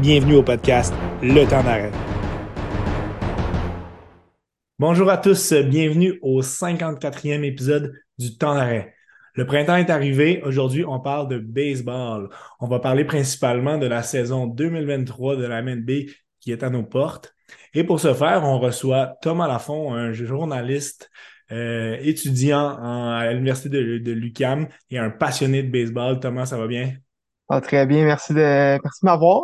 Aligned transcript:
Bienvenue 0.00 0.36
au 0.36 0.42
podcast 0.42 0.94
Le 1.22 1.44
temps 1.44 1.62
d'arrêt. 1.62 1.92
Bonjour 4.78 5.10
à 5.10 5.18
tous, 5.18 5.52
bienvenue 5.52 6.18
au 6.22 6.40
54e 6.40 7.44
épisode 7.44 7.92
du 8.16 8.38
temps 8.38 8.54
d'arrêt. 8.54 8.94
Le 9.34 9.44
printemps 9.44 9.76
est 9.76 9.90
arrivé, 9.90 10.40
aujourd'hui 10.42 10.86
on 10.86 11.00
parle 11.00 11.28
de 11.28 11.38
baseball. 11.38 12.30
On 12.60 12.66
va 12.66 12.80
parler 12.80 13.04
principalement 13.04 13.76
de 13.76 13.86
la 13.86 14.02
saison 14.02 14.46
2023 14.46 15.36
de 15.36 15.44
la 15.44 15.60
MNB 15.60 15.90
qui 16.40 16.50
est 16.50 16.62
à 16.62 16.70
nos 16.70 16.82
portes. 16.82 17.34
Et 17.74 17.84
pour 17.84 18.00
ce 18.00 18.14
faire, 18.14 18.42
on 18.44 18.58
reçoit 18.58 19.18
Thomas 19.20 19.48
Lafont, 19.48 19.92
un 19.92 20.14
journaliste 20.14 21.10
euh, 21.52 21.98
étudiant 22.00 22.78
à 22.78 23.30
l'université 23.34 23.68
de, 23.68 23.98
de 23.98 24.12
l'UCAM 24.12 24.66
et 24.88 24.96
un 24.96 25.10
passionné 25.10 25.62
de 25.62 25.70
baseball. 25.70 26.20
Thomas, 26.20 26.46
ça 26.46 26.56
va 26.56 26.66
bien? 26.66 26.94
Ah, 27.50 27.60
très 27.60 27.84
bien, 27.84 28.06
merci 28.06 28.32
de, 28.32 28.78
merci 28.82 29.00
de 29.02 29.06
m'avoir. 29.06 29.42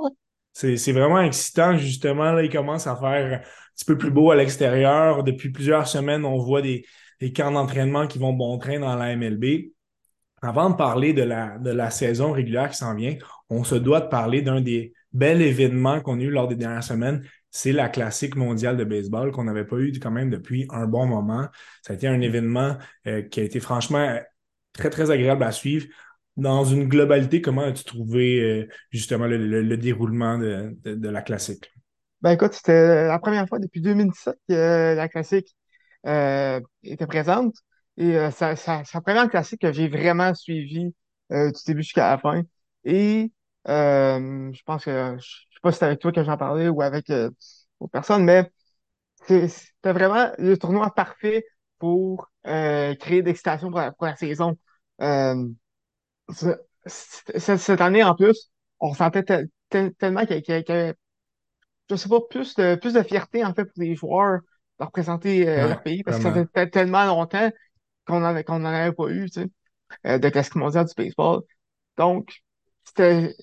C'est 0.57 0.93
vraiment 0.93 1.21
excitant, 1.21 1.77
justement. 1.77 2.33
Là, 2.33 2.43
il 2.43 2.51
commence 2.51 2.87
à 2.87 2.97
faire 2.97 3.41
un 3.41 3.43
petit 3.75 3.85
peu 3.85 3.99
plus 3.99 4.11
beau 4.11 4.31
à 4.31 4.37
l'extérieur. 4.37 5.23
Depuis 5.23 5.51
plusieurs 5.51 5.87
semaines, 5.87 6.25
on 6.25 6.39
voit 6.39 6.63
des, 6.63 6.87
des 7.21 7.31
camps 7.31 7.53
d'entraînement 7.53 8.07
qui 8.07 8.19
vont 8.19 8.33
bon 8.33 8.57
train 8.57 8.81
dans 8.81 8.97
la 8.97 9.15
MLB. 9.15 9.73
Avant 10.41 10.71
de 10.71 10.75
parler 10.77 11.13
de 11.13 11.23
la, 11.23 11.59
de 11.59 11.71
la 11.71 11.91
saison 11.91 12.33
régulière 12.33 12.71
qui 12.71 12.79
s'en 12.79 12.95
vient, 12.95 13.17
on 13.51 13.65
se 13.65 13.75
doit 13.75 14.01
de 14.01 14.09
parler 14.09 14.41
d'un 14.41 14.63
des 14.63 14.95
bels 15.13 15.43
événements 15.43 16.01
qu'on 16.01 16.19
a 16.21 16.23
eu 16.23 16.31
lors 16.31 16.49
des 16.49 16.57
dernières 16.57 16.85
semaines. 16.85 17.23
C'est 17.51 17.73
la 17.73 17.91
classique 17.91 18.35
mondiale 18.35 18.79
de 18.79 18.85
baseball 18.85 19.33
qu'on 19.33 19.45
n'avait 19.45 19.67
pas 19.67 19.77
eu 19.77 19.93
quand 20.01 20.11
même 20.11 20.31
depuis 20.31 20.67
un 20.71 20.87
bon 20.87 21.05
moment. 21.05 21.49
Ça 21.83 21.93
a 21.93 21.97
été 21.97 22.09
un 22.09 22.21
événement 22.23 22.79
euh, 23.07 23.21
qui 23.21 23.41
a 23.41 23.43
été 23.43 23.61
franchement 23.61 24.19
très, 24.73 24.89
très 24.89 25.11
agréable 25.11 25.43
à 25.43 25.53
suivre 25.53 25.87
dans 26.37 26.65
une 26.65 26.89
globalité, 26.89 27.41
comment 27.41 27.63
as-tu 27.63 27.85
trouvé 27.85 28.41
euh, 28.41 28.69
justement 28.91 29.27
le, 29.27 29.77
déroulement 29.77 30.39
de, 30.39 31.09
la 31.09 31.23
classique? 31.23 31.73
Ben 32.21 32.33
écoute, 32.33 32.53
c'était 32.53 33.07
la 33.07 33.19
première 33.19 33.49
fois 33.49 33.59
depuis 33.59 33.81
2017 33.81 34.37
que 34.49 34.95
la 34.95 35.09
classique 35.09 35.57
euh, 36.07 36.61
était 36.83 37.07
présente. 37.07 37.55
Et 37.97 38.17
euh, 38.19 38.31
c'est 38.31 38.67
la 38.67 39.01
première 39.01 39.31
classique 39.31 39.63
que 39.63 39.73
j'ai 39.73 39.89
vraiment 39.89 40.35
suivi 40.35 40.95
du 41.31 41.53
début 41.67 41.83
jusqu'à 41.83 42.11
la 42.11 42.19
fin. 42.19 42.43
Et 42.85 43.33
je 43.67 44.63
pense 44.65 44.85
que 44.85 45.17
je 45.19 45.25
sais 45.25 45.61
pas 45.63 45.73
si 45.73 45.77
c'était 45.77 45.87
avec 45.87 46.01
toi 46.01 46.13
que 46.13 46.23
j'en 46.23 46.37
parlais 46.37 46.69
ou 46.69 46.83
avec 46.83 47.09
d'autres 47.09 47.91
personnes, 47.93 48.25
mais 48.25 48.51
c'était 49.27 49.93
vraiment 49.93 50.31
le 50.39 50.57
tournoi 50.57 50.95
parfait 50.95 51.45
pour 51.79 52.31
créer 52.45 53.23
d'excitation 53.23 53.71
pour, 53.71 53.81
pour, 53.97 54.07
la 54.07 54.17
saison 54.17 54.57
cette 56.87 57.81
année, 57.81 58.03
en 58.03 58.15
plus, 58.15 58.51
on 58.81 58.95
sentait 58.95 59.25
tellement 59.71 60.27
qu'il 60.27 60.43
y 60.47 60.53
avait, 60.53 60.95
je 61.91 61.97
sais 61.97 62.09
pas, 62.09 62.21
plus 62.29 62.55
de, 62.55 62.75
plus 62.77 62.95
de 62.95 63.03
fierté, 63.03 63.45
en 63.45 63.55
fait, 63.55 63.65
pour 63.65 63.83
les 63.83 63.95
joueurs 63.95 64.41
de 64.79 64.85
représenter 64.85 65.49
euh, 65.49 65.69
leur 65.69 65.83
pays, 65.83 66.03
parce 66.03 66.19
que 66.19 66.25
ça 66.25 66.45
fait 66.55 66.71
tellement 66.71 67.05
longtemps 67.07 67.51
qu'on 68.07 68.21
n'en 68.21 68.65
avait 68.65 68.93
pas 68.93 69.09
eu, 69.09 69.31
tu 69.31 69.43
sais, 69.43 69.49
euh, 70.07 70.19
de 70.19 70.29
classique 70.29 70.57
mondiale 70.57 70.87
du 70.87 70.93
baseball. 70.97 71.43
Donc, 71.97 72.43
c'était 72.85 73.35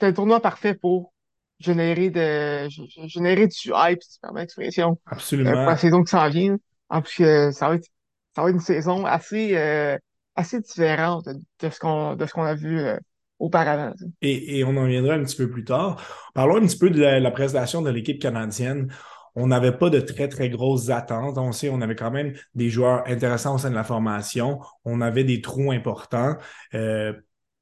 un 0.00 0.12
tournoi 0.12 0.40
parfait 0.40 0.74
pour 0.74 1.12
générer 1.58 2.10
de 2.10 2.68
générer 3.06 3.46
du 3.46 3.72
hype, 3.74 4.02
si 4.02 4.14
tu 4.14 4.20
permets 4.20 4.40
l'expression. 4.40 4.92
Euh, 4.92 5.12
Absolument. 5.12 5.52
pour 5.52 5.60
la 5.60 5.76
saison 5.76 6.02
qui 6.02 6.10
s'en 6.10 6.28
vient. 6.28 6.56
En 6.88 7.02
plus, 7.02 7.24
ça 7.52 7.68
va 7.68 7.74
être 7.76 7.86
ça 8.34 8.42
va 8.42 8.48
être 8.48 8.54
une 8.54 8.60
saison 8.60 9.04
assez 9.06 9.98
assez 10.40 10.60
différente 10.60 11.28
de 11.28 11.70
ce 11.70 11.78
qu'on 11.78 12.42
a 12.42 12.54
vu 12.54 12.80
euh, 12.80 12.98
auparavant. 13.38 13.92
Et, 14.22 14.64
on 14.64 14.76
en 14.76 14.86
viendra 14.86 15.14
un 15.14 15.22
petit 15.24 15.36
peu 15.36 15.50
plus 15.50 15.64
tard. 15.64 16.02
Parlons 16.34 16.56
un 16.56 16.66
petit 16.66 16.78
peu 16.78 16.90
de 16.90 17.00
la, 17.00 17.30
présentation 17.30 17.82
de 17.82 17.90
l'équipe 17.90 18.20
canadienne. 18.20 18.92
On 19.36 19.46
n'avait 19.46 19.76
pas 19.76 19.90
de 19.90 20.00
très, 20.00 20.28
très 20.28 20.48
grosses 20.48 20.90
attentes. 20.90 21.38
On 21.38 21.52
sait, 21.52 21.68
on 21.70 21.80
avait 21.80 21.94
quand 21.94 22.10
même 22.10 22.34
des 22.54 22.68
joueurs 22.68 23.04
intéressants 23.06 23.54
au 23.54 23.58
sein 23.58 23.70
de 23.70 23.74
la 23.74 23.84
formation. 23.84 24.58
On 24.84 25.00
avait 25.00 25.24
des 25.24 25.40
trous 25.40 25.70
importants. 25.70 26.36
Euh, 26.74 27.12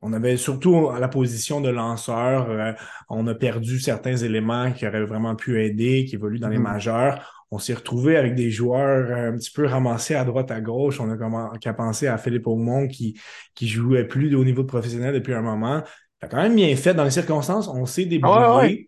on 0.00 0.12
avait 0.12 0.36
surtout 0.36 0.90
à 0.90 1.00
la 1.00 1.08
position 1.08 1.60
de 1.60 1.70
lanceur, 1.70 2.50
euh, 2.50 2.72
on 3.08 3.26
a 3.26 3.34
perdu 3.34 3.80
certains 3.80 4.16
éléments 4.16 4.72
qui 4.72 4.86
auraient 4.86 5.04
vraiment 5.04 5.34
pu 5.34 5.62
aider, 5.62 6.04
qui 6.04 6.14
évoluent 6.14 6.38
dans 6.38 6.48
les 6.48 6.58
mm-hmm. 6.58 6.62
majeurs 6.62 7.38
on 7.50 7.58
s'est 7.58 7.74
retrouvé 7.74 8.16
avec 8.16 8.34
des 8.34 8.50
joueurs 8.50 9.10
euh, 9.10 9.32
un 9.32 9.36
petit 9.36 9.50
peu 9.50 9.66
ramassés 9.66 10.14
à 10.14 10.24
droite, 10.24 10.50
à 10.50 10.60
gauche. 10.60 11.00
On 11.00 11.10
a 11.10 11.58
qu'à 11.58 11.72
penser 11.72 12.06
à 12.06 12.18
Philippe 12.18 12.46
Aumont 12.46 12.88
qui, 12.88 13.18
qui 13.54 13.68
jouait 13.68 14.04
plus 14.04 14.34
au 14.34 14.44
niveau 14.44 14.62
de 14.62 14.68
professionnel 14.68 15.14
depuis 15.14 15.34
un 15.34 15.40
moment. 15.40 15.82
A 16.20 16.26
quand 16.28 16.36
même 16.36 16.56
bien 16.56 16.74
fait 16.76 16.94
dans 16.94 17.04
les 17.04 17.10
circonstances. 17.10 17.68
On 17.68 17.86
s'est 17.86 18.04
débrouillé. 18.04 18.87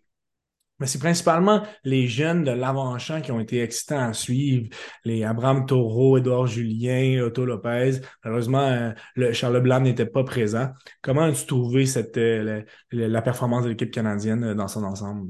Mais 0.81 0.87
c'est 0.87 0.99
principalement 0.99 1.61
les 1.83 2.07
jeunes 2.07 2.43
de 2.43 2.49
l'avant-champ 2.49 3.21
qui 3.21 3.31
ont 3.31 3.39
été 3.39 3.61
excitants 3.61 4.09
à 4.09 4.13
suivre. 4.13 4.67
Les 5.05 5.23
Abraham 5.23 5.67
Taureau, 5.67 6.17
Edouard 6.17 6.47
Julien, 6.47 7.21
Otto 7.23 7.45
Lopez. 7.45 8.01
Malheureusement, 8.23 8.67
euh, 8.67 8.91
le 9.15 9.31
Charles 9.31 9.61
Blanc 9.61 9.79
n'était 9.81 10.07
pas 10.07 10.23
présent. 10.23 10.71
Comment 11.03 11.25
as-tu 11.25 11.45
trouvé 11.45 11.85
cette, 11.85 12.17
euh, 12.17 12.63
la, 12.91 13.21
performance 13.21 13.63
de 13.63 13.69
l'équipe 13.69 13.91
canadienne 13.91 14.55
dans 14.55 14.67
son 14.67 14.83
ensemble? 14.83 15.29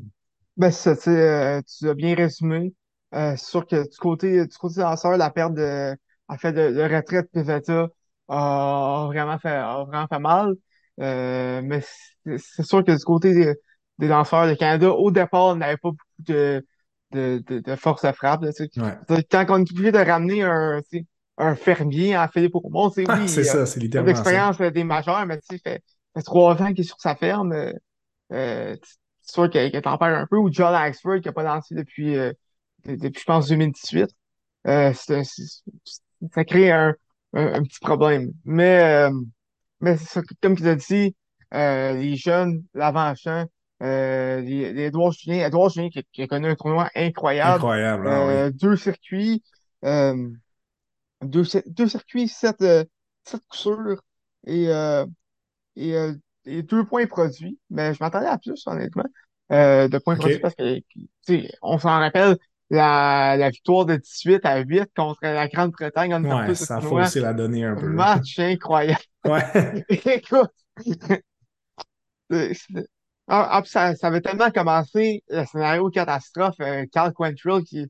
Ben, 0.56 0.72
ça, 0.72 0.96
tu 0.96 1.10
as 1.10 1.94
bien 1.96 2.16
résumé. 2.16 2.74
Euh, 3.14 3.36
c'est 3.36 3.50
sûr 3.50 3.68
que 3.68 3.84
du 3.84 3.98
côté 3.98 4.48
du 4.48 4.58
côté 4.58 4.80
lanceur, 4.80 5.18
la 5.18 5.32
perte 5.32 5.54
de 5.54 5.94
en 6.30 6.38
fait 6.38 6.54
de, 6.54 6.82
retraite 6.82 7.30
Pivetta 7.34 7.90
a, 8.30 9.06
vraiment 9.08 9.38
fait 9.38 9.50
a 9.50 9.84
vraiment 9.84 10.08
fait 10.08 10.20
mal. 10.20 10.54
Euh, 11.02 11.62
mais 11.62 11.82
c'est 12.38 12.64
sûr 12.64 12.86
que 12.86 12.98
du 12.98 13.04
côté 13.04 13.54
des, 14.02 14.08
lanceurs, 14.08 14.46
le 14.46 14.56
Canada, 14.56 14.92
au 14.92 15.12
départ, 15.12 15.56
n'avait 15.56 15.78
pas 15.78 15.90
beaucoup 15.90 16.04
de, 16.20 16.66
de, 17.12 17.44
de, 17.48 17.76
force 17.76 18.04
à 18.04 18.14
frappe. 18.14 18.44
Là, 18.44 18.52
Quand 19.30 19.46
on 19.50 19.64
est 19.64 19.72
obligé 19.72 19.92
de 19.92 19.98
ramener 19.98 20.44
un, 20.44 20.82
un 21.38 21.56
fermier 21.56 22.18
en 22.18 22.28
Philippe 22.28 22.56
Aumont, 22.56 22.90
c'est 22.90 23.10
oui, 23.10 23.30
c'est 23.30 23.44
ça, 23.44 23.66
c'est 23.66 23.80
littéralement 23.80 24.12
l'expérience 24.12 24.58
des 24.58 24.84
majeurs, 24.84 25.26
mais 25.26 25.38
tu 25.38 25.56
sais, 25.56 25.62
fait, 25.64 25.84
fait 26.16 26.22
trois 26.24 26.62
ans 26.62 26.68
qu'il 26.74 26.82
est 26.82 26.88
sur 26.88 27.00
sa 27.00 27.16
ferme. 27.16 27.54
Euh, 28.32 28.76
c'est 29.22 29.34
sûr 29.34 29.50
qu'il 29.50 29.72
t'en 29.82 29.98
perd 29.98 30.14
un 30.14 30.28
peu. 30.28 30.38
Ou 30.38 30.52
John 30.52 30.74
Axford 30.74 31.22
qui 31.22 31.28
n'a 31.28 31.34
pas 31.34 31.44
lancé 31.44 31.76
depuis 31.76 32.18
euh, 32.18 32.34
depuis, 32.86 33.22
je 33.22 33.26
pense, 33.26 33.48
2018. 33.48 34.10
Euh, 34.68 34.94
ça 34.94 36.46
crée 36.46 36.72
un, 36.72 36.94
un, 37.34 37.64
petit 37.64 37.80
problème. 37.80 38.32
Mais, 38.46 39.10
euh, 39.10 39.12
mais 39.80 39.98
comme 40.42 40.56
tu 40.56 40.68
as 40.68 40.76
dit, 40.76 41.16
euh, 41.54 41.94
les 41.94 42.16
jeunes, 42.16 42.64
l'avant-champ, 42.74 43.46
euh, 43.82 44.42
Edouard 44.42 45.12
Julien, 45.12 45.46
Edouard 45.46 45.70
Julien 45.70 45.90
qui, 45.90 46.04
qui, 46.12 46.22
a 46.22 46.28
connu 46.28 46.48
un 46.48 46.56
tournoi 46.56 46.90
incroyable. 46.96 47.56
Incroyable, 47.56 48.08
ah 48.08 48.30
euh, 48.30 48.52
Deux 48.52 48.76
circuits, 48.76 49.44
euh, 49.84 50.30
deux, 51.24 51.44
deux 51.66 51.88
circuits, 51.88 52.28
sept, 52.28 52.62
euh, 52.62 52.84
sept 53.24 53.42
coussures 53.48 54.02
et, 54.46 54.70
et, 55.76 55.96
et, 56.46 56.64
deux 56.64 56.86
points 56.86 57.08
produits. 57.08 57.58
Mais 57.70 57.94
je 57.94 58.04
m'attendais 58.04 58.28
à 58.28 58.38
plus, 58.38 58.62
honnêtement, 58.68 59.06
de 59.50 59.98
points 59.98 60.16
produits 60.16 60.40
parce 60.40 60.56
que, 60.56 60.82
on 61.62 61.80
s'en 61.80 62.00
rappelle, 62.00 62.38
la, 62.70 63.36
la 63.36 63.50
victoire 63.50 63.86
de 63.86 63.98
18 63.98 64.46
à 64.46 64.60
8 64.60 64.92
contre 64.96 65.20
la 65.24 65.48
Grande-Bretagne. 65.48 66.14
Ouais, 66.26 66.56
ça 66.56 66.78
a 66.78 66.82
faussé 66.82 67.20
la 67.20 67.34
donnée 67.34 67.66
un 67.66 67.76
peu. 67.76 67.88
Match 67.88 68.40
incroyable. 68.40 69.02
Ouais. 69.26 69.86
Écoute, 69.90 70.52
ah, 73.34 73.48
ah, 73.52 73.62
ça, 73.66 73.96
ça 73.96 74.08
avait 74.08 74.22
tellement 74.22 74.52
commencé 74.52 75.24
le 75.30 75.46
scénario 75.46 75.90
catastrophe. 75.90 76.56
Euh, 76.60 76.86
Carl 76.92 77.14
Quentrill 77.14 77.64
qui, 77.64 77.90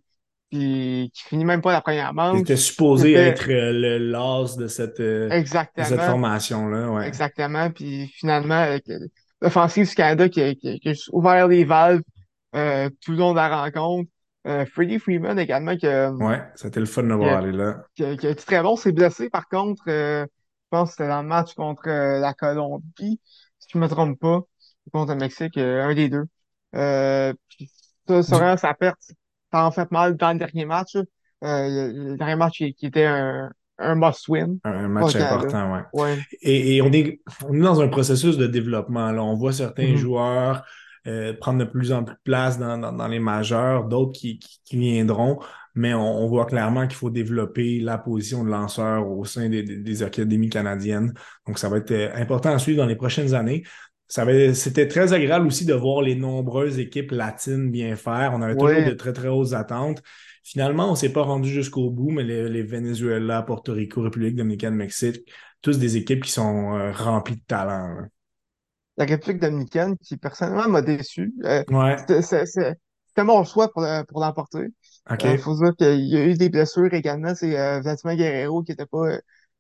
qui, 0.52 1.12
qui 1.14 1.24
finit 1.24 1.46
même 1.46 1.62
pas 1.62 1.72
la 1.72 1.82
première 1.82 2.14
manche. 2.14 2.38
Il 2.38 2.42
était 2.42 2.56
supposé 2.56 3.14
être 3.14 3.50
euh, 3.50 3.72
le 3.72 3.98
l'as 3.98 4.56
de 4.58 4.68
cette, 4.68 5.00
euh, 5.00 5.30
Exactement. 5.30 5.84
De 5.84 5.90
cette 5.90 6.02
formation-là. 6.02 6.92
Ouais. 6.92 7.08
Exactement. 7.08 7.72
Puis 7.72 8.08
finalement, 8.16 8.78
l'offensive 9.42 9.88
du 9.88 9.96
Canada 9.96 10.30
qui 10.30 10.42
a, 10.42 10.54
qui, 10.54 10.80
a, 10.86 10.94
ouvert 11.12 11.48
les 11.48 11.64
valves 11.64 12.02
tout 12.54 13.12
le 13.12 13.18
long 13.18 13.32
de 13.32 13.38
la 13.38 13.64
rencontre. 13.64 14.10
Euh, 14.48 14.66
Freddie 14.66 14.98
Freeman 14.98 15.38
également 15.38 15.78
qui 15.78 15.86
Ouais, 15.86 16.42
c'était 16.56 16.80
le 16.80 16.88
fun 16.88 17.04
de 17.04 17.14
voir 17.14 17.38
aller 17.38 17.52
là. 17.52 17.84
Qui, 17.96 18.04
a 18.04 18.12
été 18.12 18.34
très 18.36 18.62
bon, 18.64 18.76
s'est 18.76 18.92
blessé 18.92 19.30
par 19.30 19.48
contre. 19.48 19.84
Euh, 19.88 20.26
je 20.26 20.78
pense 20.78 20.90
que 20.90 20.96
c'était 20.96 21.10
dans 21.10 21.22
le 21.22 21.28
match 21.28 21.54
contre 21.54 21.88
euh, 21.88 22.20
la 22.20 22.34
Colombie, 22.34 23.20
si 23.60 23.68
je 23.74 23.78
me 23.78 23.88
trompe 23.88 24.20
pas, 24.20 24.42
contre 24.92 25.14
le 25.14 25.20
Mexique, 25.20 25.58
un 25.58 25.94
des 25.94 26.10
deux. 26.10 26.26
Euh, 26.76 27.34
puis 27.50 27.70
ça, 28.08 28.24
ça, 28.24 28.58
sa 28.58 28.74
perte, 28.74 29.00
ça 29.52 29.66
en 29.66 29.72
fait 29.72 29.92
mal 29.92 30.16
dans 30.16 30.32
le 30.32 30.40
dernier 30.40 30.66
match. 30.66 30.96
le 31.42 32.16
dernier 32.18 32.36
match 32.36 32.58
qui, 32.58 32.86
était 32.86 33.06
un, 33.06 33.52
un 33.78 33.96
must-win. 33.96 34.60
Un, 34.64 34.88
match 34.88 35.16
important, 35.16 35.74
ouais. 35.74 35.84
ouais. 35.94 36.20
Et, 36.42 36.78
et, 36.78 36.82
on, 36.82 36.92
est, 36.92 37.22
on 37.48 37.54
est 37.54 37.62
dans 37.62 37.82
un 37.82 37.88
processus 37.88 38.38
de 38.38 38.48
développement. 38.48 39.12
Là. 39.12 39.24
On 39.24 39.36
voit 39.36 39.54
certains 39.54 39.84
mm-hmm. 39.84 39.98
joueurs 39.98 40.64
euh, 41.08 41.34
prendre 41.34 41.58
de 41.58 41.66
plus 41.66 41.92
en 41.92 42.04
plus 42.04 42.14
de 42.14 42.20
place 42.24 42.60
dans, 42.60 42.78
dans, 42.78 43.08
les 43.08 43.18
majeurs, 43.18 43.86
d'autres 43.86 44.12
qui, 44.12 44.38
qui, 44.38 44.78
viendront, 44.78 45.40
mais 45.74 45.96
on, 45.96 46.28
voit 46.28 46.46
clairement 46.46 46.86
qu'il 46.86 46.96
faut 46.96 47.10
développer 47.10 47.80
la 47.80 47.98
position 47.98 48.44
de 48.44 48.52
lanceur 48.52 49.10
au 49.10 49.26
sein 49.26 49.50
des, 49.50 49.64
des, 49.64 50.04
académies 50.04 50.50
canadiennes. 50.50 51.12
Donc, 51.48 51.58
ça 51.58 51.70
va 51.70 51.78
être 51.78 51.90
euh, 51.90 52.14
important 52.14 52.52
à 52.54 52.60
suivre 52.60 52.78
dans 52.78 52.86
les 52.86 52.96
prochaines 52.96 53.34
années. 53.34 53.64
C'était 54.54 54.88
très 54.88 55.14
agréable 55.14 55.48
aussi 55.48 55.66
de 55.66 55.74
voir 55.74 56.02
les 56.02 56.16
nombreuses 56.16 56.80
équipes 56.80 57.12
latines 57.12 57.72
bien 57.72 57.96
faire. 57.96 58.34
On 58.34 58.42
avait 58.42 58.56
toujours 58.56 58.84
de 58.84 58.92
très, 58.92 59.14
très 59.14 59.30
hautes 59.30 59.54
attentes. 59.54 60.02
Finalement, 60.44 60.92
on 60.92 60.96
s'est 60.96 61.14
pas 61.14 61.22
rendu 61.22 61.50
jusqu'au 61.50 61.90
bout, 61.90 62.10
mais 62.12 62.24
les, 62.24 62.50
les 62.50 62.64
Venezuela, 62.64 63.42
Porto 63.42 63.74
Rico, 63.74 64.02
République 64.02 64.36
dominicaine, 64.36 64.76
Mexique, 64.76 65.32
tous 65.62 65.78
des 65.80 65.98
équipes 65.98 66.24
qui 66.24 66.32
sont 66.32 66.76
euh, 66.76 66.92
remplies 66.92 67.36
de 67.38 67.44
talent. 67.48 67.88
là. 67.96 68.08
la 68.98 69.06
République 69.06 69.42
dominicaine, 69.42 69.98
qui 69.98 70.18
personnellement 70.18 70.68
m'a 70.68 70.82
déçu. 70.82 71.34
Euh, 71.46 71.64
Ouais, 71.70 71.98
c'était 72.22 73.24
mon 73.24 73.44
choix 73.44 73.72
pour, 73.72 73.86
pour 74.08 74.22
l'emporter. 74.22 74.68
Euh, 75.12 75.14
OK. 75.14 75.38
faut 75.40 75.56
dire 75.56 75.76
qu'il 75.78 76.06
y 76.08 76.18
a 76.18 76.26
eu 76.26 76.34
des 76.36 76.50
blessures 76.50 76.94
également. 76.94 77.34
C'est 77.36 77.58
euh, 77.58 77.82
Vladimir 77.82 78.16
Guerrero 78.18 78.64
qui 78.64 78.72
était 78.74 78.86
pas, 78.86 79.08
euh, 79.08 79.20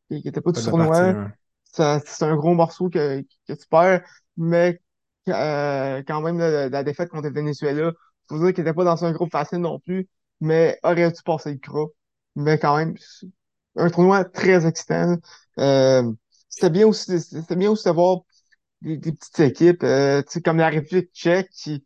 qui, 0.10 0.22
qui 0.22 0.28
était 0.28 0.42
pas 0.42 0.52
du 0.52 0.60
Pas 0.62 0.70
tournoi. 0.70 1.12
ouais. 1.14 2.02
C'est 2.06 2.24
un 2.26 2.36
gros 2.36 2.54
morceau 2.54 2.90
que, 2.90 3.22
que 3.48 3.54
tu 3.54 3.66
perds, 3.70 4.02
mais 4.38 4.82
euh, 5.30 6.04
quand 6.08 6.22
même, 6.22 6.40
la, 6.40 6.70
la 6.70 6.84
défaite 6.84 7.10
contre 7.10 7.28
le 7.30 7.34
Venezuela, 7.34 7.92
faut 8.30 8.38
dire 8.40 8.54
qu'il 8.54 8.62
était 8.62 8.74
pas 8.74 8.84
dans 8.84 9.04
un 9.06 9.12
groupe 9.12 9.32
facile 9.32 9.60
non 9.60 9.80
plus, 9.80 10.08
mais 10.40 10.80
aurait 10.84 11.12
dû 11.12 11.22
passer 11.24 11.52
le 11.54 11.58
gros. 11.60 11.94
Mais 12.36 12.58
quand 12.60 12.78
même, 12.78 12.96
un 13.76 13.90
tournoi 13.90 14.26
très 14.26 14.66
excitant. 14.68 15.18
Euh, 15.60 16.12
c'était 16.50 16.70
bien 16.70 16.88
aussi, 16.88 17.20
c'était 17.22 17.56
bien 17.56 17.72
aussi 17.72 17.86
de 17.88 17.92
voir 17.94 18.20
des, 18.82 18.98
des 18.98 19.14
petites 19.14 19.40
équipes, 19.42 19.84
euh, 19.84 20.22
tu 20.24 20.34
sais, 20.34 20.42
comme 20.42 20.58
la 20.58 20.70
République 20.70 21.12
tchèque 21.14 21.50
qui 21.52 21.86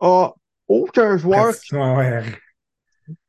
a 0.00 0.32
aucun 0.68 1.16
joueur 1.18 1.54
ouais. 1.72 2.22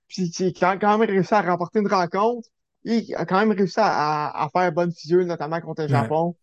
puis 0.08 0.30
qui, 0.32 0.54
qui 0.54 0.66
a 0.66 0.78
quand 0.78 0.98
même 0.98 1.10
réussi 1.10 1.34
à 1.34 1.42
remporter 1.42 1.80
une 1.80 1.88
rencontre 1.88 2.50
et 2.86 3.04
qui 3.04 3.16
a 3.16 3.26
quand 3.26 3.40
même 3.40 3.52
réussi 3.58 3.80
à, 3.80 4.30
à 4.44 4.50
faire 4.50 4.72
bonne 4.72 4.92
figure, 4.92 5.26
notamment 5.26 5.62
contre 5.62 5.84
le. 5.84 5.88
Japon. 5.88 6.36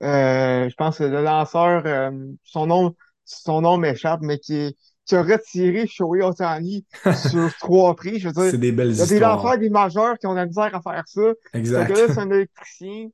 Je 0.00 0.74
pense 0.76 0.98
que 0.98 1.04
le 1.04 1.22
lanceur, 1.22 1.82
euh, 1.86 2.10
son 2.44 2.66
nom, 2.66 2.94
son 3.24 3.60
nom 3.62 3.78
m'échappe, 3.78 4.20
mais 4.22 4.38
qui, 4.38 4.76
qui 5.04 5.14
a 5.16 5.22
retiré 5.22 5.86
Shohei 5.86 6.22
Ohtani 6.22 6.86
sur 7.12 7.54
trois 7.56 7.94
prix. 7.96 8.18
Je 8.20 8.28
veux 8.28 8.34
dire, 8.34 8.42
C'est 8.50 8.58
des 8.58 8.72
belles 8.72 8.94
il 8.94 8.98
y 8.98 9.02
a 9.02 9.06
des 9.06 9.18
lanceurs, 9.20 9.40
histoires. 9.40 9.58
des 9.58 9.70
majeurs 9.70 10.18
qui 10.18 10.26
ont 10.26 10.32
de 10.32 10.36
la 10.38 10.46
misère 10.46 10.74
à 10.74 10.80
faire 10.82 11.04
ça. 11.06 11.20
Exact. 11.54 11.88
gars-là, 11.88 12.08
c'est 12.08 12.20
un 12.20 12.30
électricien, 12.30 13.08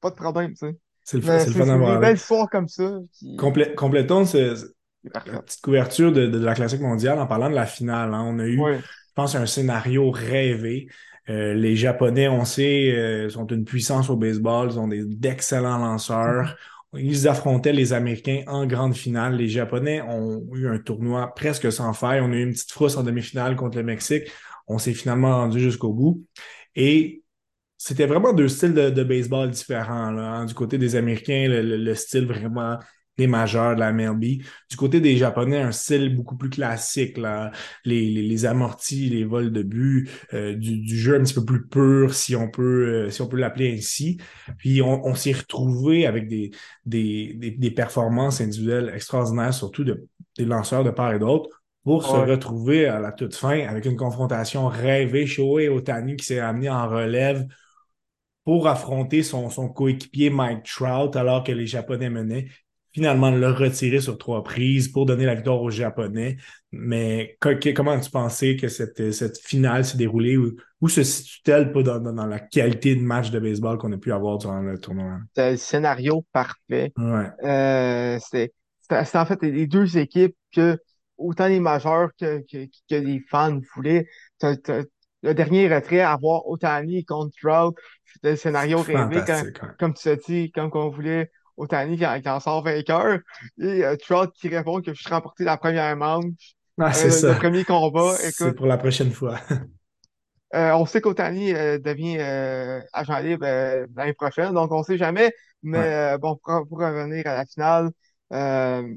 pas 0.00 0.10
de 0.10 0.16
problème, 0.16 0.50
tu 0.52 0.58
sais. 0.68 0.76
C'est 1.04 1.18
le, 1.18 1.22
c'est 1.38 1.50
le 1.50 1.84
des 1.84 1.96
là. 1.96 1.98
belles 1.98 2.16
histoires 2.16 2.48
comme 2.50 2.68
ça 2.68 2.90
qui, 3.12 3.36
Complé- 3.36 3.74
complétons 3.74 4.24
ce, 4.24 4.36
est 5.06 5.10
la 5.32 5.42
petite 5.42 5.60
couverture 5.62 6.12
de, 6.12 6.26
de 6.26 6.38
la 6.38 6.54
classique 6.54 6.80
mondiale 6.80 7.18
en 7.18 7.26
parlant 7.26 7.50
de 7.50 7.54
la 7.54 7.66
finale. 7.66 8.14
hein. 8.14 8.22
On 8.24 8.38
a 8.38 8.46
eu, 8.46 8.58
je 8.58 9.12
pense, 9.14 9.34
un 9.34 9.46
scénario 9.46 10.10
rêvé. 10.10 10.88
Euh, 11.28 11.54
les 11.54 11.76
Japonais, 11.76 12.28
on 12.28 12.44
sait, 12.44 12.92
euh, 12.92 13.28
sont 13.30 13.46
une 13.46 13.64
puissance 13.64 14.10
au 14.10 14.16
baseball. 14.16 14.68
Ils 14.72 14.78
ont 14.78 14.88
des, 14.88 15.04
d'excellents 15.04 15.78
lanceurs. 15.78 16.56
Ils 16.94 17.26
affrontaient 17.28 17.72
les 17.72 17.92
Américains 17.92 18.42
en 18.46 18.66
grande 18.66 18.94
finale. 18.94 19.36
Les 19.36 19.48
Japonais 19.48 20.02
ont 20.02 20.44
eu 20.54 20.68
un 20.68 20.78
tournoi 20.78 21.32
presque 21.34 21.70
sans 21.72 21.92
faille. 21.94 22.20
On 22.20 22.32
a 22.32 22.36
eu 22.36 22.42
une 22.42 22.52
petite 22.52 22.72
frousse 22.72 22.96
en 22.96 23.02
demi-finale 23.02 23.56
contre 23.56 23.78
le 23.78 23.84
Mexique. 23.84 24.24
On 24.66 24.78
s'est 24.78 24.94
finalement 24.94 25.36
rendu 25.36 25.60
jusqu'au 25.60 25.92
bout. 25.92 26.24
Et 26.74 27.22
c'était 27.78 28.06
vraiment 28.06 28.32
deux 28.32 28.48
styles 28.48 28.74
de, 28.74 28.90
de 28.90 29.02
baseball 29.04 29.50
différents. 29.50 30.10
là, 30.12 30.22
hein. 30.34 30.44
Du 30.46 30.54
côté 30.54 30.78
des 30.78 30.96
Américains, 30.96 31.48
le, 31.48 31.62
le- 31.62 31.76
le 31.76 31.94
style 31.94 32.26
vraiment 32.26 32.78
des 33.18 33.26
majeurs 33.26 33.74
de 33.74 33.80
la 33.80 33.90
MLB. 33.90 34.42
Du 34.70 34.76
côté 34.76 35.00
des 35.00 35.16
Japonais, 35.16 35.58
un 35.60 35.72
style 35.72 36.14
beaucoup 36.16 36.36
plus 36.36 36.50
classique. 36.50 37.18
Là. 37.18 37.50
Les, 37.84 38.10
les, 38.10 38.22
les 38.22 38.46
amortis, 38.46 39.08
les 39.10 39.24
vols 39.24 39.52
de 39.52 39.62
but, 39.62 40.08
euh, 40.34 40.54
du, 40.54 40.78
du 40.80 40.96
jeu 40.98 41.16
un 41.16 41.22
petit 41.22 41.34
peu 41.34 41.44
plus 41.44 41.66
pur, 41.68 42.14
si 42.14 42.34
on 42.36 42.48
peut, 42.50 43.06
euh, 43.06 43.10
si 43.10 43.20
on 43.22 43.28
peut 43.28 43.36
l'appeler 43.38 43.74
ainsi. 43.76 44.18
Puis 44.58 44.82
on, 44.82 45.04
on 45.06 45.14
s'est 45.14 45.32
retrouvé 45.32 46.06
avec 46.06 46.28
des, 46.28 46.50
des, 46.86 47.34
des, 47.34 47.50
des 47.52 47.70
performances 47.70 48.40
individuelles 48.40 48.92
extraordinaires, 48.94 49.54
surtout 49.54 49.84
de, 49.84 50.06
des 50.38 50.44
lanceurs 50.44 50.84
de 50.84 50.90
part 50.90 51.12
et 51.12 51.18
d'autre 51.18 51.62
pour 51.84 52.04
se 52.06 52.16
retrouver 52.16 52.86
à 52.86 53.00
la 53.00 53.10
toute 53.10 53.34
fin 53.34 53.66
avec 53.66 53.84
une 53.86 53.96
confrontation 53.96 54.68
rêvée. 54.68 55.26
Shohei 55.26 55.68
Otani 55.68 56.16
qui 56.16 56.24
s'est 56.26 56.38
amené 56.38 56.70
en 56.70 56.88
relève 56.88 57.44
pour 58.44 58.66
affronter 58.68 59.22
son, 59.22 59.50
son 59.50 59.68
coéquipier 59.68 60.30
Mike 60.30 60.64
Trout 60.64 61.14
alors 61.16 61.44
que 61.44 61.52
les 61.52 61.66
Japonais 61.66 62.10
menaient. 62.10 62.48
Finalement, 62.92 63.30
le 63.30 63.50
retirer 63.50 64.00
sur 64.00 64.18
trois 64.18 64.44
prises 64.44 64.88
pour 64.88 65.06
donner 65.06 65.24
la 65.24 65.34
victoire 65.34 65.62
aux 65.62 65.70
Japonais. 65.70 66.36
Mais 66.72 67.36
comment 67.74 67.98
tu 67.98 68.10
pensais 68.10 68.56
que 68.56 68.68
cette, 68.68 69.12
cette 69.12 69.38
finale 69.38 69.84
s'est 69.84 69.96
déroulée? 69.96 70.36
Où, 70.36 70.52
où 70.80 70.88
se 70.88 71.02
situe-t-elle 71.02 71.72
dans, 71.72 72.00
dans- 72.00 72.26
la 72.26 72.38
qualité 72.38 72.94
de 72.94 73.00
match 73.00 73.30
de 73.30 73.38
baseball 73.38 73.78
qu'on 73.78 73.92
a 73.92 73.98
pu 73.98 74.12
avoir 74.12 74.38
durant 74.38 74.60
le 74.60 74.78
tournoi? 74.78 75.18
C'était 75.28 75.52
le 75.52 75.56
scénario 75.56 76.26
parfait. 76.32 76.92
Ouais. 76.98 77.30
Euh, 77.44 78.18
c'est 78.30 78.52
c'est- 78.88 79.04
c'est 79.04 79.18
en 79.18 79.24
fait 79.24 79.42
les 79.42 79.66
deux 79.66 79.96
équipes 79.96 80.36
que 80.54 80.78
autant 81.16 81.46
les 81.46 81.60
majeurs 81.60 82.10
que, 82.18 82.40
que, 82.50 82.66
que 82.90 82.94
les 82.94 83.20
fans 83.30 83.60
voulaient. 83.74 84.06
Le 85.22 85.34
dernier 85.34 85.72
retrait 85.72 86.00
à 86.00 86.16
voir 86.16 86.46
Otani 86.48 87.04
contre 87.04 87.34
Trout, 87.40 87.76
c'était 88.04 88.30
le 88.32 88.36
scénario 88.36 88.78
rêvé 88.78 89.18
ouais. 89.18 89.52
comme 89.78 89.94
tu 89.94 90.08
as 90.08 90.16
dit, 90.16 90.50
comme 90.50 90.68
qu'on 90.70 90.90
voulait 90.90 91.30
Otani 91.56 91.96
qui, 91.96 92.06
en 92.06 92.20
qui 92.20 92.28
en 92.28 92.40
sort 92.40 92.62
vainqueur. 92.64 93.18
Et 93.60 93.84
euh, 93.84 93.96
Trout 93.96 94.32
qui 94.34 94.48
répond 94.48 94.80
que 94.82 94.94
je 94.94 95.00
suis 95.00 95.10
remporté 95.10 95.44
la 95.44 95.56
première 95.56 95.96
manche, 95.96 96.54
Ah, 96.78 96.92
c'est 96.92 97.10
euh, 97.10 97.20
le, 97.22 97.28
le 97.28 97.34
ça. 97.34 97.36
premier 97.36 97.64
combat. 97.64 98.18
C'est 98.34 98.52
pour 98.52 98.66
la 98.66 98.78
prochaine 98.78 99.12
fois. 99.12 99.38
euh, 100.54 100.72
on 100.74 100.86
sait 100.86 101.00
qu'Otani 101.00 101.54
euh, 101.54 101.78
devient 101.78 102.18
agent 102.92 103.18
libre 103.20 103.46
l'année 103.96 104.12
prochaine, 104.14 104.52
donc 104.54 104.70
on 104.72 104.82
sait 104.82 104.98
jamais. 104.98 105.32
Mais 105.62 105.78
Ouais. 105.78 105.92
bon, 106.18 106.36
pour, 106.42 106.66
pour 106.68 106.78
revenir 106.78 107.26
à 107.26 107.34
la 107.36 107.46
finale, 107.46 107.90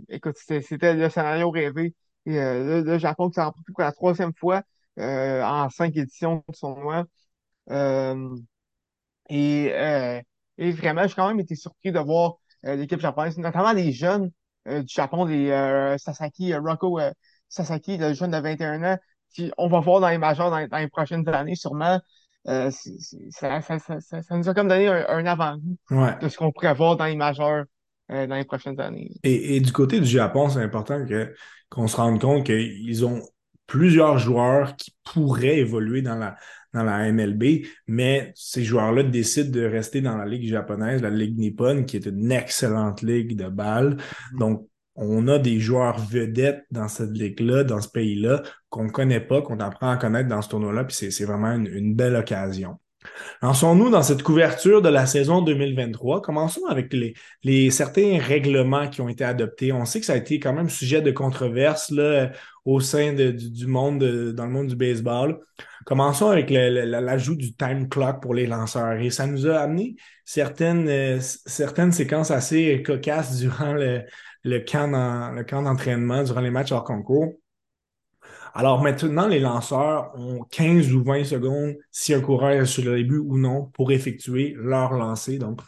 écoute, 0.10 0.36
c'était 0.38 0.94
le 0.94 1.10
scénario 1.10 1.50
rêvé. 1.52 1.94
Et, 2.26 2.34
le, 2.36 2.82
le 2.82 2.98
Japon 2.98 3.30
qui 3.30 3.36
s'est 3.36 3.42
remporté 3.44 3.72
pour 3.72 3.82
la 3.84 3.92
troisième 3.92 4.34
fois 4.36 4.64
en 4.98 5.70
cinq 5.70 5.96
éditions 5.98 6.44
de 6.50 6.54
tournoi. 6.58 7.06
Euh, 7.72 8.36
et, 9.30 9.72
et 10.58 10.72
vraiment, 10.72 11.08
j'ai 11.08 11.16
quand 11.16 11.28
même 11.28 11.40
été 11.40 11.56
surpris 11.56 11.92
de 11.92 12.00
voir 12.00 12.36
l'équipe 12.66 13.00
japonaise, 13.00 13.38
notamment 13.38 13.72
les 13.74 13.92
jeunes 13.92 14.32
euh, 14.68 14.82
du 14.82 14.94
Japon, 14.94 15.26
les 15.26 15.52
euh, 15.52 15.98
Sasaki, 15.98 16.54
euh, 16.54 16.60
Rocco 16.62 17.00
euh, 17.00 17.12
Sasaki, 17.50 17.98
le 17.98 18.14
jeune 18.14 18.32
de 18.32 18.38
21 18.38 18.84
ans, 18.84 18.98
qui 19.34 19.52
on 19.58 19.68
va 19.68 19.80
voir 19.80 20.00
dans 20.02 20.10
les 20.10 20.18
majors 20.18 20.50
dans, 20.50 20.68
dans 20.68 20.78
les 20.78 20.88
prochaines 20.90 21.28
années, 21.30 21.56
sûrement. 21.56 22.00
Euh, 22.48 22.70
ça, 23.32 23.62
ça, 23.62 23.80
ça, 23.80 24.00
ça, 24.00 24.22
ça 24.22 24.38
nous 24.38 24.48
a 24.50 24.54
comme 24.54 24.68
donné 24.68 24.88
un, 24.88 25.06
un 25.08 25.26
avant-goût 25.26 25.78
Ouais. 25.92 26.16
de 26.20 26.28
ce 26.30 26.38
qu'on 26.38 26.52
pourrait 26.52 26.74
voir 26.74 26.96
dans 26.98 27.06
les 27.06 27.16
majeurs 27.16 27.66
euh, 28.12 28.28
dans 28.28 28.36
les 28.36 28.46
prochaines 28.46 28.80
années. 28.80 29.10
Et, 29.24 29.56
et 29.56 29.60
du 29.62 29.72
côté 29.72 30.00
du 30.00 30.06
Japon, 30.06 30.50
c'est 30.50 30.62
important 30.62 31.06
que, 31.06 31.34
qu'on 31.70 31.88
se 31.88 31.96
rende 31.98 32.22
compte 32.22 32.46
qu'ils 32.46 33.06
ont 33.06 33.22
plusieurs 33.68 34.18
joueurs 34.18 34.76
qui 34.76 34.96
pourraient 35.04 35.60
évoluer 35.60 36.02
dans 36.02 36.16
la, 36.16 36.36
dans 36.74 36.84
la 36.84 37.12
MLB, 37.12 37.66
mais 37.88 38.32
ces 38.36 38.64
joueurs-là 38.64 39.04
décident 39.04 39.52
de 39.52 39.66
rester 39.66 40.02
dans 40.02 40.18
la 40.18 40.26
Ligue 40.26 40.48
japonaise, 40.48 41.02
la 41.02 41.10
Ligue 41.10 41.38
nippone, 41.38 41.86
qui 41.86 41.98
est 41.98 42.06
une 42.06 42.32
excellente 42.32 43.02
ligue 43.02 43.36
de 43.36 43.48
balle. 43.48 43.98
Donc, 44.38 44.68
on 44.96 45.28
a 45.28 45.40
des 45.40 45.60
joueurs 45.60 46.00
vedettes 46.00 46.66
dans 46.72 46.88
cette 46.88 47.12
ligue-là, 47.12 47.64
dans 47.64 47.82
ce 47.82 47.90
pays-là, 47.90 48.44
qu'on 48.70 48.86
ne 48.86 48.90
connaît 48.92 49.20
pas, 49.20 49.42
qu'on 49.42 49.60
apprend 49.60 49.92
à 49.92 49.98
connaître 49.98 50.30
dans 50.30 50.42
ce 50.42 50.50
tournoi-là, 50.50 50.86
puis 50.86 50.96
c'est, 50.96 51.12
c'est 51.12 51.26
vraiment 51.26 51.52
une, 51.52 51.68
une 51.68 51.96
belle 51.96 52.16
occasion. 52.16 52.78
Lançons-nous 53.42 53.90
dans 53.90 54.04
cette 54.04 54.24
couverture 54.24 54.82
de 54.82 54.90
la 54.90 55.06
saison 55.06 55.42
2023. 55.42 56.22
Commençons 56.22 56.66
avec 56.68 56.94
les, 56.94 57.14
les 57.44 57.72
certains 57.72 58.20
règlements 58.20 58.88
qui 58.90 59.02
ont 59.02 59.10
été 59.10 59.24
adoptés. 59.24 59.72
On 59.72 59.86
sait 59.86 60.00
que 60.00 60.06
ça 60.06 60.14
a 60.14 60.18
été 60.18 60.40
quand 60.40 60.54
même 60.54 60.70
sujet 60.70 61.02
de 61.02 61.12
controverse 61.12 61.92
là, 61.92 62.32
au 62.66 62.80
sein 62.80 63.14
du, 63.14 63.34
du 63.34 63.68
monde, 63.68 64.00
de- 64.00 64.32
dans 64.32 64.46
le 64.46 64.52
monde 64.52 64.68
du 64.68 64.76
baseball. 64.76 65.40
Commençons 65.86 66.30
avec 66.30 66.50
l'ajout 66.50 67.36
du 67.36 67.54
time 67.56 67.88
clock 67.90 68.22
pour 68.22 68.34
les 68.34 68.48
lanceurs. 68.48 68.94
Et 69.00 69.10
ça 69.12 69.28
nous 69.28 69.48
a 69.48 69.58
amené 69.60 69.96
certaines, 70.24 70.88
euh, 70.90 71.20
certaines 71.22 71.92
séquences 71.92 72.32
assez 72.32 72.82
cocasses 72.84 73.38
durant 73.38 73.74
le, 73.74 74.02
le 74.44 74.60
camp 74.60 75.62
d'entraînement, 75.62 76.24
durant 76.24 76.42
les 76.42 76.52
matchs 76.52 76.72
hors 76.72 76.84
concours. 76.84 77.34
Alors 78.56 78.82
maintenant, 78.82 79.28
les 79.28 79.40
lanceurs 79.42 80.14
ont 80.18 80.44
15 80.50 80.94
ou 80.94 81.04
20 81.04 81.26
secondes 81.26 81.76
si 81.92 82.14
un 82.14 82.22
coureur 82.22 82.52
est 82.52 82.66
sur 82.66 82.86
le 82.86 82.98
début 82.98 83.18
ou 83.20 83.38
non 83.38 83.66
pour 83.74 83.92
effectuer 83.92 84.56
leur 84.58 84.94
lancer. 84.94 85.40
Donc, 85.40 85.62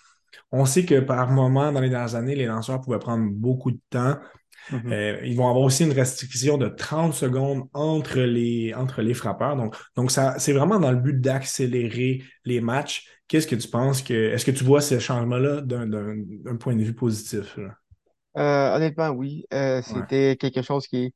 on 0.51 0.65
sait 0.65 0.85
que 0.85 0.99
par 1.01 1.31
moment, 1.31 1.71
dans 1.73 1.81
les 1.81 1.89
dernières 1.89 2.15
années, 2.15 2.35
les 2.35 2.45
lanceurs 2.47 2.81
pouvaient 2.81 2.99
prendre 2.99 3.29
beaucoup 3.31 3.71
de 3.71 3.79
temps. 3.89 4.17
Mhm. 4.69 4.91
Euh, 4.91 5.19
ils 5.25 5.35
vont 5.37 5.49
avoir 5.49 5.63
aussi 5.65 5.85
une 5.85 5.93
restriction 5.93 6.57
de 6.57 6.67
30 6.69 7.13
secondes 7.13 7.67
entre 7.73 8.19
les, 8.21 8.73
entre 8.75 9.01
les 9.01 9.13
frappeurs. 9.15 9.57
Donc, 9.57 9.75
donc 9.95 10.11
ça, 10.11 10.39
c'est 10.39 10.53
vraiment 10.53 10.79
dans 10.79 10.91
le 10.91 10.97
but 10.97 11.21
d'accélérer 11.21 12.23
les 12.45 12.61
matchs. 12.61 13.07
Qu'est-ce 13.27 13.47
que 13.47 13.55
tu 13.55 13.69
penses 13.69 14.01
que, 14.03 14.13
est-ce 14.13 14.45
que 14.45 14.51
tu 14.51 14.63
vois 14.65 14.81
ce 14.81 14.99
changement-là 14.99 15.61
d'un, 15.61 15.87
d'un, 15.87 16.15
d'un 16.17 16.55
point 16.57 16.75
de 16.75 16.83
vue 16.83 16.95
positif? 16.95 17.57
là? 17.57 17.75
Euh, 18.37 18.75
honnêtement, 18.75 19.09
oui. 19.09 19.45
Euh, 19.53 19.81
Ouais. 19.87 20.05
c'était 20.05 20.37
quelque 20.37 20.61
chose 20.61 20.87
qui, 20.87 21.13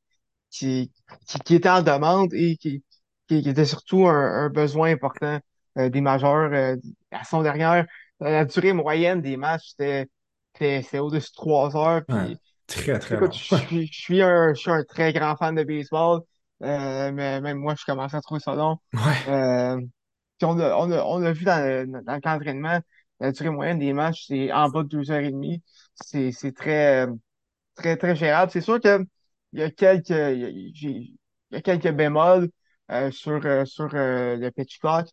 qui, 0.52 0.92
qui, 1.28 1.38
qui 1.40 1.54
était 1.56 1.70
en 1.70 1.82
demande 1.82 2.34
et 2.34 2.56
qui, 2.58 2.84
qui, 3.28 3.42
qui 3.42 3.48
était 3.50 3.64
surtout 3.66 4.06
un, 4.08 4.46
un 4.46 4.50
besoin 4.50 4.92
important 4.92 5.40
euh, 5.78 5.88
des 5.90 6.00
majeurs. 6.02 6.52
Euh, 6.52 6.76
la 7.12 7.24
saison 7.24 7.42
dernière, 7.42 7.86
la 8.20 8.44
durée 8.44 8.72
moyenne 8.74 9.20
des 9.22 9.36
matchs, 9.36 9.74
c'était 9.76 10.98
au-dessus 11.00 11.30
de 11.30 11.34
trois 11.36 11.76
heures. 11.76 12.02
Ouais. 12.08 12.28
Puis, 12.28 12.40
Très, 12.66 12.98
très 12.98 13.16
écoute, 13.16 13.32
long. 13.32 13.34
je 13.34 13.56
suis, 13.56 13.86
je 13.88 14.00
suis 14.00 14.22
un, 14.22 14.54
je 14.54 14.60
suis 14.60 14.70
un 14.70 14.84
très 14.84 15.12
grand 15.12 15.36
fan 15.36 15.54
de 15.54 15.64
baseball. 15.64 16.20
Euh, 16.62 17.12
mais 17.12 17.40
même 17.40 17.58
moi, 17.58 17.74
je 17.78 17.84
commence 17.84 18.14
à 18.14 18.20
trouver 18.20 18.40
ça 18.40 18.54
long. 18.54 18.78
Ouais, 18.94 19.00
Euh, 19.28 19.78
puis 20.38 20.46
on 20.46 20.58
a, 20.60 20.76
on 20.76 20.90
a, 20.92 21.02
on 21.04 21.22
a 21.24 21.32
vu 21.32 21.44
dans 21.44 21.64
le, 21.64 21.86
dans 22.04 22.14
le 22.14 22.20
camp 22.20 22.34
d'entraînement, 22.36 22.80
la 23.20 23.32
durée 23.32 23.50
moyenne 23.50 23.78
des 23.78 23.92
matchs, 23.92 24.26
c'est 24.28 24.52
en 24.52 24.68
bas 24.70 24.82
de 24.82 24.88
deux 24.88 25.10
heures 25.10 25.20
et 25.20 25.30
demie. 25.30 25.62
C'est, 25.94 26.32
c'est 26.32 26.52
très, 26.52 27.06
très, 27.76 27.96
très 27.96 28.16
gérable. 28.16 28.52
C'est 28.52 28.60
sûr 28.60 28.80
que 28.80 29.04
il 29.52 29.60
y 29.60 29.62
a 29.62 29.70
quelques, 29.70 30.10
il 30.10 31.14
y 31.50 31.56
a, 31.56 31.60
quelques 31.60 31.90
bémols 31.92 32.48
euh, 32.90 33.10
sur, 33.10 33.44
euh, 33.44 33.64
sur 33.64 33.90
euh, 33.94 34.36
le 34.36 34.50
pitch 34.50 34.78
clock. 34.78 35.06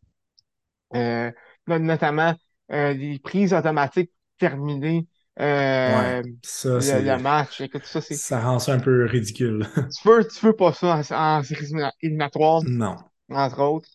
Là, 0.93 1.31
notamment 1.67 2.33
les 2.69 3.19
prises 3.19 3.53
automatiques 3.53 4.11
terminées 4.39 5.07
ouais. 5.37 6.21
Ça, 6.43 6.69
le, 6.79 7.17
match. 7.21 7.61
Écoute, 7.61 7.83
ça, 7.85 8.39
rend 8.41 8.59
ça 8.59 8.73
un 8.73 8.79
peu 8.79 9.05
ridicule. 9.05 9.65
Tu 10.01 10.07
veux, 10.07 10.27
tu 10.27 10.45
veux 10.45 10.53
pas 10.53 10.73
ça 10.73 10.95
en, 11.11 11.39
en 11.39 11.43
séries 11.43 11.65
élimina- 11.65 11.91
éliminatoires, 12.01 12.61
Non. 12.65 12.95
entre 13.29 13.61
autres. 13.61 13.89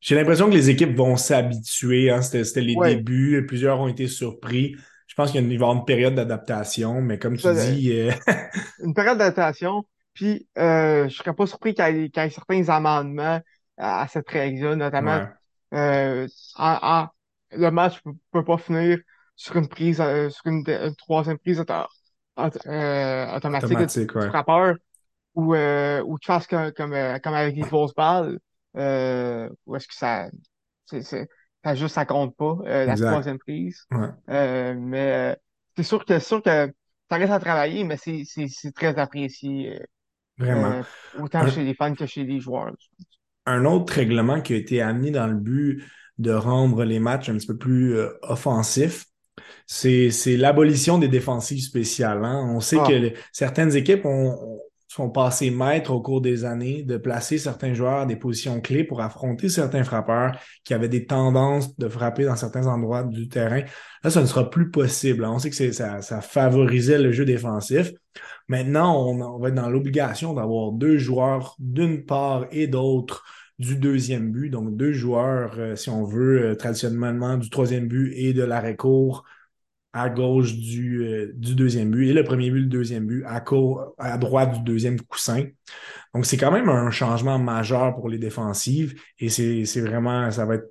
J'ai 0.00 0.14
l'impression 0.16 0.50
que 0.50 0.54
les 0.54 0.68
équipes 0.68 0.94
vont 0.94 1.16
s'habituer. 1.16 2.10
Hein. 2.10 2.20
C'était, 2.20 2.44
c'était 2.44 2.60
les 2.60 2.74
Ouais. 2.74 2.96
débuts. 2.96 3.46
Plusieurs 3.46 3.80
ont 3.80 3.88
été 3.88 4.06
surpris. 4.06 4.76
Je 5.14 5.22
pense 5.22 5.30
qu'il 5.30 5.46
va 5.46 5.52
y 5.52 5.54
avoir 5.54 5.72
une 5.72 5.84
période 5.84 6.16
d'adaptation, 6.16 7.00
mais 7.00 7.20
comme 7.20 7.36
tu 7.36 7.52
dis, 7.52 7.92
euh, 7.92 8.10
une 8.78 8.94
période 8.94 9.18
d'adaptation. 9.18 9.84
Puis, 10.12 10.48
euh, 10.58 11.08
je 11.08 11.16
serais 11.16 11.34
pas 11.34 11.46
surpris 11.46 11.74
qu'il 11.74 11.84
y, 11.84 11.88
ait 12.04 12.10
qu'il 12.10 12.22
y 12.22 12.26
ait 12.26 12.30
certains 12.30 12.68
amendements 12.68 13.40
à, 13.76 14.06
cette 14.08 14.28
règle-là, 14.28 14.76
notamment 14.76 15.20
ouais, 15.20 15.34
euh, 15.74 16.26
en, 16.56 16.78
en- 16.82 17.08
le 17.52 17.70
match 17.70 18.00
peut, 18.02 18.12
peut 18.32 18.44
pas 18.44 18.58
finir 18.58 18.98
sur 19.36 19.56
une 19.56 19.68
prise, 19.68 20.00
euh, 20.00 20.30
sur 20.30 20.46
une, 20.46 20.64
une 20.68 20.94
troisième 20.96 21.38
prise 21.38 21.60
auto- 21.60 21.74
auto- 22.36 22.58
automatique 23.36 23.78
du 23.78 23.86
automatique, 23.86 24.14
ouais. 24.16 24.30
frappeur 24.30 24.76
ou, 25.34 25.54
ou 25.56 26.18
tu 26.20 26.26
fasses 26.26 26.46
comme, 26.46 26.72
comme, 26.72 26.92
comme 27.22 27.34
avec 27.34 27.56
les 27.56 27.64
grosses 27.64 27.94
balles, 27.94 28.38
euh, 28.76 29.48
ou 29.66 29.76
est-ce 29.76 29.88
que 29.88 29.94
ça, 29.94 30.28
c'est, 30.86 31.28
juste, 31.74 31.94
ça 31.94 32.04
compte 32.06 32.36
pas, 32.36 32.58
euh, 32.66 32.84
la 32.86 32.96
troisième 32.96 33.38
prise. 33.38 33.86
Ouais, 33.90 34.10
Euh, 34.30 34.74
mais 34.78 35.32
euh, 35.32 35.36
c'est 35.76 35.82
sûr 35.82 36.04
que, 36.04 36.18
c'est 36.18 36.20
sûr 36.26 36.42
que 36.42 36.72
ça 37.10 37.16
reste 37.16 37.32
à 37.32 37.38
travailler, 37.40 37.84
mais 37.84 37.96
c'est, 37.96 38.24
très 38.74 38.98
apprécié, 38.98 39.80
vraiment. 40.38 40.76
autant 41.14 41.46
Un, 41.46 41.46
chez 41.46 41.64
les 41.64 41.74
fans 41.74 41.94
que 41.94 42.06
chez 42.06 42.24
les 42.24 42.40
joueurs. 42.40 42.72
un 43.46 43.64
autre 43.64 43.92
règlement 43.94 44.40
qui 44.40 44.54
a 44.54 44.56
été 44.56 44.80
amené 44.80 45.10
dans 45.10 45.26
le 45.26 45.34
but 45.36 45.84
de 46.18 46.30
rendre 46.32 46.84
les 46.84 47.00
matchs 47.00 47.28
un 47.28 47.34
petit 47.36 47.46
peu 47.46 47.58
plus 47.58 47.96
offensifs, 48.22 49.06
c'est, 49.66 50.10
l'abolition 50.36 50.98
des 50.98 51.08
défensives 51.08 51.62
spéciales. 51.62 52.24
hein. 52.24 52.46
On 52.54 52.60
sait 52.60 52.82
que 52.82 52.92
Ah, 52.92 52.94
le- 52.94 53.12
certaines 53.32 53.76
équipes 53.76 54.04
ont- 54.06 54.60
sont 54.94 55.10
passées 55.10 55.50
maîtres 55.50 55.90
au 55.90 56.00
cours 56.00 56.20
des 56.20 56.44
années 56.44 56.84
de 56.84 56.96
placer 56.96 57.36
certains 57.36 57.74
joueurs 57.74 58.02
à 58.02 58.06
des 58.06 58.14
positions 58.14 58.60
clés 58.60 58.84
pour 58.84 59.00
affronter 59.00 59.48
certains 59.48 59.82
frappeurs 59.82 60.38
qui 60.62 60.72
avaient 60.72 60.88
des 60.88 61.04
tendances 61.04 61.76
de 61.76 61.88
frapper 61.88 62.24
dans 62.26 62.36
certains 62.36 62.68
endroits 62.68 63.02
du 63.02 63.26
terrain. 63.26 63.62
Là, 64.04 64.10
ça 64.10 64.20
ne 64.20 64.26
sera 64.26 64.48
plus 64.48 64.70
possible. 64.70 65.24
On 65.24 65.40
sait 65.40 65.50
que 65.50 65.72
ça, 65.72 66.00
ça 66.00 66.20
favorisait 66.20 67.00
le 67.00 67.10
jeu 67.10 67.24
défensif. 67.24 67.90
Maintenant, 68.46 69.08
on, 69.08 69.38
va 69.40 69.48
être 69.48 69.56
dans 69.56 69.68
l'obligation 69.68 70.32
d'avoir 70.32 70.70
deux 70.70 70.96
joueurs 70.96 71.56
d'une 71.58 72.04
part 72.04 72.46
et 72.52 72.68
d'autre 72.68 73.24
du 73.58 73.74
deuxième 73.74 74.30
but. 74.30 74.48
Donc, 74.48 74.76
deux 74.76 74.92
joueurs, 74.92 75.56
euh, 75.58 75.74
si 75.74 75.90
on 75.90 76.04
veut, 76.04 76.50
euh, 76.50 76.54
traditionnellement 76.54 77.36
du 77.36 77.50
troisième 77.50 77.88
but 77.88 78.12
et 78.14 78.32
de 78.32 78.44
l'arrêt-court 78.44 79.24
à 79.94 80.10
gauche 80.10 80.54
du, 80.54 81.04
euh, 81.04 81.32
du 81.34 81.54
deuxième 81.54 81.90
but 81.90 82.08
et 82.08 82.12
le 82.12 82.24
premier 82.24 82.50
but, 82.50 82.60
le 82.62 82.66
deuxième 82.66 83.06
but 83.06 83.24
à, 83.24 83.42
à 83.98 84.18
droite 84.18 84.52
du 84.54 84.60
deuxième 84.60 85.00
coussin. 85.00 85.44
Donc, 86.14 86.26
c'est 86.26 86.36
quand 86.36 86.50
même 86.52 86.68
un 86.68 86.90
changement 86.90 87.38
majeur 87.38 87.94
pour 87.94 88.08
les 88.08 88.18
défensives 88.18 89.00
et 89.18 89.28
c'est 89.30 89.80
vraiment, 89.80 90.30
ça 90.30 90.44
va 90.44 90.56
être 90.56 90.70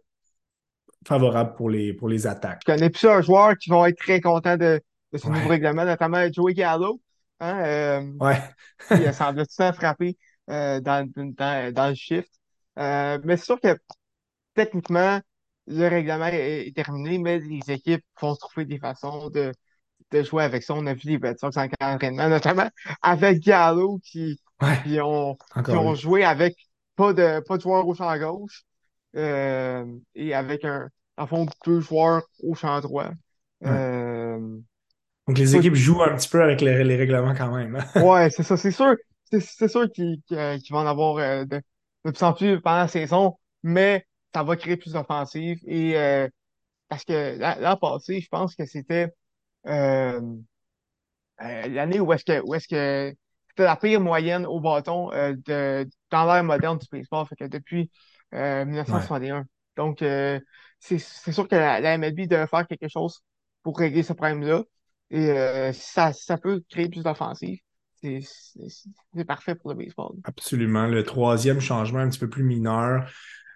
favorable 1.08 1.56
pour 1.56 1.70
les, 1.70 1.94
pour 1.94 2.10
les 2.10 2.28
attaques. 2.28 2.62
je 2.68 2.74
connais 2.74 2.90
plusieurs 2.90 3.22
joueurs 3.22 3.58
qui 3.58 3.70
vont 3.70 3.86
être 3.86 3.98
très 3.98 4.22
contents 4.22 4.58
de, 4.58 4.82
de 5.12 5.18
ce 5.18 5.28
nouveau 5.28 5.50
règlement, 5.50 5.86
notamment 5.86 6.26
Joey 6.32 6.54
Gallo, 6.54 7.02
hein, 7.40 7.60
euh, 7.66 8.12
ouais, 8.20 8.42
qui 8.88 9.06
euh, 9.06 9.12
semble 9.12 9.46
tout 9.48 9.56
temps 9.58 9.74
frapper 9.74 10.18
euh, 10.50 10.80
dans, 10.82 11.10
dans, 11.16 11.74
dans 11.74 11.90
le 11.90 11.96
shift. 11.96 12.30
Mais 12.78 13.38
c'est 13.38 13.46
sûr 13.46 13.60
que 13.60 13.78
techniquement, 14.54 15.20
le 15.68 15.88
règlement 15.88 16.28
est, 16.28 16.68
est 16.68 16.76
terminé, 16.76 17.18
mais 17.18 17.40
les 17.40 17.62
équipes 17.72 18.04
vont 18.22 18.36
trouver 18.36 18.66
des 18.66 18.80
façons 18.80 19.30
de, 19.30 19.52
de 20.12 20.24
jouer 20.24 20.44
avec 20.44 20.64
ça. 20.64 20.74
On 20.76 20.86
a 20.88 20.94
vu 20.94 21.10
les 21.10 21.18
Red 21.30 21.40
Sox 21.40 21.58
en 21.58 21.68
camp 21.68 21.76
d'entraînement, 21.94 22.30
notamment 22.30 22.70
avec 23.02 23.40
Gallo 23.42 24.00
qui, 24.04 24.40
ouais, 24.62 24.80
qui 24.84 25.00
ont, 25.02 25.38
qui 25.70 25.76
ont 25.78 25.96
joué 25.96 26.24
avec 26.26 26.56
pas 26.96 27.14
de, 27.14 27.42
pas 27.42 27.58
de 27.58 27.62
joueur 27.64 27.88
au 27.88 27.96
champ 27.96 28.16
gauche 28.18 28.64
euh, 29.16 29.86
et 30.16 30.34
avec 30.34 30.66
un, 30.66 30.90
en 31.18 31.28
fond, 31.28 31.48
deux 31.66 31.80
joueurs 31.82 32.24
au 32.44 32.56
champ 32.56 32.80
droit. 32.82 33.12
Ouais. 33.66 33.72
Euh, 33.72 34.60
Donc, 35.28 35.38
les 35.38 35.56
équipes 35.56 35.76
jouent 35.76 36.04
un 36.04 36.16
petit 36.16 36.30
peu 36.30 36.42
avec 36.44 36.62
les, 36.62 36.84
les 36.84 36.96
règlements 36.98 37.34
quand 37.36 37.56
même. 37.56 37.76
hein. 37.78 37.86
ouais, 37.96 38.30
c'est 38.30 38.44
ça, 38.44 38.58
c'est 38.58 38.72
sûr, 38.72 38.96
c'est 39.32 39.40
c'est 39.40 39.68
sûr 39.68 39.92
qu'ils 39.92 40.22
qu'ils- 40.28 40.60
qu'ils 40.62 40.74
vont 40.74 40.80
en 40.80 40.88
avoir 40.88 41.18
euh, 41.18 41.46
de, 41.46 41.62
de 42.06 42.12
plus 42.12 42.24
en 42.24 42.34
plus 42.34 42.62
pendant 42.62 42.78
la 42.78 42.88
saison, 42.88 43.38
mais 43.64 44.06
ça 44.34 44.44
va 44.44 44.56
créer 44.58 44.78
plus 44.78 44.94
d'offensives 44.94 45.60
et 45.68 45.98
euh, 45.98 46.28
parce 46.90 47.06
que 47.06 47.38
l'an 47.62 47.78
passé, 47.78 48.22
je 48.22 48.30
pense 48.30 48.56
que 48.56 48.66
c'était 48.66 49.14
euh, 49.68 50.22
euh, 51.42 51.68
l'année 51.68 52.00
où 52.00 52.12
est-ce 52.14 52.26
que 52.26 52.42
où 52.46 52.54
est-ce 52.56 52.68
que 52.68 53.16
c'était 53.50 53.64
la 53.64 53.76
pire 53.76 54.02
moyenne 54.02 54.46
au 54.46 54.60
bâton 54.60 55.12
euh, 55.14 55.36
de 55.46 55.88
dans 56.12 56.26
l'ère 56.26 56.44
moderne 56.44 56.78
du 56.78 56.88
baseball, 56.92 57.26
fait 57.28 57.36
que 57.36 57.46
depuis 57.46 57.92
euh, 58.34 58.66
Ouais, 58.88 59.10
1961. 59.10 59.46
Donc 59.78 60.02
euh, 60.02 60.40
c'est 60.80 61.00
c'est 61.00 61.32
sûr 61.32 61.48
que 61.48 61.56
la, 61.56 61.80
la 61.80 61.94
MLB 61.96 62.28
devait 62.28 62.48
faire 62.48 62.68
quelque 62.68 62.88
chose 62.88 63.22
pour 63.64 63.78
régler 63.78 64.04
ce 64.04 64.14
problème-là. 64.14 64.64
Et 65.10 65.30
euh, 65.32 65.74
ça 65.74 66.14
ça 66.14 66.38
peut 66.38 66.64
créer 66.70 66.90
plus 66.90 67.04
d'offensives. 67.04 67.60
C'est 68.02 68.22
c'est- 68.22 68.88
c'est 69.16 69.26
parfait 69.26 69.56
pour 69.56 69.70
le 69.72 69.76
baseball. 69.78 70.16
absolument. 70.24 70.88
Le 70.88 71.04
troisième 71.04 71.60
changement 71.60 72.00
un 72.00 72.10
petit 72.10 72.20
peu 72.20 72.30
plus 72.30 72.44
mineur, 72.44 73.10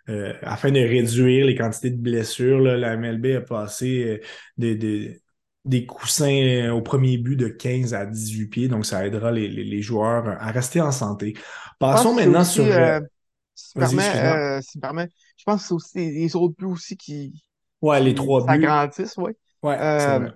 euh, 0.10 0.34
afin 0.42 0.72
de 0.72 0.80
réduire 0.80 1.46
les 1.46 1.56
quantités 1.56 1.90
de 1.90 1.98
blessures, 2.02 2.60
là, 2.60 2.78
la 2.78 2.94
MLB 2.94 3.26
a 3.38 3.42
passé 3.42 4.04
euh, 4.06 4.28
des, 4.58 4.76
des, 4.76 5.22
des 5.66 5.86
coussins 5.86 6.28
euh, 6.68 6.72
au 6.72 6.82
premier 6.82 7.18
but 7.18 7.36
de 7.36 7.48
15 7.48 7.94
à 7.94 8.06
18 8.06 8.48
pieds, 8.48 8.68
donc 8.68 8.86
ça 8.86 9.06
aidera 9.06 9.32
les, 9.32 9.48
les, 9.48 9.64
les 9.64 9.82
joueurs 9.82 10.28
à 10.28 10.52
rester 10.52 10.82
en 10.82 10.92
santé. 10.92 11.34
Passons 11.80 12.14
maintenant 12.16 12.44
sur... 12.44 12.64
aussi, 12.64 12.72
euh, 12.72 13.00
si 13.56 13.78
euh, 14.00 14.60
si 14.62 14.80
permets, 14.80 15.10
je 15.38 15.44
pense 15.44 15.62
que 15.62 15.68
c'est 15.68 15.74
aussi 15.74 15.98
les, 15.98 16.36
autres 16.36 16.56
buts 16.58 16.66
aussi 16.66 16.96
qui, 16.98 17.44
Ouais, 17.82 18.00
les 18.02 18.16
trois 18.16 18.42
buts. 18.42 18.48
s'agrandissent, 18.52 19.18
ouais. 19.18 19.36
Ouais. 19.64 19.78
Pardon. 19.78 20.32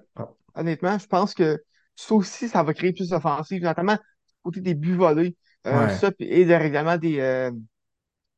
honnêtement, 0.56 0.98
je 0.98 1.08
pense 1.08 1.34
que 1.34 1.64
ça 1.96 2.16
aussi, 2.16 2.50
ça 2.50 2.64
va 2.64 2.74
créer 2.74 2.94
plus 2.94 3.10
d'offensives, 3.10 3.64
notamment 3.64 3.96
du 3.96 4.02
côté 4.44 4.62
des 4.62 4.74
buts 4.76 4.96
volés. 4.96 5.36
Euh, 5.68 5.88
Ouais, 5.88 5.96
ça, 5.96 6.12
et 6.20 6.44
le 6.46 6.56
règlement 6.56 6.98
des, 6.98 7.20
euh, 7.20 7.52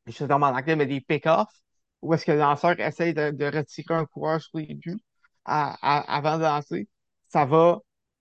je 0.06 0.12
sais 0.12 0.26
pas 0.28 0.36
en 0.36 0.42
anglais, 0.42 0.76
mais 0.76 0.86
des 0.86 1.00
pick-offs, 1.00 1.48
où 2.02 2.12
est-ce 2.14 2.24
que 2.24 2.32
le 2.32 2.38
lanceur 2.38 2.78
essaye 2.80 3.14
de, 3.14 3.30
de 3.30 3.44
retirer 3.46 3.94
un 3.94 4.06
coureur 4.06 4.40
sur 4.40 4.58
les 4.58 4.74
buts 4.74 4.98
à- 5.44 5.76
à- 5.82 6.16
avant 6.16 6.38
de 6.38 6.42
lancer. 6.44 6.88
Ça 7.28 7.44
va, 7.46 7.78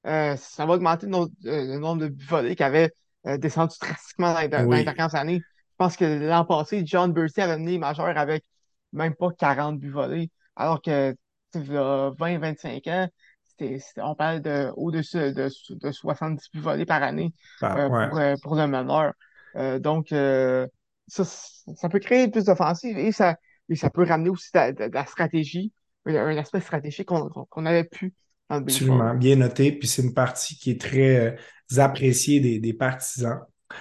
euh, 0.08 0.36
ça 0.38 0.66
va 0.66 0.74
augmenter 0.74 1.06
le 1.06 1.12
nombre, 1.12 1.32
euh, 1.46 1.66
le 1.74 1.80
nombre 1.80 2.02
de 2.04 2.08
buts 2.10 2.26
volés 2.26 2.56
qui 2.56 2.64
avait 2.64 2.92
euh, 3.28 3.38
descendu 3.38 3.76
drastiquement 3.80 4.34
dans 4.34 4.40
les, 4.42 4.48
dans 4.50 4.68
les 4.72 4.84
oui, 4.84 4.84
dernières 4.84 5.16
années. 5.16 5.46
Je 5.72 5.76
pense 5.78 5.98
que 5.98 6.06
l'an 6.06 6.46
passé, 6.46 6.84
John 6.86 7.12
Bursey 7.14 7.42
avait 7.42 7.58
mené 7.58 7.74
les 7.74 7.80
majeurs 7.80 8.18
avec 8.18 8.44
même 8.92 9.16
pas 9.16 9.32
40 9.32 9.80
buts 9.80 9.90
volés, 9.92 10.30
alors 10.56 10.82
que 10.82 11.12
tu 11.52 11.60
sais, 11.60 11.66
il 11.66 11.74
y 11.74 11.78
a 11.78 12.12
20-25 12.18 12.88
ans, 12.88 13.08
c'était- 13.46 13.80
on 13.98 14.16
parle 14.16 14.42
de 14.42 14.72
au-dessus 14.76 15.18
de, 15.34 15.50
de 15.70 15.92
70 15.92 16.50
buts 16.54 16.60
volés 16.60 16.86
par 16.86 17.02
année 17.04 17.34
bah, 17.60 17.78
euh, 17.78 17.90
ouais, 17.90 18.08
pour, 18.08 18.18
euh, 18.18 18.36
pour 18.42 18.56
le 18.56 18.68
meneur. 18.68 19.14
Euh, 19.56 19.80
donc, 19.80 20.12
euh, 20.12 20.68
ça, 21.08 21.24
ça 21.26 21.90
peut 21.90 22.00
créer 22.00 22.30
plus 22.30 22.46
d'offensives 22.46 22.98
et 22.98 23.12
ça, 23.12 23.38
et 23.70 23.76
ça 23.76 23.90
peut 23.90 24.04
ramener 24.06 24.30
aussi 24.30 24.50
de, 24.54 24.60
la 24.60 24.72
de- 24.74 24.88
de 24.88 24.94
la 24.94 25.06
stratégie, 25.06 25.74
un 26.06 26.38
aspect 26.38 26.62
stratégique 26.62 27.08
qu'on 27.08 27.30
qu'on 27.30 27.46
qu'on 27.46 27.66
avait 27.66 27.84
plus 27.86 28.14
dans 28.50 28.58
le 28.60 28.64
absolument. 28.66 29.14
Bien 29.16 29.36
noté. 29.38 29.72
Puis 29.72 29.88
c'est 29.88 30.02
une 30.04 30.14
partie 30.14 30.56
qui 30.58 30.72
est 30.72 30.82
très 30.82 31.16
euh, 31.18 31.82
appréciée 31.84 32.40
des, 32.40 32.60
des 32.60 32.74
partisans. 32.74 33.40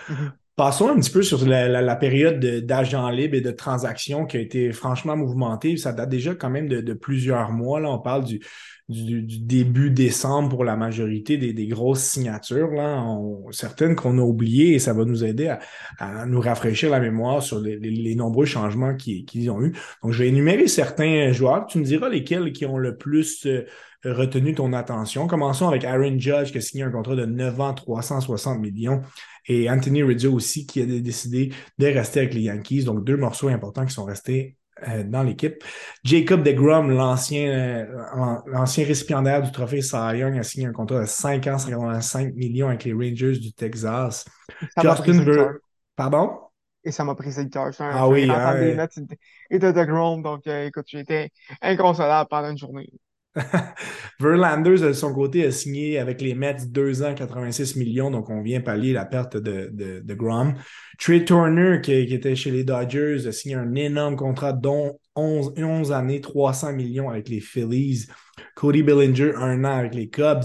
Mhm. 0.08 0.38
Passons 0.54 0.90
un 0.90 0.96
petit 1.00 1.10
peu 1.10 1.22
sur 1.22 1.46
la, 1.46 1.96
période 1.96 2.38
de- 2.38 2.60
d'agents 2.60 3.08
libres 3.08 3.36
et 3.36 3.40
de 3.40 3.50
transactions 3.50 4.26
qui 4.26 4.36
a 4.36 4.40
été 4.40 4.70
franchement 4.72 5.16
mouvementée. 5.16 5.78
Ça 5.78 5.94
date 5.94 6.10
déjà 6.10 6.34
quand 6.34 6.50
même 6.50 6.68
de, 6.68 6.92
plusieurs 6.92 7.52
mois. 7.52 7.80
Là, 7.80 7.90
on 7.90 7.98
parle 7.98 8.24
du, 8.24 8.38
début 8.86 9.88
décembre 9.90 10.50
pour 10.50 10.64
la 10.64 10.76
majorité 10.76 11.38
des, 11.38 11.66
grosses 11.68 12.02
signatures. 12.02 12.70
Là, 12.70 13.02
certaines 13.50 13.96
qu'on 13.96 14.18
a 14.18 14.20
oubliées 14.20 14.74
et 14.74 14.78
ça 14.78 14.92
va 14.92 15.06
nous 15.06 15.24
aider 15.24 15.56
à, 15.98 16.26
nous 16.26 16.40
rafraîchir 16.40 16.90
la 16.90 17.00
mémoire 17.00 17.42
sur 17.42 17.58
les, 17.58 18.14
nombreux 18.14 18.44
changements 18.44 18.94
qui- 18.94 19.24
qu'ils 19.24 19.50
ont 19.50 19.62
eu. 19.62 19.72
Donc, 20.02 20.12
je 20.12 20.18
vais 20.18 20.28
énumérer 20.28 20.68
certains 20.68 21.32
joueurs. 21.32 21.64
Tu 21.66 21.78
me 21.78 21.84
diras 21.84 22.10
lesquels 22.10 22.52
qui 22.52 22.66
ont 22.66 22.76
le 22.76 22.98
plus 22.98 23.46
euh, 23.46 23.64
retenu 24.04 24.54
ton 24.54 24.74
attention? 24.74 25.26
Commençons 25.26 25.68
avec 25.68 25.84
Aaron 25.84 26.18
Judge 26.18 26.52
qui 26.52 26.58
a 26.58 26.60
signé 26.60 26.84
un 26.84 26.90
contrat 26.90 27.16
de 27.16 27.24
9 27.24 27.58
ans, 27.58 27.72
360 27.72 28.60
millions 28.60 29.00
et 29.46 29.70
Anthony 29.70 30.02
Rizzo 30.02 30.32
aussi 30.32 30.66
qui 30.66 30.82
a 30.82 30.86
décidé 30.86 31.52
de 31.78 31.86
rester 31.86 32.20
avec 32.20 32.34
les 32.34 32.42
Yankees. 32.42 32.84
Donc, 32.84 33.04
deux 33.04 33.16
morceaux 33.16 33.48
importants 33.48 33.84
qui 33.84 33.92
sont 33.92 34.04
restés 34.04 34.56
euh, 34.88 35.04
dans 35.04 35.22
l'équipe. 35.22 35.62
Jacob 36.02 36.42
DeGrom, 36.42 36.90
l'ancien 36.90 37.48
euh, 37.48 38.38
l'ancien 38.46 38.84
récipiendaire 38.84 39.42
du 39.42 39.52
trophée 39.52 39.82
Cy 39.82 40.16
Young, 40.16 40.38
a 40.38 40.42
signé 40.42 40.66
un 40.66 40.72
contrat 40.72 41.00
de 41.00 41.06
5 41.06 41.46
ans, 41.46 41.58
55 41.58 42.34
millions 42.34 42.68
avec 42.68 42.84
les 42.84 42.92
Rangers 42.92 43.38
du 43.38 43.52
Texas. 43.52 44.24
Justin 44.80 45.22
Ver... 45.22 45.52
Pardon? 45.94 46.38
Et 46.84 46.90
ça 46.90 47.04
m'a 47.04 47.14
pris 47.14 47.30
le 47.36 47.48
cœur. 47.48 47.70
Ah 47.78 48.08
oui, 48.08 48.28
hein, 48.28 48.88
et 49.50 49.58
de 49.58 49.70
DeGrom. 49.70 50.22
Donc, 50.22 50.46
euh, 50.46 50.66
écoute, 50.66 50.86
j'étais 50.88 51.30
inconsolable 51.60 52.28
pendant 52.28 52.50
une 52.50 52.58
journée. 52.58 52.90
Verlander, 54.20 54.78
de 54.78 54.92
son 54.92 55.14
côté, 55.14 55.46
a 55.46 55.50
signé 55.50 55.98
avec 55.98 56.20
les 56.20 56.34
Mets 56.34 56.66
deux 56.66 57.02
ans, 57.02 57.14
86 57.14 57.76
millions, 57.76 58.10
donc 58.10 58.28
on 58.28 58.42
vient 58.42 58.60
pallier 58.60 58.92
la 58.92 59.04
perte 59.04 59.36
de, 59.36 59.70
de, 59.72 60.00
de 60.00 60.14
Grom. 60.14 60.54
Trey 60.98 61.24
Turner, 61.24 61.80
qui, 61.82 61.92
était 61.92 62.36
chez 62.36 62.50
les 62.50 62.64
Dodgers, 62.64 63.26
a 63.26 63.32
signé 63.32 63.54
un 63.54 63.74
énorme 63.74 64.16
contrat, 64.16 64.52
dont 64.52 64.98
11, 65.16 65.54
11 65.56 65.92
années, 65.92 66.20
300 66.20 66.74
millions 66.74 67.08
avec 67.10 67.28
les 67.28 67.40
Phillies. 67.40 68.06
Cody 68.54 68.82
Bellinger, 68.82 69.32
un 69.36 69.64
an 69.64 69.78
avec 69.78 69.94
les 69.94 70.08
Cubs. 70.08 70.44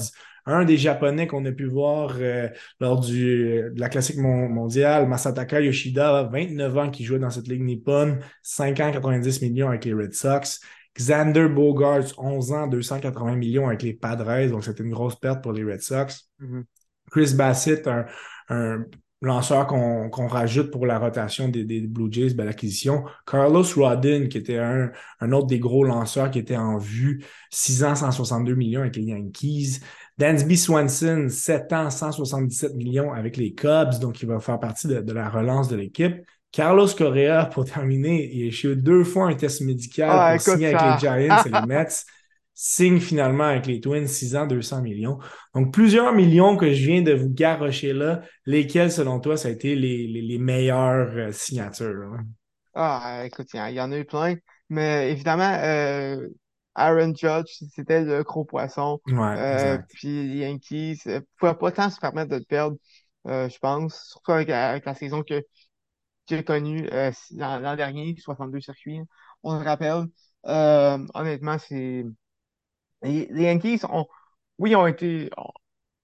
Un 0.50 0.64
des 0.64 0.78
Japonais 0.78 1.28
qu'on 1.28 1.44
a 1.44 1.52
pu 1.52 1.66
voir 1.66 2.16
euh, 2.22 2.48
lors 2.80 3.02
du, 3.02 3.70
de 3.76 3.80
la 3.82 3.90
classique 3.90 4.16
mondiale, 4.18 5.06
Masataka 5.06 5.60
Yoshida, 5.60 6.24
29 6.32 6.78
ans, 6.78 6.90
qui 6.90 7.04
jouait 7.04 7.20
dans 7.20 7.30
cette 7.30 7.50
ligue 7.50 7.64
nippone, 7.64 8.20
5 8.44 8.80
ans, 8.80 8.92
90 8.94 9.42
millions 9.42 9.68
avec 9.68 9.84
les 9.84 9.94
Red 9.94 10.14
Sox. 10.14 10.62
Xander 10.98 11.48
Bogarts, 11.48 12.14
11 12.18 12.52
ans, 12.54 12.68
280 12.68 13.36
millions 13.36 13.68
avec 13.68 13.84
les 13.84 13.94
Padres, 13.94 14.50
donc 14.50 14.64
c'était 14.64 14.84
une 14.84 14.92
grosse 14.92 15.16
perte 15.16 15.44
pour 15.44 15.54
les 15.54 15.64
Red 15.64 15.82
Sox. 15.82 16.30
Mm-hmm. 16.42 16.64
Chris 17.12 17.34
Bassett, 17.36 17.88
un, 18.50 18.86
lanceur 19.22 19.66
qu'on 19.66 20.28
rajoute 20.28 20.72
pour 20.72 20.86
la 20.86 21.00
rotation 21.00 21.50
des, 21.50 21.82
Blue 21.82 22.12
Jays, 22.12 22.34
belle 22.34 22.50
acquisition. 22.50 23.04
Carlos 23.26 23.64
Rodin, 23.76 24.28
qui 24.28 24.38
était 24.38 24.60
un, 24.60 24.92
autre 25.32 25.48
des 25.48 25.60
gros 25.60 25.84
lanceurs 25.84 26.30
qui 26.30 26.40
était 26.40 26.58
en 26.58 26.78
vue, 26.78 27.24
6 27.50 27.84
ans, 27.84 27.96
162 27.96 28.54
millions 28.54 28.82
avec 28.82 28.96
les 28.96 29.04
Yankees. 29.04 29.80
Dansby 30.18 30.58
Swanson, 30.58 31.30
7 31.30 31.74
ans, 31.74 31.90
177 31.90 32.76
millions 32.76 33.14
avec 33.14 33.38
les 33.38 33.54
Cubs, 33.54 34.00
donc 34.00 34.22
il 34.22 34.28
va 34.28 34.40
faire 34.40 34.60
partie 34.60 34.88
de 34.88 35.14
la 35.14 35.30
relance 35.30 35.68
de 35.68 35.76
l'équipe. 35.76 36.16
Carlos 36.52 36.88
Correa, 36.98 37.46
pour 37.46 37.66
terminer, 37.66 38.30
il 38.34 38.44
a 38.44 38.48
échoué 38.48 38.76
deux 38.76 39.04
fois 39.04 39.28
un 39.28 39.36
test 39.36 39.62
médical 39.62 40.10
ah, 40.12 40.32
pour 40.34 40.42
signer 40.42 40.74
avec 40.74 40.82
les 40.82 41.00
Giants 41.00 41.44
et 41.46 41.50
les 41.50 41.68
Mets. 41.68 42.04
Signe 42.60 43.00
finalement 43.00 43.44
avec 43.44 43.68
les 43.68 43.80
Twins, 43.80 44.08
6 44.08 44.36
ans, 44.36 44.48
200 44.48 44.82
millions. 44.82 45.20
Donc, 45.54 45.72
plusieurs 45.72 46.12
millions 46.12 46.58
que 46.58 46.74
je 46.74 46.88
viens 46.88 47.04
de 47.04 47.14
vous 47.14 47.30
garrocher 47.30 47.94
là. 47.94 48.22
Lesquels, 48.48 48.92
selon 48.92 49.20
toi, 49.20 49.38
ça 49.38 49.50
a 49.50 49.52
été 49.52 49.76
les, 49.76 50.08
les, 50.08 50.38
meilleures 50.40 51.16
euh, 51.16 51.32
signatures? 51.32 52.18
Ah, 52.74 53.22
écoute, 53.26 53.50
il 53.54 53.74
y, 53.74 53.80
en 53.80 53.92
a 53.92 53.98
eu 54.00 54.06
plein. 54.06 54.38
Mais 54.70 55.12
évidemment, 55.12 55.56
euh, 55.62 56.28
Aaron 56.74 57.14
Judge, 57.14 57.62
c'était 57.76 58.04
le 58.04 58.24
gros 58.24 58.44
poisson. 58.44 59.00
Ouais, 59.06 59.36
euh, 59.38 59.78
puis 59.94 60.28
les 60.28 60.48
Yankees 60.48 61.02
ne 61.06 61.20
pouvaient 61.38 61.54
pas 61.54 61.72
tant 61.72 61.92
se 61.92 62.00
permettre 62.00 62.32
de 62.32 62.38
le 62.38 62.44
perdre, 62.44 62.78
je 63.26 63.58
pense. 63.60 64.04
Surtout 64.10 64.32
avec, 64.32 64.50
avec 64.50 64.84
la 64.84 64.96
saison 64.96 65.22
que 65.22 65.44
j'ai 66.28 66.44
connu 66.44 66.88
euh, 66.92 67.12
l'an 67.36 67.76
dernier, 67.76 68.16
62 68.18 68.60
circuits. 68.62 69.02
On 69.44 69.58
le 69.58 69.64
rappelle. 69.64 70.06
Euh, 70.46 71.00
honnêtement, 71.14 71.58
c'est. 71.58 72.06
Les, 73.02 73.28
Yankees 73.32 73.82
ont. 73.90 74.06
Oui, 74.58 74.76
ont 74.76 74.88
été. 74.88 75.30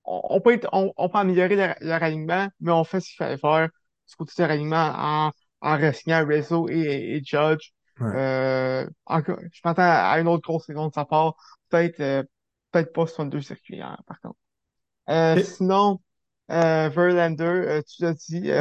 On, 0.06 0.42
peut, 0.42 0.60
on, 0.74 1.10
peut 1.10 1.18
améliorer 1.18 1.56
leur, 1.80 2.04
alignement, 2.04 2.50
mais 2.60 2.72
on 2.72 2.84
fait 2.84 3.00
ce 3.00 3.08
qu'il 3.08 3.18
fallait 3.18 3.38
faire 3.38 3.70
du 4.08 4.16
côté 4.16 4.34
de 4.38 4.44
leur 4.44 4.52
alignement 4.52 4.92
en, 4.96 5.32
en 5.62 5.78
re-signant 5.78 6.26
Rizzo 6.26 6.68
et, 6.70 7.22
Judge. 7.24 7.72
Euh, 8.02 8.86
je 9.10 9.62
m'attends 9.64 9.82
à 9.84 10.20
une 10.20 10.28
autre 10.28 10.44
grosse 10.44 10.66
saison 10.66 10.90
de 10.90 10.94
sa 10.94 11.06
part. 11.06 11.36
Peut-être 11.70 12.00
euh, 12.02 12.24
peut-être 12.72 12.92
pas 12.92 13.08
62 13.08 13.42
circuits, 13.42 13.82
hein, 13.82 13.98
par 14.08 14.20
contre. 14.20 14.38
Euh, 15.10 15.42
sinon, 15.44 16.02
Verlander, 16.50 17.82
tu 17.88 18.04
l'as 18.04 18.14
dit, 18.14 18.52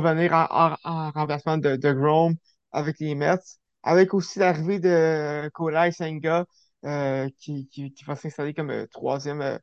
va 0.00 0.14
venir 0.14 0.32
en, 0.32 1.10
remplacement 1.10 1.58
de, 1.58 1.76
de 1.76 1.92
Grom 1.92 2.34
avec 2.72 2.98
les 3.00 3.14
Mets, 3.14 3.38
avec 3.82 4.14
aussi 4.14 4.38
l'arrivée 4.38 4.78
de 4.80 5.48
Kolai 5.50 5.92
Senga 5.92 6.46
euh, 6.84 7.28
qui, 7.38 7.68
qui, 7.68 7.92
qui, 7.92 8.04
va 8.04 8.16
s'installer 8.16 8.54
comme 8.54 8.70
euh, 8.70 8.86
troisième, 8.88 9.40
euh, 9.40 9.58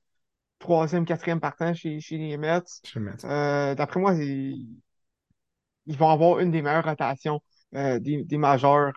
troisième, 0.60 1.06
quatrième 1.06 1.42
partant 1.42 1.74
chez, 1.74 2.00
chez 2.00 2.18
les 2.18 2.38
Mets. 2.38 2.62
D'après 3.76 4.00
moi, 4.00 4.14
ils, 4.16 4.82
ils, 5.86 5.98
vont 5.98 6.10
avoir 6.10 6.40
une 6.40 6.52
des 6.52 6.62
meilleures 6.62 6.86
rotations 6.86 7.42
des, 7.74 8.00
des 8.00 8.38
majeurs 8.38 8.94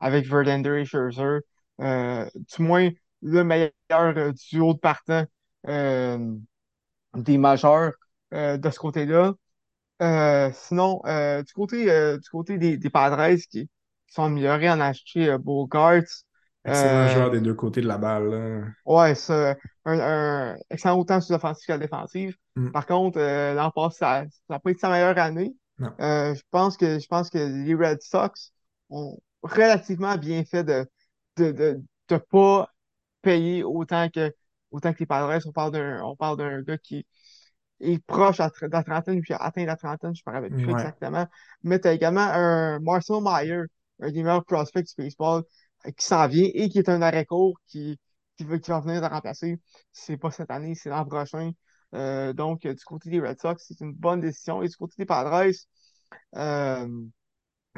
avec 0.00 0.26
Verlander 0.26 0.80
et 0.80 0.84
Scherzer. 0.84 1.40
du 1.78 2.62
moins, 2.62 2.90
le 3.22 3.42
meilleur 3.44 4.32
duo 4.34 4.74
de 4.74 4.78
partant 4.78 5.24
des 7.14 7.38
majeurs 7.38 7.92
de 8.32 8.70
ce 8.70 8.78
côté-là. 8.78 9.34
Euh, 10.00 10.50
sinon, 10.52 11.00
euh, 11.06 11.42
du 11.42 11.52
côté, 11.52 11.90
euh, 11.90 12.18
du 12.18 12.28
côté 12.28 12.58
des, 12.58 12.76
des 12.76 12.90
Padres 12.90 13.36
qui, 13.50 13.68
sont 14.06 14.22
améliorés 14.22 14.70
en 14.70 14.80
acheté 14.80 15.28
euh, 15.28 15.38
Bogarts. 15.38 16.02
Excellent 16.64 17.08
joueur 17.08 17.30
des 17.30 17.40
deux 17.40 17.54
côtés 17.54 17.80
de 17.80 17.86
la 17.86 17.98
balle. 17.98 18.74
Ouais, 18.84 19.14
c'est 19.14 19.56
un, 19.84 20.00
un, 20.00 20.56
excellent 20.70 20.98
autant 20.98 21.20
sur 21.20 21.32
l'offensive 21.34 21.66
qu'à 21.66 21.74
la 21.74 21.78
défensive. 21.80 22.36
Mm. 22.56 22.70
Par 22.70 22.86
contre, 22.86 23.18
l'an 23.18 23.70
passé, 23.70 23.98
ça 23.98 24.26
n'a 24.50 24.58
pas 24.58 24.70
été 24.70 24.80
sa 24.80 24.90
meilleure 24.90 25.18
année. 25.18 25.54
je 25.78 26.42
pense 26.50 26.76
que 26.76 26.98
je 26.98 27.06
pense 27.06 27.30
que 27.30 27.38
les 27.38 27.74
Red 27.74 28.02
Sox 28.02 28.52
ont 28.90 29.18
relativement 29.42 30.16
bien 30.16 30.44
fait 30.44 30.64
de 30.64 30.86
de, 31.36 31.52
de, 31.52 31.80
de 32.08 32.16
pas 32.16 32.68
payer 33.22 33.62
autant 33.62 34.08
que 34.10 34.32
autant 34.70 34.92
que 34.92 34.98
les 35.00 35.06
Padres. 35.06 35.40
On 35.46 35.52
parle 35.52 35.72
d'un 35.72 36.02
on 36.02 36.16
parle 36.16 36.36
d'un 36.36 36.62
gars 36.62 36.78
qui 36.78 37.06
est 37.80 38.04
proche 38.04 38.38
de 38.38 38.66
la 38.66 38.82
trentaine, 38.82 39.20
puis 39.20 39.34
atteint 39.34 39.64
la 39.64 39.76
trentaine, 39.76 40.14
je 40.14 40.22
ne 40.26 40.30
me 40.30 40.36
rappelle 40.36 40.52
plus 40.56 40.70
exactement. 40.70 41.26
Mais 41.62 41.80
tu 41.80 41.88
as 41.88 41.92
également 41.92 42.28
un 42.32 42.80
Marcel 42.80 43.16
Meyer, 43.22 43.62
un 44.00 44.10
des 44.10 44.22
meilleurs 44.22 44.44
prospects 44.44 44.84
du 44.84 44.94
baseball, 44.96 45.42
euh, 45.86 45.90
qui 45.92 46.04
s'en 46.04 46.26
vient 46.26 46.48
et 46.52 46.68
qui 46.68 46.78
est 46.78 46.88
un 46.88 47.02
arrêt-court 47.02 47.58
qui, 47.66 47.98
qui, 48.36 48.44
va, 48.44 48.58
qui 48.58 48.70
va 48.70 48.80
venir 48.80 49.00
de 49.00 49.06
remplacer. 49.06 49.60
C'est 49.92 50.16
pas 50.16 50.30
cette 50.30 50.50
année, 50.50 50.74
c'est 50.74 50.90
l'an 50.90 51.04
prochain. 51.04 51.52
Euh, 51.94 52.32
donc, 52.32 52.66
du 52.66 52.84
côté 52.84 53.10
des 53.10 53.20
Red 53.20 53.40
Sox, 53.40 53.64
c'est 53.66 53.80
une 53.80 53.92
bonne 53.92 54.20
décision. 54.20 54.62
Et 54.62 54.68
du 54.68 54.76
côté 54.76 54.94
des 54.98 55.06
Padres, 55.06 55.50
euh, 56.36 57.04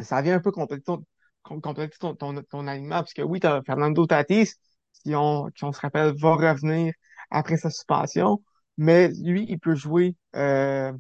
ça 0.03 0.23
vient 0.23 0.37
un 0.37 0.41
peu 0.41 0.51
compléter 0.51 0.83
ton, 0.83 1.05
compléter 1.43 1.97
ton, 1.99 2.15
ton, 2.15 2.43
ton 2.43 2.67
alignement, 2.67 2.97
parce 2.97 3.13
que 3.13 3.23
oui, 3.23 3.41
tu 3.41 3.47
as 3.47 3.63
Fernando 3.63 4.07
Tatis, 4.07 4.55
qui, 5.03 5.15
on, 5.15 5.51
qui, 5.51 5.65
on 5.65 5.73
se 5.73 5.81
rappelle, 5.81 6.15
va 6.19 6.35
revenir 6.35 6.93
après 7.31 7.57
sa 7.57 7.71
suspension 7.71 8.43
mais 8.81 9.09
lui, 9.09 9.45
il 9.47 9.59
peut 9.59 9.75
jouer, 9.75 10.15
euh, 10.35 10.91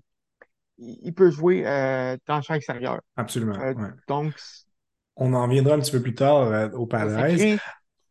il 0.76 1.14
peut 1.14 1.30
jouer 1.30 1.66
euh, 1.66 2.14
dans 2.26 2.36
le 2.36 2.42
champ 2.42 2.52
extérieur. 2.52 3.00
Absolument. 3.16 3.58
Euh, 3.58 3.72
donc, 4.06 4.34
on 5.16 5.32
en 5.32 5.44
reviendra 5.44 5.76
un 5.76 5.80
petit 5.80 5.90
peu 5.90 6.02
plus 6.02 6.14
tard 6.14 6.74
au 6.74 6.86
Padres. 6.86 7.12
Ça 7.12 7.34
crée 7.34 7.58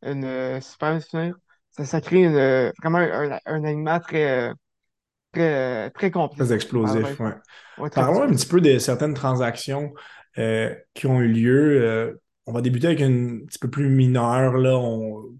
une, 0.02 0.60
ça, 0.60 1.86
ça 1.86 2.02
crée 2.02 2.24
une, 2.24 2.72
vraiment 2.82 2.98
un, 2.98 3.38
un, 3.46 3.64
aliment 3.64 4.00
très, 4.00 4.52
très, 5.34 5.92
très 5.92 6.10
complet. 6.10 6.46
Très 6.46 6.56
explosif, 6.56 7.20
oui. 7.20 7.90
Parlons 7.94 8.24
un 8.24 8.32
petit 8.32 8.48
peu 8.48 8.62
de 8.62 8.80
certaines 8.80 9.14
transactions 9.14 9.94
qui 10.34 11.06
ont 11.06 11.22
eu 11.22 11.28
lieu 11.28 12.20
on 12.50 12.52
va 12.52 12.62
débuter 12.62 12.88
avec 12.88 13.00
une 13.02 13.42
un 13.44 13.46
petit 13.46 13.60
peu 13.60 13.70
plus 13.70 13.90
mineure, 13.90 14.58
là, 14.58 14.82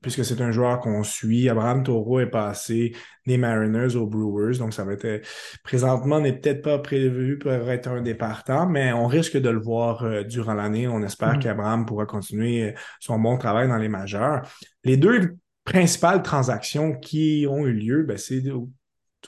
puisque 0.02 0.24
c'est 0.24 0.42
un 0.42 0.52
joueur 0.52 0.80
qu'on 0.80 1.04
suit. 1.04 1.50
Abraham 1.50 1.84
Toro 1.84 2.20
est 2.20 2.30
passé 2.30 2.96
des 3.26 3.38
Mariners 3.38 3.96
aux 3.96 4.06
Brewers, 4.06 4.60
donc 4.60 4.74
ça 4.74 4.84
va 4.84 4.94
être 4.94 5.22
présentement 5.64 6.20
n'est 6.20 6.34
peut-être 6.34 6.62
pas 6.62 6.78
prévu 6.78 7.40
pour 7.40 7.52
être 7.52 7.88
un 7.90 8.02
départant, 8.02 8.70
mais 8.70 8.94
on 8.94 9.08
risque 9.08 9.38
de 9.38 9.50
le 9.50 9.60
voir 9.60 10.04
euh, 10.04 10.24
durant 10.24 10.54
l'année. 10.54 10.88
On 10.88 11.02
espère 11.02 11.38
mm-hmm. 11.38 11.40
qu'Abraham 11.40 11.86
pourra 11.88 12.06
continuer 12.06 12.70
euh, 12.70 12.74
son 13.00 13.18
bon 13.20 13.38
travail 13.38 13.68
dans 13.68 13.78
les 13.78 13.90
majeurs. 13.90 14.44
Les 14.84 14.96
deux 14.96 15.36
principales 15.66 16.22
transactions 16.22 16.94
qui 16.94 17.48
ont 17.50 17.66
eu 17.66 17.74
lieu, 17.74 18.04
ben, 18.04 18.18
c'est 18.18 18.42
du 18.42 18.54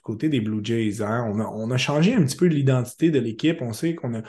côté 0.03 0.29
des 0.29 0.39
Blue 0.39 0.61
Jays. 0.63 1.01
Hein. 1.01 1.27
On, 1.31 1.39
a, 1.39 1.45
on 1.45 1.71
a 1.71 1.77
changé 1.77 2.13
un 2.13 2.23
petit 2.23 2.37
peu 2.37 2.45
l'identité 2.45 3.09
de 3.09 3.19
l'équipe. 3.19 3.61
On 3.61 3.73
sait 3.73 3.95
qu'on 3.95 4.13
a 4.13 4.21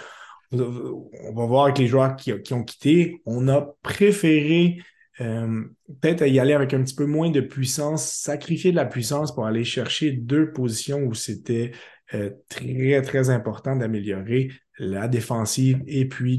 on 0.53 1.33
va 1.35 1.47
voir 1.47 1.65
avec 1.65 1.79
les 1.79 1.87
joueurs 1.87 2.17
qui, 2.17 2.33
ont 2.53 2.65
quitté, 2.65 3.23
on 3.27 3.49
a 3.49 3.75
préféré 3.83 4.83
euh, 5.21 5.65
peut-être 6.01 6.27
y 6.27 6.39
aller 6.39 6.53
avec 6.53 6.75
un 6.75 6.83
petit 6.83 6.95
peu 6.95 7.07
moins 7.07 7.31
de 7.31 7.41
puissance, 7.41 8.13
sacrifier 8.13 8.71
de 8.71 8.77
la 8.77 8.87
puissance 8.87 9.35
pour 9.35 9.47
aller 9.47 9.65
chercher 9.65 10.13
deux 10.13 10.53
positions 10.53 11.01
où 11.01 11.15
c'était 11.15 11.73
euh, 12.15 12.31
très, 12.49 13.01
très 13.03 13.31
important 13.31 13.77
d'améliorer 13.77 14.51
la 14.79 15.09
défensive 15.09 15.83
et 15.87 16.09
puis 16.09 16.37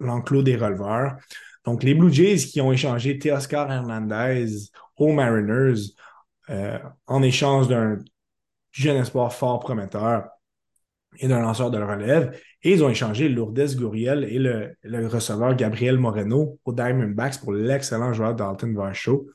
l'enclos 0.00 0.42
des 0.42 0.56
releveurs. 0.56 1.16
Donc, 1.64 1.82
les 1.82 1.94
Blue 1.94 2.12
Jays 2.12 2.36
qui 2.36 2.60
ont 2.60 2.72
échangé 2.72 3.18
Teoscar 3.18 3.70
Hernandez 3.72 4.46
aux 4.96 5.12
Mariners 5.12 5.80
euh, 6.48 6.78
en 7.06 7.22
échange 7.22 7.68
d'un 7.68 7.98
jeune 8.70 8.96
espoir 8.96 9.32
fort 9.32 9.58
prometteur 9.58 10.28
et 11.18 11.28
d'un 11.28 11.40
lanceur 11.40 11.70
de 11.70 11.78
relève. 11.78 12.38
Et 12.66 12.72
ils 12.72 12.82
ont 12.82 12.88
échangé 12.88 13.28
Lourdes 13.28 13.76
Gouriel 13.76 14.24
et 14.24 14.40
le, 14.40 15.06
receveur 15.06 15.54
Gabriel 15.54 15.98
Moreno 15.98 16.58
aux 16.64 16.72
Diamondbacks 16.72 17.38
pour 17.38 17.52
l'excellent 17.52 18.12
joueur 18.12 18.34
Dalton 18.34 18.74
Varsho. 18.74 19.28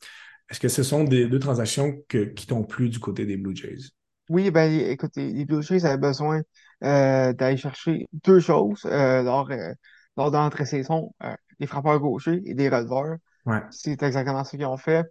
Est-ce 0.49 0.59
que 0.59 0.67
ce 0.67 0.83
sont 0.83 1.05
des 1.05 1.27
deux 1.27 1.39
transactions 1.39 1.97
qui 2.09 2.45
t'ont 2.45 2.63
plu 2.63 2.89
du 2.89 2.99
côté 2.99 3.25
des 3.25 3.37
Blue 3.37 3.55
Jays? 3.55 3.91
Oui, 4.27 4.51
ben 4.51 4.69
écoute, 4.69 5.13
les 5.15 5.45
Blue 5.45 5.63
Jays 5.63 5.85
avaient 5.85 5.97
besoin 5.97 6.41
euh, 6.83 7.31
d'aller 7.31 7.55
chercher 7.55 8.05
deux 8.11 8.41
choses 8.41 8.81
euh, 8.83 9.23
lors, 9.23 9.49
euh, 9.49 9.71
lors 10.17 10.29
de 10.29 10.35
l'entrée-saison, 10.35 11.15
des 11.57 11.67
frappeurs 11.67 12.01
gauchers 12.01 12.41
et 12.43 12.53
des 12.53 12.67
releveurs. 12.67 13.15
Ouais. 13.45 13.61
C'est 13.69 14.03
exactement 14.03 14.43
ce 14.43 14.57
qu'ils 14.57 14.65
ont 14.65 14.75
fait. 14.75 15.05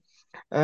Puis 0.50 0.58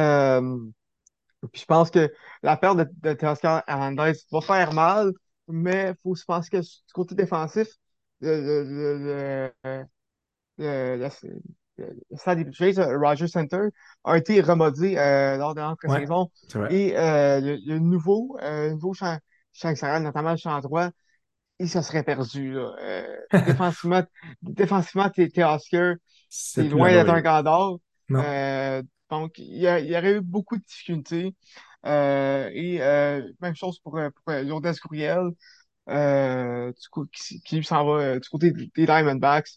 je 1.62 1.64
pense 1.64 1.90
que 1.90 2.12
la 2.42 2.59
perte 2.59 2.77
de, 2.77 2.87
de 3.01 3.14
Teoscar 3.14 3.62
Hernandez 3.66 4.12
va 4.31 4.40
faire 4.42 4.75
mal, 4.75 5.11
mais 5.48 5.90
il 5.90 5.96
faut 6.02 6.14
se 6.14 6.24
penser 6.24 6.50
que 6.50 6.61
du 6.61 6.92
côté 6.92 7.14
défensif, 7.14 7.68
le, 8.20 8.40
le, 8.64 9.52
le, 9.68 9.87
le, 10.59 11.09
le 11.78 12.16
stade 12.16 12.42
des 12.42 12.52
Jays, 12.52 12.80
Roger 12.96 13.28
Center, 13.28 13.68
a 14.04 14.16
été 14.16 14.40
remodelé 14.40 14.96
euh, 14.96 15.37
lors 15.37 15.54
de 15.54 15.61
l'entre-saison. 15.61 16.30
Ouais, 16.54 16.74
et 16.74 16.96
euh, 16.96 17.40
le, 17.40 17.59
le, 17.66 17.78
nouveau, 17.78 18.38
euh, 18.42 18.70
nouveau 18.70 18.94
champ, 18.94 19.18
champ 19.52 20.00
notamment 20.00 20.32
le 20.32 20.37
champ 20.37 20.59
droit, 20.61 20.90
il 21.59 21.68
se 21.68 21.82
serait 21.82 22.02
perdu. 22.02 22.54
Là. 22.54 23.06
Défensivement, 23.46 24.02
défensivement 24.42 25.11
t'es, 25.11 25.30
Oscar, 25.44 25.94
c'est 26.28 26.68
loin 26.68 26.90
d'être 26.90 27.11
un 27.11 27.20
gars 27.20 27.42
Euh, 28.11 28.82
donc, 29.11 29.38
il 29.38 29.59
y, 29.59 29.66
a, 29.66 29.78
il 29.78 29.87
y, 29.87 29.96
aurait 29.96 30.14
eu 30.16 30.20
beaucoup 30.20 30.56
de 30.56 30.62
difficultés. 30.62 31.35
Euh, 31.87 32.51
et 32.53 32.83
euh, 32.83 33.22
même 33.40 33.55
chose 33.57 33.79
pour, 33.81 33.92
pour 33.92 34.35
euh, 35.88 36.72
du 36.72 36.88
coup, 36.90 37.07
qui, 37.07 37.40
qui 37.42 37.62
s'en 37.64 37.87
va 37.87 38.18
du 38.18 38.29
côté 38.29 38.51
des 38.53 38.87
Diamondbacks. 38.87 39.51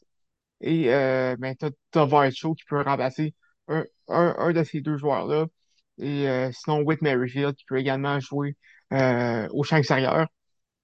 Et 0.62 0.94
euh, 0.94 1.36
ben, 1.40 1.56
t'as, 1.56 2.32
Show 2.32 2.54
qui 2.56 2.66
peut 2.66 2.82
remplacer 2.82 3.34
un, 3.68 3.86
un, 4.10 4.36
un 4.38 4.54
de 4.54 4.64
ces 4.64 4.82
deux 4.82 4.98
joueurs-là. 4.98 5.48
Et 5.98 6.28
euh, 6.30 6.52
sinon, 6.52 6.82
Whit 6.82 7.02
Merrifield 7.02 7.56
qui 7.56 7.66
peut 7.66 7.78
également 7.80 8.20
jouer 8.20 8.58
euh, 8.94 9.48
au 9.52 9.64
champ 9.64 9.78
extérieur. 9.78 10.28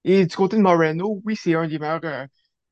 Et 0.03 0.25
du 0.25 0.35
côté 0.35 0.57
de 0.57 0.61
Moreno, 0.61 1.21
oui, 1.25 1.35
c'est 1.35 1.55
un 1.55 1.67
des 1.67 1.79
meilleurs, 1.79 2.01
euh, 2.05 2.27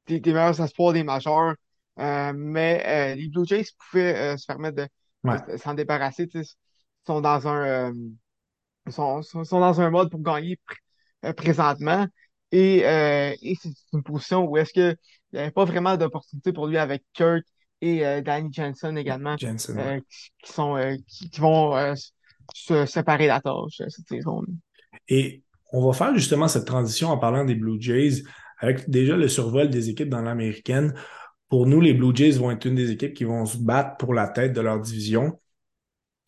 des, 0.07 0.19
des, 0.19 0.33
meilleurs 0.33 0.61
espoirs 0.61 0.93
des 0.93 1.03
majeurs. 1.03 1.55
Mais 1.97 3.15
les 3.15 3.29
Blue 3.29 3.45
Jays 3.45 3.65
pouvaient 3.91 4.37
se 4.37 4.45
permettre 4.47 4.77
de, 4.77 4.87
ouais. 5.25 5.37
de 5.51 5.57
s'en 5.57 5.73
débarrasser. 5.73 6.29
Ils 6.33 6.43
sont 7.05 7.21
dans 7.21 7.47
un 7.47 7.93
sont, 8.89 9.21
sont, 9.21 9.59
dans 9.59 9.81
un 9.81 9.89
mode 9.89 10.09
pour 10.09 10.21
gagner 10.21 10.57
pr 11.21 11.33
présentement. 11.35 12.05
Et, 12.51 12.79
et 12.79 13.57
c'est 13.59 13.69
une 13.93 14.03
position 14.03 14.45
où 14.45 14.57
est-ce 14.57 14.73
que 14.73 14.95
il 15.33 15.37
n'y 15.37 15.41
avait 15.41 15.51
pas 15.51 15.65
vraiment 15.65 15.97
d'opportunité 15.97 16.53
pour 16.53 16.67
lui 16.67 16.77
avec 16.77 17.03
Kurt 17.13 17.43
et 17.81 18.05
euh, 18.05 18.21
Danny 18.21 18.53
Jensen 18.53 18.97
également, 18.97 19.35
Jensen, 19.35 19.77
euh, 19.77 19.99
qui, 20.41 20.51
sont, 20.53 20.77
euh, 20.77 20.95
qui, 21.07 21.29
qui, 21.29 21.41
vont 21.41 21.73
se 22.53 22.85
séparer 22.85 23.27
la 23.27 23.41
tâche 23.41 23.81
cette 23.89 24.07
saison. 24.07 24.43
Et 25.09 25.43
on 25.71 25.85
va 25.85 25.93
faire 25.93 26.15
justement 26.15 26.47
cette 26.47 26.65
transition 26.65 27.09
en 27.09 27.17
parlant 27.17 27.43
des 27.43 27.55
Blue 27.55 27.81
Jays 27.81 28.23
avec 28.59 28.89
déjà 28.89 29.17
le 29.17 29.27
survol 29.27 29.69
des 29.69 29.89
équipes 29.89 30.09
dans 30.09 30.21
l'américaine. 30.21 30.93
Pour 31.49 31.65
nous, 31.65 31.81
les 31.81 31.93
Blue 31.93 32.15
Jays 32.15 32.37
vont 32.37 32.51
être 32.51 32.65
une 32.65 32.75
des 32.75 32.91
équipes 32.91 33.13
qui 33.13 33.25
vont 33.25 33.45
se 33.45 33.57
battre 33.57 33.97
pour 33.97 34.13
la 34.13 34.29
tête 34.29 34.53
de 34.53 34.61
leur 34.61 34.79
division. 34.79 35.39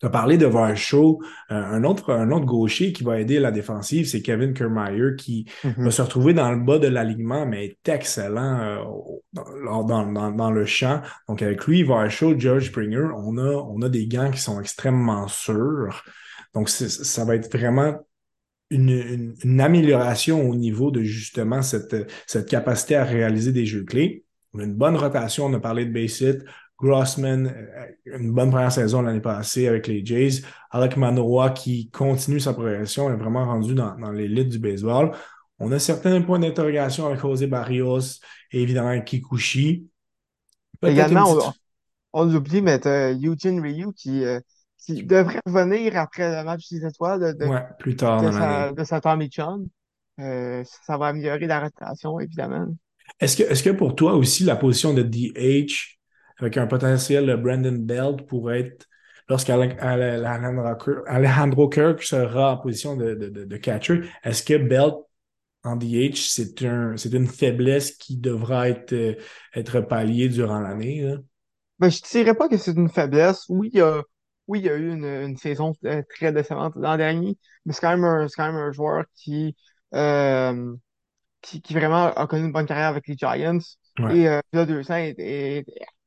Tu 0.00 0.06
as 0.06 0.10
parlé 0.10 0.36
de 0.36 0.44
Varsho. 0.46 1.22
Euh, 1.50 1.54
un, 1.54 1.82
autre, 1.84 2.12
un 2.12 2.30
autre 2.30 2.44
gaucher 2.44 2.92
qui 2.92 3.02
va 3.02 3.18
aider 3.18 3.40
la 3.40 3.50
défensive, 3.50 4.06
c'est 4.06 4.20
Kevin 4.20 4.52
Kermeyer 4.52 5.16
qui 5.16 5.46
mm 5.64 5.68
-hmm. 5.68 5.84
va 5.84 5.90
se 5.90 6.02
retrouver 6.02 6.34
dans 6.34 6.50
le 6.52 6.60
bas 6.60 6.78
de 6.78 6.88
l'alignement, 6.88 7.46
mais 7.46 7.64
est 7.66 7.88
excellent 7.88 8.60
euh, 8.60 8.84
dans, 9.32 9.84
dans, 10.12 10.32
dans, 10.32 10.50
le 10.50 10.66
champ. 10.66 11.00
Donc 11.28 11.40
avec 11.42 11.66
lui, 11.66 11.82
Varsho, 11.82 12.38
George 12.38 12.66
Springer, 12.66 13.08
on 13.16 13.38
a, 13.38 13.50
on 13.74 13.80
a 13.82 13.88
des 13.88 14.06
gants 14.06 14.30
qui 14.30 14.40
sont 14.40 14.60
extrêmement 14.60 15.28
sûrs. 15.28 16.04
Donc 16.54 16.68
ça 16.68 17.24
va 17.24 17.34
être 17.36 17.50
vraiment 17.56 17.94
une, 18.70 18.90
une, 18.90 19.34
une, 19.44 19.60
amélioration 19.60 20.48
au 20.50 20.54
niveau 20.54 20.90
de 20.90 21.02
justement 21.02 21.62
cette, 21.62 21.96
cette 22.26 22.48
capacité 22.48 22.96
à 22.96 23.04
réaliser 23.04 23.52
des 23.52 23.66
jeux 23.66 23.84
clés. 23.84 24.24
On 24.52 24.58
a 24.60 24.64
une 24.64 24.74
bonne 24.74 24.96
rotation, 24.96 25.46
on 25.46 25.54
a 25.54 25.60
parlé 25.60 25.84
de 25.86 25.92
base 25.92 26.20
hit. 26.20 26.44
Grossman, 26.78 27.52
une 28.04 28.32
bonne 28.32 28.50
première 28.50 28.72
saison 28.72 29.02
l'année 29.02 29.20
passée 29.20 29.66
avec 29.66 29.86
les 29.86 30.04
Jays. 30.04 30.42
Alec 30.70 30.96
Manoa 30.96 31.50
qui 31.50 31.90
continue 31.90 32.40
sa 32.40 32.52
progression, 32.52 33.10
est 33.10 33.16
vraiment 33.16 33.46
rendu 33.46 33.74
dans, 33.74 33.96
dans 33.96 34.12
l'élite 34.12 34.50
du 34.50 34.58
baseball. 34.58 35.12
On 35.58 35.72
a 35.72 35.78
certains 35.78 36.20
points 36.20 36.38
d'interrogation 36.38 37.06
avec 37.06 37.20
José 37.20 37.46
Barrios 37.46 38.20
et 38.52 38.62
évidemment 38.62 39.00
Kikuchi. 39.00 39.88
Également, 40.82 41.34
petite... 41.34 41.50
on, 42.12 42.24
on 42.28 42.34
oublie, 42.34 42.60
mais 42.60 42.78
Eugene 42.86 43.60
Ryu 43.60 43.92
qui, 43.94 44.24
euh, 44.24 44.38
qui 44.78 45.02
devrait 45.02 45.40
revenir 45.46 45.96
après 45.96 46.36
le 46.36 46.44
match 46.44 46.68
des 46.70 46.84
étoiles 46.84 47.20
de, 47.20 47.32
de, 47.32 47.50
ouais, 47.50 47.64
plus 47.78 47.96
tard 47.96 48.22
de, 48.22 48.30
sa, 48.30 48.72
de 48.72 48.84
sa 48.84 49.00
Tommy 49.00 49.28
John. 49.30 49.66
Euh, 50.20 50.62
ça 50.86 50.98
va 50.98 51.06
améliorer 51.06 51.46
la 51.46 51.60
rotation, 51.60 52.20
évidemment. 52.20 52.66
Est-ce 53.18 53.36
que, 53.36 53.42
est-ce 53.44 53.62
que 53.62 53.70
pour 53.70 53.94
toi 53.94 54.14
aussi, 54.14 54.44
la 54.44 54.56
position 54.56 54.92
de 54.92 55.02
DH 55.02 55.95
avec 56.38 56.56
un 56.56 56.66
potentiel 56.66 57.26
de 57.26 57.34
Brandon 57.34 57.76
Belt 57.78 58.26
pour 58.26 58.52
être, 58.52 58.86
lorsqu'Alejandro 59.28 61.68
Kirk 61.68 62.02
sera 62.02 62.54
en 62.54 62.56
position 62.58 62.96
de, 62.96 63.14
de, 63.14 63.44
de 63.44 63.56
catcher, 63.56 64.02
est-ce 64.24 64.42
que 64.42 64.56
Belt 64.56 64.94
en 65.64 65.76
DH, 65.76 66.16
c'est 66.16 66.64
un, 66.64 66.96
c'est 66.96 67.12
une 67.12 67.26
faiblesse 67.26 67.92
qui 67.92 68.16
devra 68.16 68.68
être, 68.68 69.16
être 69.54 69.80
palliée 69.80 70.28
durant 70.28 70.60
l'année? 70.60 71.16
Ben, 71.78 71.90
je 71.90 71.98
ne 71.98 72.08
dirais 72.08 72.34
pas 72.34 72.48
que 72.48 72.56
c'est 72.56 72.72
une 72.72 72.88
faiblesse. 72.88 73.44
Oui, 73.48 73.70
il 73.72 73.78
y 73.78 73.82
a, 73.82 74.02
oui, 74.46 74.60
il 74.60 74.66
y 74.66 74.68
a 74.68 74.76
eu 74.76 74.92
une, 74.92 75.04
une 75.04 75.36
saison 75.36 75.72
très 76.14 76.32
décevante 76.32 76.74
l'an 76.76 76.96
dernier, 76.96 77.36
mais 77.64 77.72
c'est 77.72 77.80
quand 77.80 77.90
même 77.90 78.04
un, 78.04 78.28
c'est 78.28 78.36
quand 78.36 78.46
même 78.46 78.60
un 78.60 78.72
joueur 78.72 79.04
qui, 79.14 79.56
euh, 79.94 80.74
qui, 81.42 81.60
qui 81.62 81.74
vraiment 81.74 82.12
a 82.14 82.26
connu 82.26 82.46
une 82.46 82.52
bonne 82.52 82.66
carrière 82.66 82.88
avec 82.88 83.06
les 83.08 83.16
Giants. 83.16 83.58
Ouais. 83.98 84.18
Et 84.18 84.28
euh, 84.28 84.40
là, 84.52 84.66
deux 84.66 84.90
ans, 84.90 85.12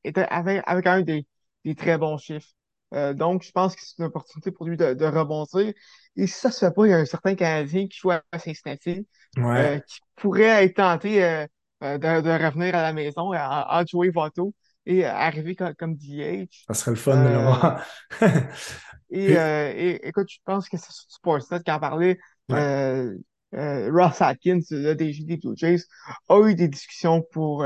était, 0.03 0.25
avec, 0.29 0.63
avec 0.65 0.83
quand 0.85 0.95
même 0.95 1.05
des, 1.05 1.25
des 1.65 1.75
très 1.75 1.97
bons 1.97 2.17
chiffres. 2.17 2.49
Euh, 2.93 3.13
donc, 3.13 3.43
je 3.43 3.51
pense 3.51 3.75
que 3.75 3.81
c'est 3.83 3.97
une 3.99 4.05
opportunité 4.05 4.51
pour 4.51 4.65
lui 4.65 4.77
de, 4.77 4.93
de 4.93 5.05
rebondir. 5.05 5.73
Et 6.15 6.27
si 6.27 6.33
ça 6.33 6.51
se 6.51 6.65
fait 6.65 6.73
pas, 6.73 6.85
il 6.85 6.89
y 6.89 6.93
a 6.93 6.97
un 6.97 7.05
certain 7.05 7.35
Canadien 7.35 7.88
qui 7.88 7.99
joue 7.99 8.12
à 8.12 8.21
Cincinnati 8.38 9.07
ouais. 9.38 9.77
euh, 9.77 9.79
qui 9.79 9.99
pourrait 10.15 10.65
être 10.65 10.75
tenté 10.75 11.23
euh, 11.23 11.45
de, 11.81 12.21
de, 12.21 12.45
revenner 12.45 12.73
à 12.73 12.81
la 12.81 12.93
maison, 12.93 13.31
à, 13.31 13.77
à 13.77 13.85
jouer 13.85 14.09
Vato 14.09 14.53
et 14.85 15.05
arriver 15.05 15.55
comme, 15.55 15.75
comme 15.75 15.95
DH. 15.95 16.65
Ça 16.67 16.73
serait 16.73 16.91
le 16.91 16.97
fun 16.97 17.23
de 17.23 17.29
le 17.29 17.38
voir. 17.38 17.85
et, 19.12 19.33
et, 19.33 20.07
écoute, 20.07 20.27
je 20.29 20.39
pense 20.43 20.67
que 20.67 20.77
c'est 20.77 20.91
Sportsnet 20.91 21.62
qui 21.62 21.71
en 21.71 21.79
parlait. 21.79 22.19
Ouais. 22.49 23.12
Ross 23.51 24.21
Atkins, 24.21 24.59
le 24.71 24.93
DG 24.93 25.23
des 25.23 25.38
Blue 25.38 25.55
Jays, 25.55 25.83
a 26.27 26.39
eu 26.47 26.55
des 26.55 26.67
discussions 26.67 27.23
pour 27.31 27.65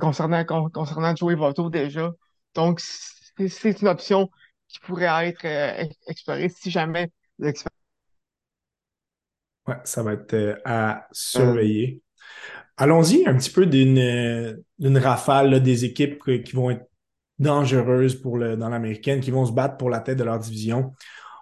concernant, 0.00 0.44
concernant 0.44 1.14
Joey 1.14 1.34
Votto 1.34 1.70
déjà. 1.70 2.10
Donc, 2.54 2.80
c'est 2.80 3.80
une 3.82 3.88
option 3.88 4.28
qui 4.68 4.78
pourrait 4.80 5.28
être 5.28 5.44
euh, 5.44 5.84
explorée 6.06 6.48
si 6.48 6.70
jamais 6.70 7.10
l'expérience. 7.38 7.78
Ouais, 9.66 9.76
ça 9.84 10.02
va 10.02 10.12
être 10.14 10.34
euh, 10.34 10.56
à 10.64 11.06
surveiller. 11.12 12.02
Euh... 12.02 12.22
Allons-y 12.76 13.26
un 13.26 13.36
petit 13.36 13.50
peu 13.50 13.66
d'une 13.66 14.98
rafale 14.98 15.50
là, 15.50 15.60
des 15.60 15.84
équipes 15.84 16.22
qui 16.44 16.52
vont 16.56 16.70
être 16.70 16.88
dangereuses 17.38 18.20
pour 18.20 18.36
le, 18.36 18.56
dans 18.56 18.68
l'américaine, 18.68 19.20
qui 19.20 19.30
vont 19.30 19.46
se 19.46 19.52
battre 19.52 19.76
pour 19.76 19.90
la 19.90 20.00
tête 20.00 20.18
de 20.18 20.24
leur 20.24 20.38
division. 20.38 20.92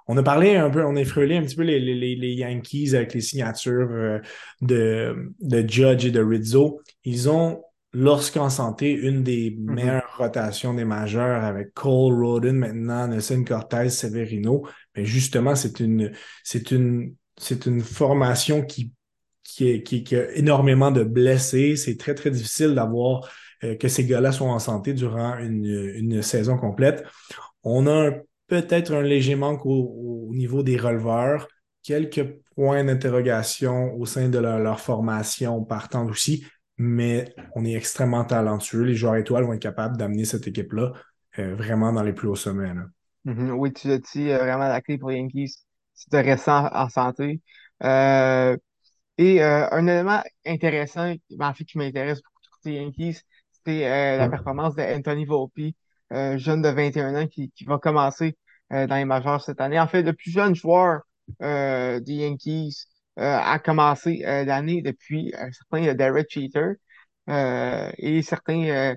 On 0.09 0.17
a 0.17 0.23
parlé 0.23 0.57
un 0.57 0.69
peu, 0.69 0.85
on 0.85 0.97
a 0.97 1.01
effleuré 1.01 1.37
un 1.37 1.43
petit 1.43 1.57
peu 1.57 1.63
les, 1.63 1.81
les, 1.81 2.17
les 2.17 2.33
Yankees 2.35 2.95
avec 2.95 3.15
les 3.15 3.21
signatures 3.21 3.89
euh, 3.91 4.19
de, 4.61 5.33
de 5.41 5.69
Judge 5.69 6.05
et 6.05 6.11
de 6.11 6.23
Rizzo. 6.23 6.81
Ils 7.05 7.31
ont 7.31 7.63
lorsqu'en 7.93 8.51
santé, 8.51 8.93
une 8.93 9.23
des 9.23 9.51
mm 9.51 9.67
-hmm. 9.67 9.75
meilleures 9.75 10.17
rotations 10.19 10.75
des 10.75 10.85
majeurs 10.85 11.45
avec 11.45 11.75
Cole 11.75 12.15
Roden 12.25 12.57
maintenant, 12.57 13.09
Nelson 13.09 13.45
Cortez, 13.47 13.91
Severino. 13.91 14.67
Mais 14.97 15.05
justement, 15.05 15.55
c'est 15.55 15.81
une, 15.81 16.13
c'est 16.43 16.71
une, 16.71 17.15
c'est 17.39 17.67
une 17.67 17.81
formation 17.81 18.63
qui, 18.65 18.93
qui, 19.45 19.69
est, 19.69 19.83
qui, 19.83 20.05
qui, 20.05 20.17
a 20.17 20.31
énormément 20.33 20.91
de 20.91 21.05
blessés. 21.05 21.77
C'est 21.77 21.97
très, 21.99 22.15
très 22.15 22.31
difficile 22.31 22.75
d'avoir 22.75 23.29
euh, 23.65 23.77
que 23.77 23.89
ces 23.89 24.05
gars-là 24.05 24.33
soient 24.33 24.49
en 24.49 24.59
santé 24.59 24.95
durant 24.95 25.39
une, 25.39 25.67
une 25.67 26.23
saison 26.23 26.57
complète. 26.57 27.05
On 27.63 27.87
a 27.87 28.11
peut-être 28.47 28.93
un 28.93 29.03
léger 29.03 29.35
manque 29.37 29.65
au, 29.67 30.29
au, 30.29 30.35
niveau 30.35 30.63
des 30.63 30.77
releveurs, 30.77 31.49
quelques 31.83 32.39
points 32.55 32.85
d'interrogation 32.85 33.95
au 33.95 34.07
sein 34.07 34.29
de 34.29 34.39
leur, 34.39 34.59
leur 34.59 34.81
formation 34.81 35.65
partant 35.65 36.07
aussi, 36.07 36.45
mais 36.79 37.35
on 37.55 37.65
est 37.65 37.75
extrêmement 37.75 38.25
talentueux. 38.25 38.83
Les 38.83 38.95
joueurs 38.95 39.17
étoiles 39.17 39.45
vont 39.45 39.53
être 39.55 39.63
capables 39.63 39.97
d'amener 39.97 40.25
cette 40.25 40.47
équipe-là 40.47 40.93
euh, 41.39 41.55
vraiment 41.55 41.93
dans 41.93 42.03
les 42.03 42.13
plus 42.13 42.29
hauts 42.29 42.37
sommets. 42.37 42.75
Là. 42.75 42.85
Mhm. 43.25 43.51
Oui, 43.53 43.73
tu 43.73 43.89
l'as 43.89 43.99
dit, 43.99 44.31
euh, 44.31 44.39
vraiment 44.39 44.69
la 44.69 44.81
clé 44.81 44.99
pour 44.99 45.11
les 45.11 45.19
Yankees, 45.19 45.55
c'est 45.95 46.11
de 46.13 46.19
rester 46.19 46.51
en, 46.51 46.67
en 46.73 46.89
santé. 46.89 47.41
Euh, 47.85 48.57
et 49.19 49.43
un 49.43 49.87
élément 49.87 50.23
intéressant, 50.47 51.15
ben, 51.31 51.49
en 51.49 51.55
fait, 51.55 51.65
qui 51.65 51.79
m'intéresse 51.79 52.23
beaucoup 52.23 52.43
du 52.43 52.51
côté 52.51 52.71
des 52.73 52.77
Yankees, 52.79 53.21
c'est 53.67 54.19
la 54.19 54.29
performance 54.29 54.75
de 54.77 54.83
Anthony 54.83 55.25
Volpe, 55.27 55.75
euh, 56.13 56.39
jeune 56.39 56.63
de 56.63 56.69
21 56.71 57.15
ans 57.23 57.29
qui, 57.29 57.51
qui 57.53 57.65
va 57.65 57.79
commencer 57.79 58.37
dans 58.71 58.97
les 58.97 59.05
majors 59.05 59.43
cette 59.43 59.61
année. 59.61 59.79
En 59.81 59.89
fait, 59.89 60.03
le 60.03 60.15
plus 60.15 60.31
jeune 60.33 60.55
joueur 60.55 61.03
des 61.41 62.03
Yankees 62.07 62.87
a 63.17 63.59
commencé 63.59 64.23
euh, 64.25 64.45
l'année 64.45 64.83
depuis 64.83 65.33
un 65.37 65.51
certain 65.53 65.95
Derek. 65.95 66.29
Euh, 67.29 67.93
et 67.99 68.23
certains, 68.23 68.65
euh, 68.69 68.97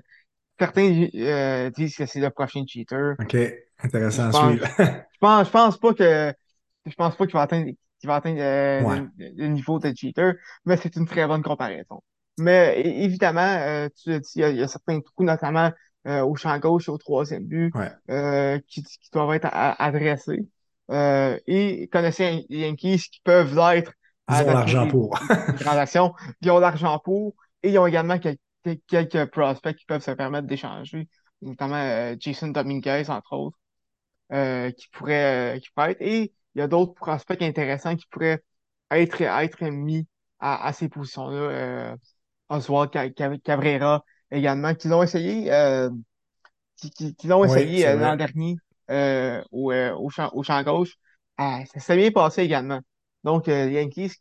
certains 0.58 1.08
euh, 1.14 1.70
disent 1.70 1.96
que 1.96 2.06
c'est 2.06 2.20
le 2.20 2.30
prochain 2.30 2.64
cheater. 2.66 3.16
OK, 3.18 3.32
Je 3.34 3.82
intéressant 3.82 4.28
à 4.28 4.30
pense, 4.30 4.50
suivre. 4.50 4.66
je 5.12 5.18
pense, 5.20 5.46
je 5.46 5.52
pense 5.52 5.78
pas 5.78 5.94
que 5.94 6.34
je 6.86 6.94
pense 6.94 7.16
pas 7.16 7.26
qu'il 7.26 7.34
va 7.34 7.42
atteindre, 7.42 7.66
qu'il 8.00 8.08
va 8.08 8.16
atteindre 8.16 8.40
euh, 8.40 8.82
Ouais, 8.84 9.02
le, 9.18 9.30
le 9.36 9.46
niveau 9.48 9.78
de 9.78 9.92
cheater, 9.94 10.34
mais 10.64 10.76
c'est 10.76 10.96
une 10.96 11.06
très 11.06 11.26
bonne 11.26 11.42
comparaison. 11.42 12.02
Mais 12.38 12.80
évidemment, 12.84 13.40
euh, 13.42 13.88
tu 13.96 14.10
l'as 14.10 14.20
dit, 14.20 14.30
il 14.36 14.40
y, 14.42 14.44
a, 14.44 14.50
il 14.50 14.56
y 14.58 14.62
a 14.62 14.68
certains 14.68 15.00
coups, 15.00 15.26
notamment 15.26 15.72
euh, 16.06 16.22
au 16.22 16.36
champ 16.36 16.58
gauche 16.58 16.88
et 16.88 16.90
au 16.90 16.98
troisième 16.98 17.44
but, 17.46 17.74
ouais. 17.74 17.92
euh, 18.10 18.58
qui, 18.68 18.82
qui 18.82 19.10
doivent 19.12 19.34
être 19.34 19.48
adressés. 19.52 20.46
Euh, 20.90 21.38
et 21.46 21.88
connaissant 21.88 22.38
les 22.48 22.58
Yankees 22.60 23.08
qui 23.10 23.20
peuvent 23.24 23.54
l'être 23.56 23.92
Ils 24.28 24.42
ont 24.44 24.50
l'argent 24.52 24.86
pour. 24.86 25.18
ils 26.40 26.50
ont 26.50 26.58
l'argent 26.58 26.98
pour, 26.98 27.34
et 27.62 27.70
ils 27.70 27.78
ont 27.78 27.86
également 27.86 28.18
quel- 28.18 28.38
quel- 28.64 28.80
quelques 28.88 29.30
prospects 29.30 29.76
qui 29.76 29.84
peuvent 29.86 30.02
se 30.02 30.10
permettre 30.10 30.46
d'échanger, 30.46 31.08
notamment 31.42 31.76
euh, 31.76 32.16
Jason 32.18 32.48
Dominguez, 32.48 33.04
entre 33.08 33.32
autres 33.34 33.58
euh, 34.32 34.70
qui 34.72 34.88
pourraient, 34.90 35.56
euh, 35.56 35.60
qui 35.60 35.70
pourraient 35.70 35.92
être. 35.92 36.02
Et 36.02 36.34
il 36.54 36.58
y 36.60 36.62
a 36.62 36.68
d'autres 36.68 36.94
prospects 36.94 37.42
intéressants 37.42 37.96
qui 37.96 38.06
pourraient 38.10 38.42
être, 38.90 39.20
être 39.22 39.64
mis 39.66 40.06
à, 40.40 40.66
à 40.66 40.72
ces 40.72 40.88
positions-là. 40.88 41.96
Oswald 42.50 42.90
Ca- 42.92 43.10
Ca- 43.16 43.38
Cabrera 43.38 44.04
également, 44.30 44.74
qui 44.74 44.88
l'ont 44.88 45.02
essayé, 45.02 45.50
qui, 46.76 46.90
qui, 46.90 47.14
qui 47.14 47.26
l'ont 47.28 47.44
Oui, 47.44 47.44
essayé 47.44 47.96
l'an 47.96 48.16
dernier 48.16 48.56
au, 49.52 49.72
au 49.72 50.10
champ, 50.10 50.30
au 50.34 50.42
champ 50.42 50.62
gauche. 50.62 50.94
Euh, 51.40 51.64
ça 51.72 51.80
s'est 51.80 51.96
bien 51.96 52.10
passé 52.10 52.42
également. 52.42 52.80
Donc, 53.26 53.48
euh, 53.48 53.66
les 53.66 53.72
Yankees, 53.74 54.12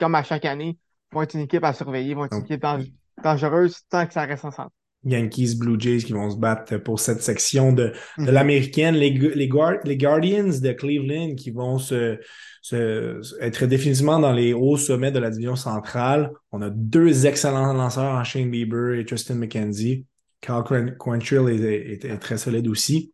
comme 0.00 0.14
à 0.16 0.22
chaque 0.24 0.44
année, 0.46 0.78
vont 1.12 1.22
être 1.22 1.34
une 1.34 1.42
équipe 1.42 1.62
à 1.62 1.72
surveiller, 1.74 2.14
vont 2.14 2.24
être 2.24 2.34
une 2.36 2.44
équipe 2.44 2.62
dang- 2.62 2.82
dangereuse 3.22 3.82
tant 3.90 4.06
que 4.06 4.12
ça 4.14 4.22
reste 4.24 4.44
en 4.46 4.50
santé. 4.50 4.70
Yankees, 5.06 5.54
Blue 5.58 5.78
Jays 5.78 5.98
qui 5.98 6.14
vont 6.14 6.30
se 6.30 6.36
battre 6.38 6.78
pour 6.78 6.98
cette 6.98 7.20
section 7.20 7.72
de, 7.72 7.92
de 8.16 8.22
Mhm. 8.22 8.30
l'américaine, 8.30 8.94
les, 8.94 9.10
les, 9.10 9.48
Guard- 9.48 9.80
les 9.84 9.98
Guardians 9.98 10.48
de 10.62 10.72
Cleveland 10.72 11.34
qui 11.34 11.50
vont 11.50 11.76
se, 11.76 12.18
se- 12.62 13.20
être 13.42 13.66
définitivement 13.66 14.18
dans 14.18 14.32
les 14.32 14.54
hauts 14.54 14.78
sommets 14.78 15.12
de 15.12 15.18
la 15.18 15.28
division 15.28 15.56
centrale. 15.56 16.30
On 16.52 16.62
a 16.62 16.70
deux 16.70 17.26
excellents 17.26 17.74
lanceurs 17.74 18.14
en 18.14 18.24
Shane 18.24 18.50
Bieber 18.50 18.98
et 18.98 19.04
Tristan 19.04 19.34
McKenzie. 19.34 20.06
Carl 20.40 20.96
Quantrill 20.96 21.48
est, 21.50 21.60
est- 21.92 22.04
est 22.06 22.18
très 22.18 22.38
solide 22.38 22.66
aussi. 22.68 23.12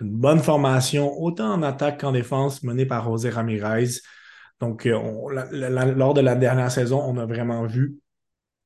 Une 0.00 0.10
bonne 0.12 0.38
formation, 0.38 1.12
autant 1.20 1.54
en 1.54 1.62
attaque 1.64 2.00
qu'en 2.00 2.12
défense, 2.12 2.62
menée 2.62 2.86
par 2.86 3.04
José 3.04 3.30
Ramirez. 3.30 3.88
Donc, 4.62 4.86
euh, 4.86 4.94
on- 4.96 5.28
la- 5.30 5.46
la- 5.52 5.86
lors 5.86 6.14
de 6.14 6.22
la 6.22 6.36
dernière 6.36 6.72
saison, 6.72 7.02
on 7.04 7.18
a 7.18 7.26
vraiment 7.26 7.66
vu 7.66 8.00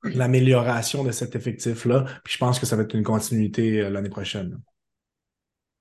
l'amélioration 0.05 1.05
de 1.05 1.13
cet 1.13 1.37
effectif-là. 1.37 2.07
Puis 2.25 2.35
je 2.35 2.39
pense 2.39 2.61
que 2.61 2.67
ça 2.67 2.77
va 2.77 2.83
être 2.85 2.95
une 2.95 3.05
continuité 3.05 3.81
euh, 3.83 3.91
l'année 3.91 4.11
prochaine. 4.11 4.61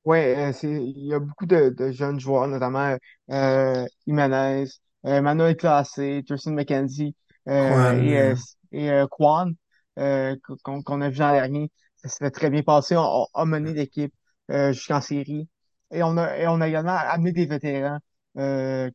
Ouais, 0.04 0.36
euh, 0.38 0.52
il 0.64 1.06
y 1.08 1.14
a 1.14 1.20
beaucoup 1.20 1.46
de, 1.48 1.70
de 1.70 1.92
jeunes 1.92 2.20
joueurs, 2.20 2.48
notamment 2.48 2.96
euh, 3.32 3.86
Jimenez, 4.06 4.66
euh, 5.06 5.22
Manuel 5.22 5.58
Classé, 5.58 6.24
Tristan 6.28 6.52
McKenzie 6.52 7.16
et, 7.48 8.34
et 8.72 8.90
Kwan, 9.10 9.56
qu'on 9.96 11.02
a 11.02 11.10
vu 11.10 11.20
l'an 11.20 11.34
dernier. 11.34 11.72
Ça 11.98 12.10
s'est 12.10 12.32
très 12.32 12.50
bien 12.52 12.62
passé. 12.64 12.96
On, 12.98 13.26
on 13.34 13.42
a 13.42 13.46
mené 13.46 13.74
l'équipe 13.74 14.14
jusqu'en 14.50 15.02
série. 15.02 15.50
Et 15.92 16.04
on 16.04 16.18
a, 16.18 16.38
et 16.38 16.48
on 16.48 16.62
a 16.62 16.68
également 16.68 16.92
amené 16.98 17.32
des 17.32 17.46
vétérans 17.48 18.00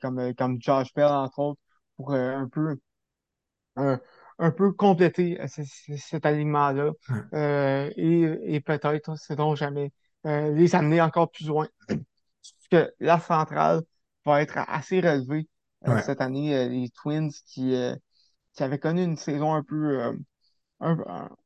comme, 0.00 0.18
euh, 0.18 0.32
comme 0.36 0.60
Josh 0.60 0.92
Bell, 0.94 1.06
entre 1.06 1.38
autres, 1.40 1.60
pour 1.96 2.12
euh, 2.14 2.34
un 2.36 2.48
peu 2.48 2.76
un, 3.76 4.00
un 4.38 4.50
peu 4.50 4.72
compléter 4.72 5.40
euh, 5.40 5.46
ce- 5.48 5.62
ce- 5.64 5.96
cet 5.96 6.26
alignement-là 6.26 6.92
euh, 7.34 7.90
et, 7.96 8.54
et 8.54 8.60
peut-être, 8.60 9.16
sait-on 9.18 9.54
jamais, 9.54 9.92
euh, 10.26 10.52
les 10.54 10.74
amener 10.74 11.00
encore 11.00 11.30
plus 11.30 11.46
loin. 11.46 11.68
Parce 12.70 12.86
que 12.86 12.94
la 13.00 13.20
centrale 13.20 13.82
va 14.24 14.42
être 14.42 14.58
assez 14.68 15.00
relevée 15.00 15.48
euh, 15.86 15.96
ouais, 15.96 16.02
cette 16.02 16.20
année. 16.20 16.56
euh, 16.56 16.68
les 16.68 16.90
Twins 16.90 17.30
qui, 17.46 17.74
euh, 17.74 17.96
qui 18.54 18.64
avaient 18.64 18.80
connu 18.80 19.04
une 19.04 19.18
saison 19.18 19.54
un 19.54 19.64
peu, 19.64 20.00
euh, 20.02 20.14
un, 20.80 20.98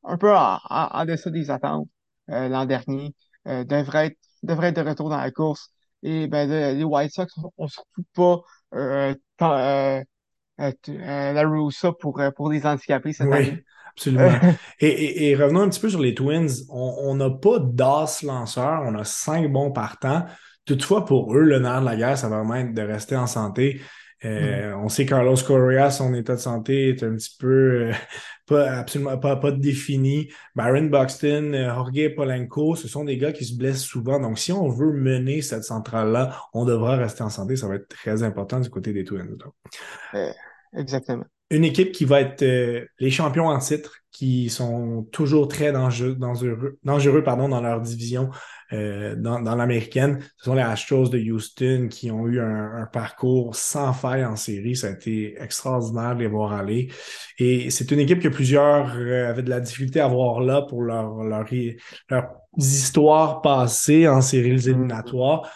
un- 0.05 0.19
peu 0.19 0.35
en, 0.37 0.57
en, 0.71 0.89
en 0.93 1.07
deçà 1.07 1.31
des 1.31 1.51
attentes 1.51 1.89
euh, 2.31 2.49
l'an 2.49 2.67
dernier 2.67 3.15
euh, 3.49 3.65
devraient 3.65 4.09
être, 4.09 4.19
devraient 4.45 4.69
être 4.71 4.77
de 4.85 4.89
retour 4.91 5.11
dans 5.11 5.19
la 5.19 5.33
course. 5.33 5.74
Et 6.05 6.29
ben, 6.29 6.49
le- 6.49 6.79
les 6.79 6.85
White 6.85 7.13
Sox 7.13 7.29
ont 7.59 7.69
surtout 7.69 8.05
pas 8.15 8.43
euh, 8.75 9.15
tant- 9.39 9.55
euh, 9.55 10.01
euh, 10.61 10.73
euh, 10.91 11.33
la 11.35 11.49
Russa 11.49 11.93
pour, 11.93 12.21
euh, 12.21 12.31
pour 12.33 12.51
les 12.51 12.67
handicapés 12.67 13.13
cette 13.15 13.33
oui, 13.33 13.35
année. 13.35 13.65
Absolument. 13.97 14.41
Et, 14.81 14.89
et- 14.89 15.31
et 15.31 15.37
revenons 15.37 15.61
un 15.63 15.69
petit 15.69 15.81
peu 15.81 15.89
sur 15.89 16.01
les 16.01 16.15
Twins. 16.15 16.49
On 16.69 16.95
on 17.05 17.15
n'a 17.15 17.31
pas 17.31 17.59
d'as 17.61 18.23
lanceur, 18.23 18.83
on 18.85 18.95
a 18.97 19.05
cinq 19.05 19.51
bons 19.53 19.71
partants. 19.73 20.27
Toutefois, 20.65 21.05
pour 21.05 21.35
eux, 21.37 21.43
le 21.43 21.59
nerf 21.61 21.81
de 21.81 21.87
la 21.87 21.97
guerre, 21.97 22.19
ça 22.19 22.29
va 22.29 22.39
vraiment 22.39 22.55
être 22.57 22.75
de 22.75 22.83
rester 22.83 23.17
en 23.17 23.27
santé. 23.27 23.81
Mhm, 24.39 24.65
Euh, 24.65 24.75
on 24.77 24.89
sait 24.89 25.07
Carlos 25.07 25.37
Correa, 25.47 25.91
son 25.91 26.15
état 26.15 26.35
de 26.35 26.41
santé 26.41 26.89
est 26.91 27.03
un 27.03 27.15
petit 27.17 27.37
peu 27.39 27.91
euh, 27.91 27.93
pas 28.47 28.71
absolument 28.79 29.19
pas, 29.19 29.37
pas 29.37 29.53
défini. 29.53 30.29
Byron 30.55 30.91
Buxton, 30.91 31.53
euh, 31.55 31.75
Jorge 31.75 32.15
Polanco, 32.15 32.77
ce 32.77 32.89
sont 32.89 33.05
des 33.05 33.17
gars 33.19 33.33
qui 33.33 33.45
se 33.45 33.57
blessent 33.57 33.83
souvent. 33.85 34.21
Donc, 34.21 34.39
si 34.39 34.53
on 34.53 34.69
veut 34.69 34.93
mener 34.93 35.43
cette 35.43 35.65
centrale-là, 35.65 36.41
on 36.55 36.65
devra 36.65 36.97
rester 36.97 37.23
en 37.23 37.31
santé. 37.31 37.57
Ça 37.57 37.69
va 37.69 37.77
être 37.77 37.89
très 37.89 38.23
important 38.23 38.61
du 38.61 38.71
côté 38.71 38.93
des 38.93 39.05
Twins. 39.05 39.37
euh, 40.15 40.33
exactement. 40.75 41.25
une 41.51 41.65
équipe 41.65 41.93
qui 41.93 42.05
va 42.05 42.21
être 42.21 42.43
euh, 42.43 42.85
les 42.99 43.11
champions 43.11 43.47
en 43.49 43.59
titre, 43.59 43.99
qui 44.11 44.49
sont 44.49 45.05
toujours 45.13 45.49
très 45.49 45.73
dangereux, 45.73 46.15
dangereux, 46.15 46.79
dangereux 46.85 47.23
pardon, 47.25 47.49
dans 47.49 47.61
leur 47.61 47.81
division 47.81 48.31
euh, 48.75 49.15
dans, 49.17 49.41
dans 49.41 49.55
l'américaine. 49.55 50.21
Ce 50.39 50.45
sont 50.47 50.55
les 50.55 50.63
Astros 50.63 51.09
de 51.11 51.19
Houston 51.19 51.89
qui 51.91 52.11
ont 52.11 52.27
eu 52.27 52.41
un, 52.41 52.83
un 52.83 52.87
parcours 52.87 53.55
sans 53.57 53.93
faille 53.93 54.25
en 54.25 54.37
série. 54.37 54.77
Ça 54.77 54.89
a 54.89 54.91
été 54.91 55.41
extraordinaire 55.41 56.15
de 56.17 56.21
les 56.21 56.27
voir 56.29 56.53
aller. 56.53 56.91
Et 57.39 57.71
c'est 57.71 57.91
une 57.91 58.01
équipe 58.01 58.21
que 58.21 58.29
plusieurs 58.29 58.95
euh, 58.97 59.29
avaient 59.31 59.43
de 59.43 59.51
la 59.51 59.61
difficulté 59.61 60.01
à 60.01 60.09
voir 60.09 60.41
là 60.41 60.63
pour 60.63 60.83
leur, 60.83 61.23
leur, 61.23 61.47
leur 62.11 62.25
histoires 62.59 63.43
passées 63.43 64.09
en 64.09 64.21
séries 64.21 64.69
Mhm, 64.69 64.69
éliminatoires 64.69 65.51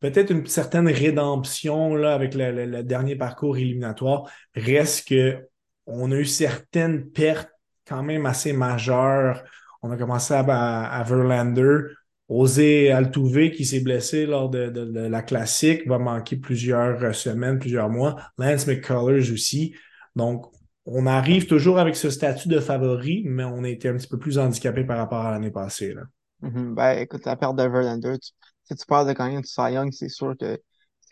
peut-être 0.00 0.30
une 0.30 0.46
certaine 0.46 0.88
rédemption 0.88 1.94
là, 1.94 2.14
avec 2.14 2.34
le, 2.34 2.52
le- 2.52 2.66
le 2.66 2.82
dernier 2.82 3.16
parcours 3.16 3.56
éliminatoire. 3.56 4.28
Reste 4.54 5.08
que 5.08 5.48
on 5.86 6.10
a 6.12 6.16
eu 6.16 6.24
certaines 6.26 7.10
pertes 7.10 7.48
quand 7.86 8.02
même 8.02 8.26
assez 8.26 8.52
majeures. 8.52 9.42
On 9.82 9.90
a 9.90 9.96
commencé 9.96 10.34
à, 10.34 10.40
à, 10.40 11.00
à 11.00 11.02
Verlander. 11.04 11.80
Osé 12.28 12.90
Altuve, 12.90 13.50
qui 13.50 13.64
s'est 13.64 13.80
blessé 13.80 14.26
lors 14.26 14.48
de, 14.48 14.70
la 15.08 15.22
classique, 15.22 15.86
va 15.86 15.98
manquer 15.98 16.36
plusieurs 16.36 17.14
semaines, 17.14 17.58
plusieurs 17.58 17.90
mois. 17.90 18.16
Lance 18.38 18.66
McCullers 18.66 19.30
aussi. 19.32 19.74
Donc, 20.16 20.46
on 20.86 21.06
arrive 21.06 21.46
toujours 21.46 21.78
avec 21.78 21.96
ce 21.96 22.10
statut 22.10 22.48
de 22.48 22.60
favori, 22.60 23.22
mais 23.26 23.44
on 23.44 23.64
a 23.64 23.68
été 23.68 23.88
un 23.88 23.96
petit 23.96 24.08
peu 24.08 24.18
plus 24.18 24.38
handicapé 24.38 24.84
par 24.84 24.98
rapport 24.98 25.20
à 25.20 25.32
l'année 25.32 25.50
passée. 25.50 25.94
Mhm. 26.40 26.74
Ben, 26.74 26.98
écoute, 26.98 27.24
la 27.24 27.36
perte 27.36 27.56
de 27.56 27.62
Verlander, 27.62 28.16
si 28.64 28.74
tu 28.74 28.86
parles 28.86 29.08
de 29.08 29.12
gagner 29.12 29.40
du 29.40 29.46
Cy 29.46 29.72
Young, 29.72 29.90
c'est 29.92 30.08
sûr 30.08 30.34
que 30.38 30.58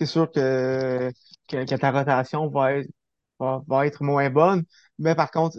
sûr 0.06 0.30
que, 0.30 1.12
ta 1.48 1.90
rotation 1.90 2.48
va 2.48 2.74
être, 2.74 2.90
va, 3.38 3.86
être 3.86 4.02
moins 4.02 4.30
bonne. 4.30 4.64
Mais 4.98 5.14
par 5.14 5.30
contre, 5.30 5.58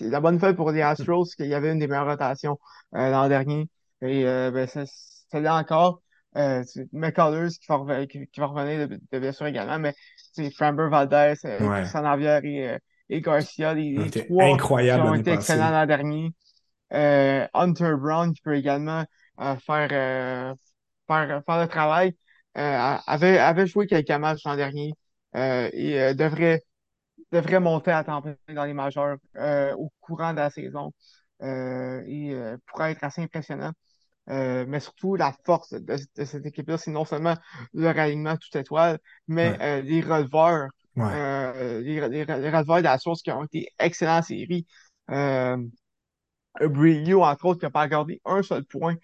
la 0.00 0.20
bonne 0.20 0.34
nouvelle 0.34 0.56
pour 0.56 0.70
les 0.72 0.82
Astros, 0.82 1.26
c'est 1.26 1.36
qu'il 1.36 1.46
y 1.46 1.54
avait 1.54 1.72
une 1.72 1.78
des 1.78 1.86
meilleures 1.86 2.06
rotations 2.06 2.58
euh, 2.94 3.10
l'an 3.10 3.28
dernier. 3.28 3.68
Et 4.02 4.26
euh, 4.26 4.50
ben, 4.50 4.66
c'est 4.66 4.84
c'est 4.86 5.40
là 5.40 5.56
encore. 5.56 6.02
Euh, 6.36 6.62
c'est 6.66 6.86
McCullers 6.92 7.50
qui 7.50 7.66
va, 7.68 7.76
reven- 7.76 8.06
qui, 8.06 8.26
qui 8.28 8.40
va 8.40 8.46
revenir 8.46 8.88
de, 8.88 8.96
de 9.12 9.18
blessure 9.18 9.46
également, 9.46 9.78
mais 9.78 9.94
c'est 10.32 10.50
Framber 10.50 10.88
Valdez, 10.90 11.34
euh, 11.44 11.68
Ouais. 11.68 11.90
Et, 12.42 12.68
euh, 12.68 12.78
et 13.08 13.20
Garcia, 13.20 13.74
les, 13.74 14.12
trois 14.12 14.58
qui 14.90 15.00
ont 15.00 15.14
été 15.14 15.30
excellents 15.32 15.70
l'an 15.70 15.86
dernier. 15.86 16.30
Euh, 16.94 17.46
Hunter 17.54 17.94
Brown 17.98 18.32
qui 18.34 18.42
peut 18.42 18.56
également 18.56 19.04
faire, 19.38 20.56
faire, 21.08 21.42
faire 21.46 21.60
le 21.62 21.68
travail. 21.68 22.16
Avait, 22.54 23.38
avait 23.38 23.66
joué 23.66 23.86
quelques 23.86 24.10
matchs 24.12 24.42
l'an 24.44 24.56
dernier 24.56 24.92
et 25.34 26.14
devrait, 26.14 26.62
devrait 27.32 27.60
monter 27.60 27.90
à 27.92 28.04
temps 28.04 28.22
plein 28.22 28.36
dans 28.54 28.64
les 28.64 28.74
majeurs 28.74 29.16
au 29.78 29.92
courant 30.00 30.32
de 30.32 30.38
la 30.38 30.50
saison 30.50 30.92
et 31.42 32.34
pourrait 32.66 32.92
être 32.92 33.04
assez 33.04 33.22
impressionnant. 33.22 33.72
Euh, 34.30 34.64
mais 34.68 34.80
surtout, 34.80 35.16
la 35.16 35.34
force 35.44 35.72
de, 35.72 35.80
de 36.16 36.24
cette 36.24 36.46
équipe-là, 36.46 36.78
c'est 36.78 36.90
non 36.92 37.04
seulement 37.04 37.34
le 37.74 37.88
alignement 37.88 38.36
tout 38.36 38.56
étoile, 38.56 38.98
mais 39.28 39.56
Ouais, 39.56 39.60
euh, 39.60 39.82
les 39.82 40.00
releveurs, 40.00 40.68
ouais, 40.96 41.16
euh, 41.16 41.80
les, 41.80 42.00
les, 42.08 42.24
les 42.24 42.50
releveurs 42.50 42.78
de 42.78 42.82
la 42.84 42.98
source 42.98 43.22
qui 43.22 43.30
ont 43.32 43.44
été 43.44 43.68
excellents 43.78 44.18
en 44.18 44.22
série. 44.22 44.66
Euh, 45.10 45.56
entre 46.60 47.44
autres, 47.46 47.60
qui 47.60 47.66
n'a 47.66 47.70
pas 47.70 47.88
gardé 47.88 48.20
un 48.24 48.42
seul 48.42 48.64
point 48.64 48.96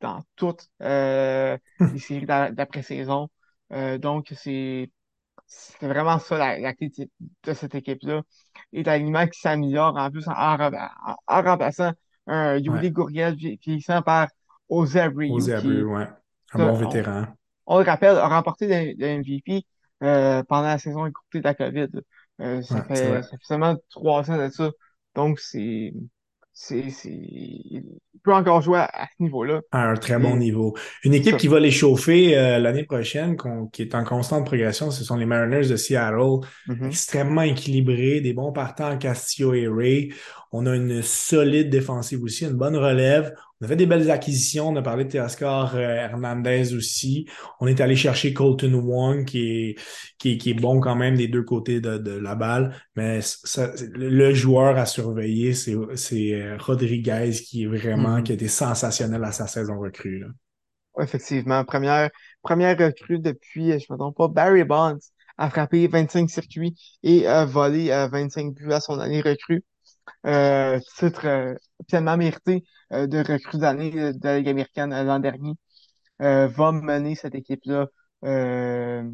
dans 0.00 0.22
toutes 0.36 0.68
euh, 0.82 1.56
les 1.90 1.98
séries 1.98 2.26
d'a- 2.26 2.50
d'après-saison. 2.52 3.28
Euh, 3.72 3.98
donc, 3.98 4.32
c'est 4.36 4.90
c'est 5.46 5.86
vraiment 5.88 6.18
ça 6.20 6.38
la, 6.38 6.58
la 6.60 6.74
clé 6.74 6.90
de, 7.44 7.54
cette 7.54 7.74
équipe-là. 7.74 8.22
Et 8.72 8.82
l'alignement 8.84 9.26
qui 9.28 9.40
s'améliore 9.40 9.96
en 9.96 10.10
plus 10.10 10.28
en, 10.28 10.32
en, 10.32 10.56
rem- 10.58 10.76
en- 11.06 11.16
en 11.28 11.42
remplaçant 11.42 11.92
un 12.26 12.58
ouais. 12.66 12.86
Yuli 12.86 12.92
Gurriel 12.92 13.36
vie- 13.36 13.58
vieillissant 13.62 14.02
par 14.02 14.28
Abreu, 15.00 15.26
Osé 15.30 15.54
Abru, 15.54 15.76
qui, 15.78 15.82
ouais. 15.84 16.06
Un 16.52 16.58
bon 16.58 16.70
on, 16.70 16.74
vétéran. 16.74 17.26
on 17.66 17.78
le 17.78 17.84
rappelle, 17.84 18.16
a 18.16 18.28
remporté 18.28 18.66
le, 18.96 19.18
MVP 19.18 19.64
euh, 20.02 20.42
pendant 20.44 20.68
la 20.68 20.78
saison 20.78 21.06
écourtée 21.06 21.38
de 21.40 21.44
la 21.44 21.54
COVID. 21.54 21.88
Euh, 22.40 22.62
ça 22.62 22.82
fait, 22.84 23.22
ça 23.22 23.30
fait 23.30 23.36
seulement 23.42 23.76
trois 23.90 24.30
ans 24.30 24.36
de 24.38 24.48
ça. 24.50 24.70
Donc, 25.14 25.40
c'est, 25.40 25.94
c'est, 26.52 26.84
il 27.08 27.82
peut 28.22 28.34
encore 28.34 28.60
jouer 28.62 28.78
à, 28.78 28.84
à 28.92 29.06
ce 29.06 29.22
niveau-là. 29.22 29.60
à 29.72 29.88
un 29.90 29.94
très 29.94 30.18
bon 30.18 30.36
Et 30.36 30.38
niveau. 30.38 30.76
Une 31.04 31.14
équipe 31.14 31.32
ça. 31.32 31.36
qui 31.38 31.48
va 31.48 31.60
les 31.60 31.70
chauffer 31.70 32.36
euh, 32.36 32.58
l'année 32.58 32.84
prochaine, 32.84 33.36
qui 33.72 33.82
est 33.82 33.94
en 33.94 34.04
constante 34.04 34.46
progression, 34.46 34.90
ce 34.90 35.04
sont 35.04 35.16
les 35.16 35.26
Mariners 35.26 35.68
de 35.68 35.76
Seattle, 35.76 36.40
Mhm. 36.66 36.86
extrêmement 36.88 37.42
équilibrés, 37.42 38.20
des 38.20 38.32
bons 38.32 38.52
partants 38.52 38.96
Castillo 38.98 39.54
et 39.54 39.68
Ray. 39.68 40.12
On 40.52 40.66
a 40.66 40.74
une 40.74 41.02
solide 41.02 41.70
défensive 41.70 42.22
aussi, 42.22 42.44
une 42.44 42.54
bonne 42.56 42.76
relève. 42.76 43.34
On 43.60 43.64
a 43.64 43.68
fait 43.68 43.76
des 43.76 43.86
belles 43.86 44.10
acquisitions. 44.10 44.68
On 44.68 44.76
a 44.76 44.82
parlé 44.82 45.04
de 45.04 45.10
Teoscar 45.10 45.74
euh, 45.76 45.78
Hernandez 45.80 46.74
aussi. 46.74 47.26
On 47.60 47.66
est 47.66 47.80
allé 47.80 47.96
chercher 47.96 48.32
Colton 48.34 48.72
Wong, 48.74 49.24
qui 49.24 49.40
est, 49.70 49.74
qui 50.18 50.32
est, 50.32 50.38
qui 50.38 50.50
est 50.50 50.54
bon 50.54 50.80
quand 50.80 50.96
même 50.96 51.16
des 51.16 51.28
deux 51.28 51.42
côtés 51.42 51.80
de, 51.80 51.98
de 51.98 52.12
la 52.12 52.34
balle. 52.34 52.74
Mais 52.96 53.20
ça- 53.22 53.72
le 53.94 54.34
joueur 54.34 54.76
à 54.78 54.86
surveiller, 54.86 55.54
c'est 55.54 55.74
c'est, 55.96 56.34
euh, 56.34 56.56
Rodriguez 56.58 57.30
qui 57.32 57.64
est 57.64 57.66
vraiment, 57.66 58.22
qui 58.22 58.32
Mhm. 58.32 58.32
a 58.32 58.34
été 58.34 58.48
sensationnel 58.48 59.24
à 59.24 59.32
sa 59.32 59.46
saison 59.46 59.78
recrue. 59.80 60.20
là. 60.20 60.28
Effectivement, 60.98 61.64
première, 61.64 62.10
première 62.42 62.76
recrue 62.78 63.18
depuis, 63.18 63.72
euh, 63.72 63.78
je 63.78 63.92
me 63.92 63.98
trompe 63.98 64.16
pas, 64.16 64.28
Barry 64.28 64.64
Bonds 64.64 64.98
a 65.38 65.50
frappé 65.50 65.86
25 65.88 66.30
circuits 66.30 66.74
et 67.02 67.26
a 67.26 67.44
volé 67.44 67.90
euh, 67.90 68.08
25 68.08 68.54
buts 68.54 68.72
à 68.72 68.80
son 68.80 68.98
année 68.98 69.20
recrue. 69.20 69.62
Euh, 70.26 70.80
titre 70.98 71.26
euh, 71.26 71.54
pleinement 71.88 72.16
mérité 72.16 72.64
euh, 72.92 73.06
de 73.06 73.18
recrue 73.18 73.58
d'année 73.58 73.90
de 73.90 74.18
la 74.24 74.38
Ligue 74.38 74.48
américaine 74.48 74.92
euh, 74.92 75.04
l'an 75.04 75.18
dernier. 75.20 75.54
Euh, 76.22 76.48
va 76.48 76.72
mener 76.72 77.14
cette 77.16 77.34
équipe-là 77.36 77.86
euh, 78.24 79.04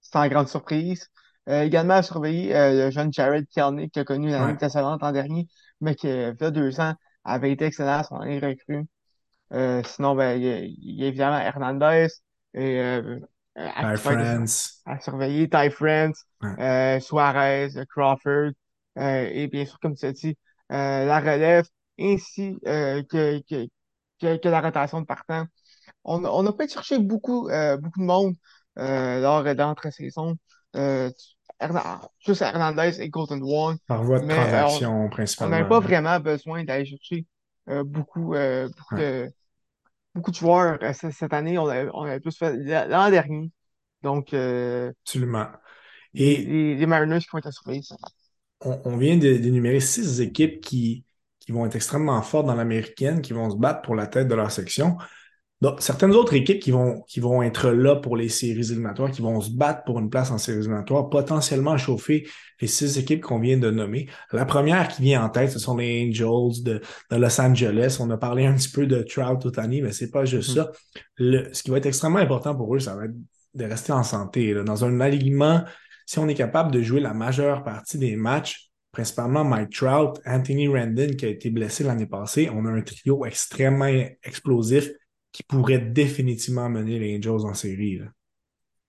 sans 0.00 0.28
grande 0.28 0.48
surprise. 0.48 1.08
Euh, 1.48 1.62
également 1.62 1.94
à 1.94 2.02
surveiller 2.02 2.54
euh, 2.56 2.86
le 2.86 2.90
jeune 2.90 3.12
Jared 3.12 3.46
Kelnick 3.48 3.92
qui 3.92 4.00
a 4.00 4.04
connu 4.04 4.28
une 4.28 4.34
année 4.34 4.54
Ouais. 4.54 4.56
décevante 4.56 5.00
l'an 5.02 5.12
dernier, 5.12 5.48
mais 5.80 5.94
qui, 5.94 6.08
euh, 6.08 6.32
il 6.38 6.42
y 6.42 6.46
a 6.46 6.50
deux 6.50 6.80
ans, 6.80 6.94
avait 7.24 7.52
été 7.52 7.66
excellent 7.66 7.98
à 8.00 8.04
son 8.04 8.16
année 8.16 8.40
recrue. 8.40 8.86
Euh, 9.52 9.82
sinon, 9.84 10.14
ben, 10.16 10.36
il 10.40 10.44
y 10.44 10.50
a, 10.52 10.58
il 10.60 11.00
y 11.00 11.04
a 11.04 11.08
évidemment 11.08 11.38
Hernandez 11.38 12.08
et, 12.54 12.80
euh, 12.80 13.20
euh, 13.58 13.68
à- 13.74 15.00
surveiller, 15.00 15.48
Ty 15.50 15.70
France, 15.70 16.24
Ouais. 16.42 16.56
euh, 16.58 17.00
Suarez, 17.00 17.76
euh, 17.76 17.84
Crawford, 17.88 18.30
euh, 18.30 18.52
et 18.96 19.48
bien 19.48 19.64
sûr, 19.66 19.78
comme 19.80 19.94
tu 19.96 20.06
as 20.06 20.12
dit, 20.12 20.36
euh, 20.72 21.04
la 21.06 21.20
relève, 21.20 21.66
ainsi 21.98 22.58
euh, 22.66 23.02
que, 23.04 23.40
que, 23.48 23.66
que, 24.20 24.36
que 24.38 24.48
la 24.48 24.60
rotation 24.60 25.00
de 25.00 25.06
partant. 25.06 25.46
On 26.04 26.24
on 26.24 26.42
n'a 26.44 26.52
pas 26.52 26.64
été 26.64 26.74
chercher 26.74 26.98
beaucoup, 26.98 27.48
euh, 27.50 27.76
beaucoup 27.78 28.00
de 28.00 28.04
monde 28.06 28.34
euh, 28.78 29.20
lors 29.20 29.44
de 29.44 29.50
l'entre-saison. 29.52 30.36
Euh, 30.76 31.10
Hernan- 31.60 32.08
juste 32.26 32.42
Hernandez 32.42 33.00
et 33.00 33.08
Golden 33.10 33.42
One, 33.44 33.78
Par 33.88 34.04
voie 34.04 34.20
de 34.20 34.26
mais 34.26 34.34
euh, 34.48 34.66
on 34.66 34.86
transaction 34.86 35.08
on 35.40 35.48
n'avait 35.48 35.64
principalement. 35.64 35.68
pas 35.68 35.80
vraiment 35.80 36.20
besoin 36.20 36.64
d'aller 36.64 36.86
chercher 36.86 37.26
euh, 37.68 37.84
beaucoup, 37.84 38.34
euh, 38.34 38.68
beaucoup 38.76 38.94
Ouais, 38.94 39.02
de 39.02 39.30
beaucoup 40.14 40.30
de 40.30 40.36
joueurs 40.36 40.78
euh, 40.82 40.92
cette 40.94 41.32
année, 41.34 41.58
on 41.58 41.68
avait, 41.68 41.90
on 41.94 42.02
avait 42.02 42.20
plus 42.20 42.36
fait 42.36 42.54
l'an 42.88 43.10
dernier. 43.10 43.50
Donc, 44.02 44.34
euh, 44.34 44.92
absolument. 45.04 45.52
les, 46.14 46.36
Et 46.36 46.44
les, 46.44 46.74
les 46.76 46.86
Mariners 46.86 47.20
qui 47.20 47.28
vont 47.32 47.38
être 47.38 47.46
à 47.46 47.52
surveiller, 47.52 47.82
ça. 47.82 47.96
On, 48.64 48.80
on 48.84 48.96
vient 48.96 49.16
d'énumérer 49.16 49.80
six 49.80 50.20
équipes 50.20 50.60
qui, 50.60 51.04
qui 51.40 51.52
vont 51.52 51.66
être 51.66 51.76
extrêmement 51.76 52.20
fortes 52.22 52.46
dans 52.46 52.54
l'américaine, 52.54 53.20
qui 53.20 53.32
vont 53.32 53.50
se 53.50 53.56
battre 53.56 53.82
pour 53.82 53.94
la 53.94 54.06
tête 54.06 54.28
de 54.28 54.34
leur 54.34 54.50
section. 54.50 54.96
Donc, 55.62 55.80
certaines 55.80 56.12
autres 56.14 56.34
équipes 56.34 56.60
qui 56.60 56.70
vont, 56.70 57.00
qui 57.08 57.18
vont 57.18 57.42
être 57.42 57.70
là 57.70 57.96
pour 57.96 58.14
les 58.14 58.28
séries 58.28 58.60
éliminatoires, 58.60 59.10
qui 59.10 59.22
vont 59.22 59.40
se 59.40 59.50
battre 59.50 59.84
pour 59.84 59.98
une 59.98 60.10
place 60.10 60.30
en 60.30 60.36
séries 60.36 60.58
éliminatoires, 60.58 61.08
potentiellement 61.08 61.78
chauffer 61.78 62.28
les 62.60 62.66
six 62.66 62.98
équipes 62.98 63.22
qu'on 63.22 63.38
vient 63.40 63.56
de 63.56 63.70
nommer. 63.70 64.06
La 64.32 64.44
première 64.44 64.88
qui 64.88 65.00
vient 65.00 65.24
en 65.24 65.30
tête, 65.30 65.50
ce 65.50 65.58
sont 65.58 65.74
les 65.78 66.10
Angels 66.10 66.62
de, 66.62 66.82
de 67.10 67.16
Los 67.16 67.40
Angeles. 67.40 67.96
On 68.00 68.10
a 68.10 68.18
parlé 68.18 68.44
un 68.44 68.52
petit 68.54 68.68
peu 68.68 68.86
de 68.86 69.02
Trout 69.02 69.46
Otani, 69.46 69.80
mais 69.80 69.92
c'est 69.92 70.10
pas 70.10 70.26
juste 70.26 70.50
Mhm. 70.50 70.54
ça. 70.56 70.72
Le- 71.16 71.48
ce 71.54 71.62
qui 71.62 71.70
va 71.70 71.78
être 71.78 71.86
extrêmement 71.86 72.18
important 72.18 72.54
pour 72.54 72.74
eux, 72.74 72.80
ça 72.80 72.94
va 72.94 73.06
être 73.06 73.14
de 73.54 73.64
rester 73.64 73.92
en 73.92 74.02
santé. 74.02 74.52
là. 74.52 74.62
Dans 74.62 74.84
un 74.84 75.00
alignement, 75.00 75.64
si 76.06 76.18
on 76.18 76.28
est 76.28 76.34
capable 76.34 76.70
de 76.70 76.80
jouer 76.82 77.00
la 77.00 77.12
majeure 77.12 77.64
partie 77.64 77.98
des 77.98 78.16
matchs, 78.16 78.70
principalement 78.92 79.44
Mike 79.44 79.70
Trout, 79.70 80.20
Anthony 80.24 80.68
Randon 80.68 81.08
qui 81.18 81.26
a 81.26 81.28
été 81.28 81.50
blessé 81.50 81.84
l'année 81.84 82.06
passée, 82.06 82.48
on 82.50 82.64
a 82.64 82.70
un 82.70 82.80
trio 82.80 83.26
extrêmement 83.26 83.92
explosif 84.22 84.88
qui 85.32 85.42
pourrait 85.42 85.80
définitivement 85.80 86.70
mener 86.70 86.98
les 86.98 87.18
Angels 87.18 87.46
en 87.46 87.52
série. 87.52 88.00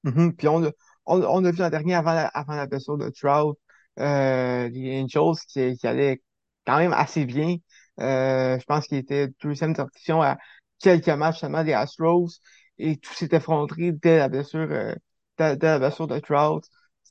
Mhm. 0.04 0.34
Puis 0.36 0.48
on, 0.48 0.64
a- 0.64 1.52
vu 1.52 1.58
l'an 1.58 1.70
dernier, 1.70 1.96
avant 1.96 2.14
la, 2.14 2.68
blessure 2.68 2.98
de 2.98 3.10
Trout, 3.10 3.58
euh, 4.00 4.70
les 4.70 5.02
Angels 5.02 5.36
qui, 5.50 5.88
allaient 5.88 6.22
quand 6.66 6.78
même 6.78 6.94
assez 6.94 7.26
bien. 7.26 7.58
Euh, 8.00 8.58
je 8.60 8.66
pense 8.66 8.88
qu'il 8.88 8.98
était 8.98 9.28
deuxième 9.42 9.76
position 9.76 10.22
à 10.22 10.38
quelques 10.80 11.10
matchs 11.10 11.40
seulement 11.40 11.64
des 11.64 11.74
Astros. 11.74 12.40
Et 12.78 12.98
tout 12.98 13.14
s'est 13.14 13.30
effondré 13.32 13.92
dès 13.92 14.22
euh, 14.22 14.96
dès 15.38 15.56
la 15.58 15.80
blessure 15.80 16.08
de 16.08 16.20
Trout. 16.20 16.64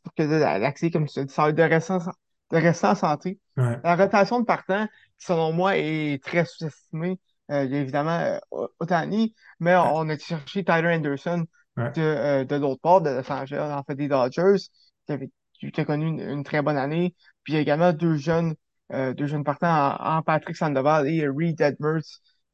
Pour 0.06 0.14
que 0.14 0.22
l'accès, 0.22 0.90
comme 0.90 1.06
tu 1.08 1.24
dit, 1.24 1.32
ça 1.32 1.52
de 1.52 1.62
rester 1.62 1.92
en, 1.94 1.98
de 1.98 2.56
rester 2.56 2.86
en 2.86 2.94
santé. 2.94 3.40
Ouais, 3.56 3.82
La 3.82 3.96
rotation 3.96 4.40
de 4.40 4.44
partant, 4.46 4.86
qui 5.18 5.26
selon 5.26 5.52
moi, 5.52 5.76
est 5.78 6.22
très 6.22 6.44
sous-estimée. 6.44 7.18
Euh, 7.50 7.64
il 7.64 7.72
y 7.72 7.76
a 7.76 7.80
évidemment 7.80 8.18
euh, 8.20 8.38
Otani, 8.80 9.34
mais 9.60 9.76
ouais, 9.76 9.82
on 9.94 10.08
a 10.08 10.18
cherché 10.18 10.64
Tyler 10.64 10.94
Anderson 10.96 11.44
ouais, 11.76 11.92
de, 11.94 12.02
euh, 12.02 12.44
de 12.44 12.56
l'autre 12.56 12.80
part 12.80 13.00
de 13.00 13.10
Los 13.10 13.30
Angeles, 13.32 13.72
en 13.74 13.82
fait 13.84 13.94
des 13.96 14.08
Dodgers, 14.08 14.56
qui, 15.06 15.12
avait, 15.12 15.30
qui 15.54 15.80
a 15.80 15.84
connu 15.84 16.06
une, 16.06 16.20
une 16.20 16.44
très 16.44 16.62
bonne 16.62 16.76
année. 16.78 17.14
Puis 17.44 17.52
il 17.54 17.56
y 17.56 17.58
a 17.58 17.62
également 17.62 17.92
deux 17.92 18.16
jeunes, 18.16 18.54
euh, 18.92 19.14
deux 19.14 19.26
jeunes 19.26 19.44
partants 19.44 19.96
en, 20.00 20.18
en 20.18 20.22
Patrick 20.22 20.56
Sandoval 20.56 21.08
et 21.08 21.28
Reed 21.28 21.60
Edwards 21.60 22.02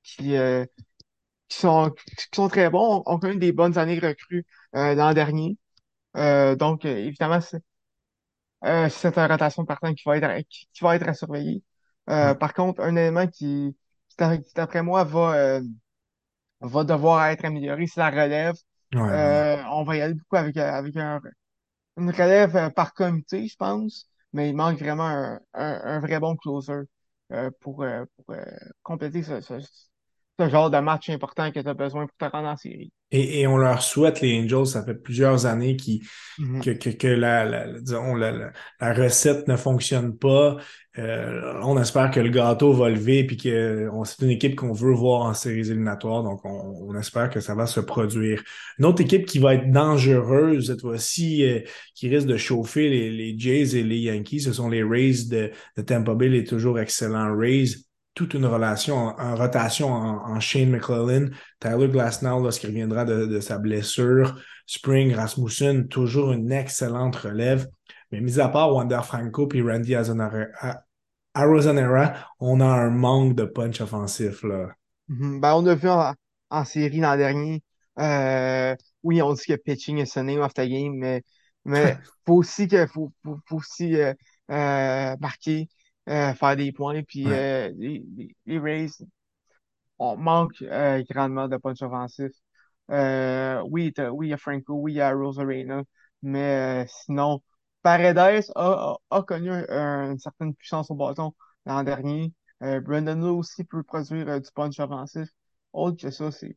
qui, 0.03 0.35
qui 1.49 1.59
sont, 1.59 1.91
qui 2.17 2.27
sont 2.35 2.49
très 2.49 2.71
bons, 2.71 3.03
ont 3.07 3.19
connu 3.19 3.38
des 3.38 3.53
bonnes 3.53 3.79
années 3.79 3.99
recrues 3.99 4.47
l'an 4.73 5.12
dernier. 5.15 5.57
Euh, 6.16 6.57
donc, 6.57 6.85
euh, 6.85 6.96
évidemment, 6.98 7.40
c'est 7.40 7.62
euh, 8.64 8.88
c'est 8.88 9.16
une 9.18 9.27
rotation 9.31 9.62
de 9.62 9.66
partant 9.68 9.92
qui 9.94 10.03
va 10.07 10.16
être, 10.18 10.48
qui, 10.48 10.68
qui 10.72 10.85
va 10.85 10.96
être 10.96 11.09
à 11.09 11.14
surveiller. 11.14 11.62
Euh, 12.11 12.35
par 12.35 12.55
contre, 12.55 12.81
un 12.83 12.94
élément 12.96 13.27
qui, 13.27 13.77
qui, 14.09 14.16
d'a- 14.16 14.38
qui, 14.38 14.53
d'après 14.55 14.83
moi, 14.83 15.05
va, 15.05 15.35
euh, 15.35 15.62
va 16.61 16.85
devoir 16.85 17.27
être 17.27 17.44
amélioré, 17.44 17.87
c'est 17.87 18.01
la 18.01 18.11
relève. 18.11 18.55
ouais, 18.94 19.01
ouais, 19.03 19.27
ouais. 19.27 19.38
Euh, 19.38 19.62
on 19.72 19.85
va 19.85 19.96
y 19.96 20.01
aller 20.03 20.14
beaucoup 20.14 20.37
avec, 20.37 20.57
euh, 20.57 20.72
avec 20.72 20.96
un, 20.96 21.20
une 21.98 22.11
relève 22.11 22.57
euh, 22.57 22.70
par 22.70 22.94
comité, 22.94 23.48
je 23.48 23.57
pense, 23.57 24.09
mais 24.33 24.51
il 24.51 24.57
manque 24.57 24.79
vraiment 24.81 25.07
un, 25.09 25.40
un, 25.55 25.81
un 25.85 26.01
vrai 26.01 26.20
bon 26.20 26.37
closer 26.37 26.83
euh, 27.33 27.51
pour, 27.61 27.83
euh, 27.85 28.05
pour 28.16 28.35
euh, 28.37 28.44
compléter 28.83 29.22
ce, 29.22 29.40
ce, 29.42 29.55
ce 30.40 30.48
genre 30.51 30.70
de 30.70 30.79
match 30.81 31.11
important 31.11 31.53
que 31.53 31.61
tu 31.61 31.68
as 31.68 31.75
besoin 31.75 32.07
pour 32.07 32.16
te 32.18 32.25
rendre 32.27 32.48
en 32.48 32.57
série. 32.57 32.92
Et, 33.12 33.40
et 33.40 33.46
on 33.46 33.56
leur 33.56 33.83
souhaite, 33.83 34.21
les 34.21 34.40
Angels, 34.40 34.67
ça 34.67 34.85
fait 34.85 34.94
plusieurs 34.94 35.46
années 35.46 35.77
qu'ils 35.77 36.00
Mhm. 36.38 36.63
que, 36.63 36.71
que, 36.71 36.90
que 36.90 37.06
la, 37.06 37.44
la, 37.44 37.81
disons, 37.81 38.15
la, 38.15 38.33
la, 38.81 38.94
recette 38.94 39.48
ne 39.48 39.56
fonctionne 39.56 40.17
pas. 40.17 40.56
Euh, 40.98 41.60
on 41.63 41.81
espère 41.81 42.10
que 42.10 42.21
le 42.21 42.29
gâteau 42.29 42.73
va 42.73 42.90
lever 42.90 43.25
puis 43.25 43.37
que 43.37 43.88
c'est 44.04 44.25
une 44.25 44.31
équipe 44.31 44.56
qu'on 44.56 44.73
veut 44.73 44.92
voir 44.92 45.23
en 45.23 45.35
séries 45.35 45.71
éliminatoires. 45.71 46.23
Donc, 46.23 46.44
on, 46.44 46.88
on 46.88 46.98
espère 46.98 47.31
que 47.31 47.40
ça 47.40 47.54
va 47.54 47.67
se 47.67 47.81
produire. 47.81 48.42
Une 48.79 48.87
autre 48.87 49.02
équipe 49.02 49.27
qui 49.27 49.38
va 49.38 49.54
être 49.54 49.71
dangereuse 49.71 50.69
cette 50.69 50.81
fois-ci, 50.81 51.44
euh, 51.44 51.60
qui 51.94 52.08
risque 52.08 52.27
de 52.27 52.37
chauffer 52.37 52.88
les, 52.88 53.10
les 53.10 53.38
Jays 53.38 53.77
et 53.77 53.83
les 53.83 53.98
Yankees, 53.98 54.40
ce 54.40 54.52
sont 54.52 54.69
les 54.69 54.83
Rays 54.83 55.29
de, 55.31 55.50
de 55.77 55.83
Tampa 55.83 56.15
Bay, 56.15 56.29
les 56.29 56.44
toujours 56.44 56.79
excellents 56.79 57.37
Rays. 57.37 57.77
Toute 58.15 58.35
une 58.35 58.46
relation 58.46 58.96
en, 58.96 59.19
en 59.19 59.35
rotation 59.37 59.90
en, 59.92 60.31
en 60.31 60.40
Shane 60.40 60.71
McClellan, 60.71 61.29
Tyler 61.60 61.88
Glasnow 61.88 62.42
lorsqu'il 62.42 62.69
reviendra 62.71 63.04
de, 63.04 63.27
de 63.27 63.40
sa 63.40 63.58
blessure. 63.58 64.38
Spring, 64.67 65.15
Rasmussen, 65.15 65.88
toujours 65.88 66.33
une 66.33 66.52
excellente 66.52 67.17
relève. 67.17 67.69
Mais 68.10 68.21
mis 68.21 68.38
à 68.40 68.48
part 68.48 68.73
Wander 68.75 69.00
Franco 69.02 69.48
et 69.54 69.63
Randy 69.63 69.94
Arozarena, 71.35 72.27
on 72.40 72.60
a 72.60 72.67
un 72.67 72.90
manque 72.90 73.35
de 73.35 73.44
punch 73.44 73.81
offensif. 73.83 74.42
Là. 74.44 74.69
Mhm. 75.08 75.40
Ben, 75.40 75.54
on 75.56 75.67
a 75.67 75.75
vu 75.75 75.88
en, 75.88 76.15
en 76.50 76.65
série 76.65 77.00
l'an 77.00 77.17
dernier. 77.17 77.63
euh, 77.98 78.75
oui, 79.02 79.21
on 79.23 79.33
dit 79.35 79.42
que 79.46 79.54
pitching 79.56 79.98
is 79.98 80.10
the 80.13 80.19
name 80.19 80.40
of 80.40 80.54
the 80.54 80.60
game, 80.63 80.94
mais, 80.96 81.23
mais 81.65 81.98
faut 82.27 82.35
aussi 82.35 82.69
que 82.69 82.87
faut, 82.87 83.13
faut, 83.25 83.38
faut 83.46 83.56
aussi 83.56 83.96
euh, 83.96 84.15
euh, 84.50 85.17
marquer, 85.21 85.69
euh, 86.09 86.35
faire 86.35 86.57
des 86.57 86.73
points. 86.73 87.03
Puis 87.03 87.31
Ouais, 87.31 87.35
euh, 87.35 87.71
les, 87.77 88.05
les, 88.17 88.37
les 88.46 88.59
Rays, 88.59 88.88
on 89.98 90.17
manque 90.17 90.63
euh, 90.63 91.03
grandement 91.09 91.48
de 91.48 91.57
punch 91.57 91.83
offensif. 91.83 92.33
Euh, 92.90 93.63
oui, 93.71 93.92
t'as- 93.92 94.11
oui, 94.11 94.29
il 94.29 94.31
y 94.31 94.33
a 94.35 94.37
Franco, 94.38 94.75
oui, 94.75 94.92
il 94.94 94.96
y 94.96 95.00
a 95.00 95.13
Rosarena, 95.15 95.83
mais 96.23 96.85
euh, 96.85 96.87
sinon, 96.88 97.42
Paredes 97.83 98.19
a, 98.19 98.31
a, 98.57 98.96
a 99.11 99.23
connu 99.23 99.50
un- 99.53 100.13
une 100.13 100.19
certaine 100.19 100.55
puissance 100.55 100.90
au 100.90 100.94
bâton 100.94 101.35
l'an 101.67 101.83
dernier. 101.85 102.33
Euh, 102.63 102.81
Brandon 102.81 103.15
Lowe 103.17 103.38
aussi 103.38 103.65
peut 103.65 103.83
produire 103.83 104.29
euh, 104.29 104.40
du 104.40 104.50
punch 104.53 104.79
offensif. 104.81 105.29
Autre 105.73 105.96
que 106.03 106.11
ça, 106.11 106.31
c'est, 106.31 106.57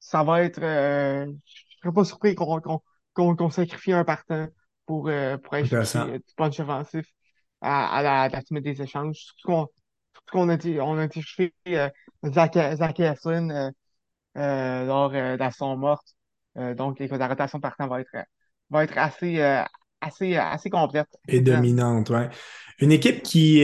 ça 0.00 0.24
va 0.24 0.42
être, 0.44 0.62
euh, 0.62 1.26
je 1.46 1.78
serais 1.82 1.92
pas 1.94 2.04
surpris 2.04 2.34
qu'on 2.34 2.60
qu'on 2.60 2.82
qu'on 3.14 3.36
qu'on 3.36 3.50
sacrifie 3.50 3.92
un 3.92 4.04
partant 4.04 4.48
pour, 4.86 5.08
euh, 5.08 5.38
pour 5.38 5.54
aller 5.54 5.64
chercher 5.66 5.98
intéressant. 5.98 6.10
euh, 6.10 6.18
du 6.18 6.34
punch 6.36 6.60
offensif 6.60 7.06
à, 7.60 7.96
à 7.96 8.02
la, 8.02 8.22
à 8.24 8.60
des 8.60 8.82
échanges. 8.82 9.16
Surtout 9.16 9.48
qu'on 9.48 9.68
qu'on 10.30 10.48
a 10.48 10.54
été, 10.54 10.80
on 10.80 10.98
a 10.98 11.08
chercher 11.08 11.52
euh, 11.68 11.88
Zach, 12.24 12.54
Zach 12.54 13.00
euh, 13.00 13.70
euh, 14.36 14.84
lors 14.84 15.12
euh, 15.14 15.36
de 15.36 15.50
son 15.56 15.76
morte. 15.76 16.06
Donc, 16.78 17.00
la 17.00 17.28
rotation 17.28 17.60
partant 17.60 17.86
va 17.86 18.00
être, 18.00 18.16
va 18.70 18.84
être 18.84 18.96
assez, 18.96 19.42
assez, 20.00 20.36
assez 20.36 20.70
complète, 20.70 21.06
Et 21.28 21.40
dominante, 21.40 22.08
ouais. 22.08 22.30
Une 22.78 22.92
équipe 22.92 23.22
qui, 23.22 23.62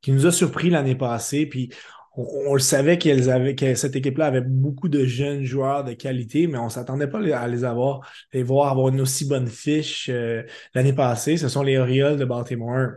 qui 0.00 0.10
nous 0.10 0.26
a 0.26 0.32
surpris 0.32 0.68
l'année 0.68 0.96
passée, 0.96 1.46
puis 1.46 1.72
on, 2.16 2.54
le 2.54 2.58
savait 2.58 2.98
qu'elles 2.98 3.30
avaient, 3.30 3.54
que 3.54 3.76
cette 3.76 3.94
équipe-là 3.94 4.26
avait 4.26 4.40
beaucoup 4.40 4.88
de 4.88 5.04
jeunes 5.04 5.44
joueurs 5.44 5.84
de 5.84 5.92
qualité, 5.92 6.48
mais 6.48 6.58
on 6.58 6.64
ne 6.64 6.70
s'attendait 6.70 7.06
pas 7.06 7.18
à 7.18 7.46
les 7.46 7.62
avoir, 7.62 8.00
les 8.32 8.42
voir 8.42 8.72
avoir 8.72 8.88
une 8.88 9.02
aussi 9.02 9.24
bonne 9.24 9.46
fiche 9.46 10.10
l'année 10.74 10.92
passée. 10.92 11.36
Ce 11.36 11.48
sont 11.48 11.62
les 11.62 11.78
Orioles 11.78 12.16
de 12.16 12.24
Baltimore 12.24 12.94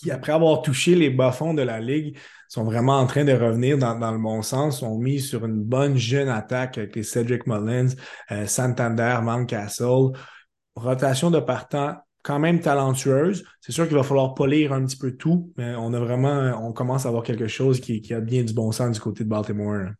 qui, 0.00 0.10
après 0.10 0.32
avoir 0.32 0.62
touché 0.62 0.94
les 0.94 1.10
bas-fonds 1.10 1.54
de 1.54 1.62
la 1.62 1.80
Ligue, 1.80 2.16
sont 2.48 2.64
vraiment 2.64 2.98
en 2.98 3.06
train 3.06 3.24
de 3.24 3.32
revenir 3.32 3.78
dans, 3.78 3.98
dans 3.98 4.10
le 4.10 4.18
bon 4.18 4.42
sens, 4.42 4.80
sont 4.80 4.98
mis 4.98 5.20
sur 5.20 5.44
une 5.44 5.62
bonne 5.62 5.96
jeune 5.96 6.28
attaque 6.28 6.78
avec 6.78 6.96
les 6.96 7.04
Cedric 7.04 7.46
Mullins, 7.46 7.94
euh, 8.32 8.46
Santander, 8.46 9.18
Mountcastle 9.22 10.12
rotation 10.80 11.30
de 11.30 11.40
partant 11.40 11.96
quand 12.22 12.38
même 12.38 12.60
talentueuse. 12.60 13.44
C'est 13.60 13.72
sûr 13.72 13.86
qu'il 13.86 13.96
va 13.96 14.02
falloir 14.02 14.34
polir 14.34 14.72
un 14.72 14.84
petit 14.84 14.96
peu 14.96 15.12
tout, 15.12 15.52
mais 15.56 15.74
on 15.76 15.92
a 15.94 15.98
vraiment, 15.98 16.66
on 16.66 16.72
commence 16.72 17.06
à 17.06 17.08
avoir 17.08 17.22
quelque 17.22 17.48
chose 17.48 17.80
qui, 17.80 18.00
qui 18.02 18.12
a 18.14 18.20
bien 18.20 18.42
du 18.42 18.52
bon 18.52 18.72
sens 18.72 18.92
du 18.92 19.00
côté 19.00 19.24
de 19.24 19.28
Baltimore. 19.28 19.74
là. 19.74 19.90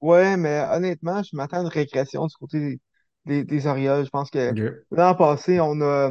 Ouais, 0.00 0.36
mais 0.36 0.62
honnêtement, 0.70 1.22
je 1.22 1.34
m'attends 1.34 1.58
à 1.58 1.60
une 1.60 1.68
régression 1.68 2.26
du 2.26 2.34
côté 2.36 2.80
des, 3.24 3.44
des, 3.44 3.66
Orioles. 3.66 4.04
Je 4.04 4.10
pense 4.10 4.30
que 4.30 4.52
l'an 4.90 5.14
passé, 5.14 5.60
on 5.60 5.80
a, 5.80 6.10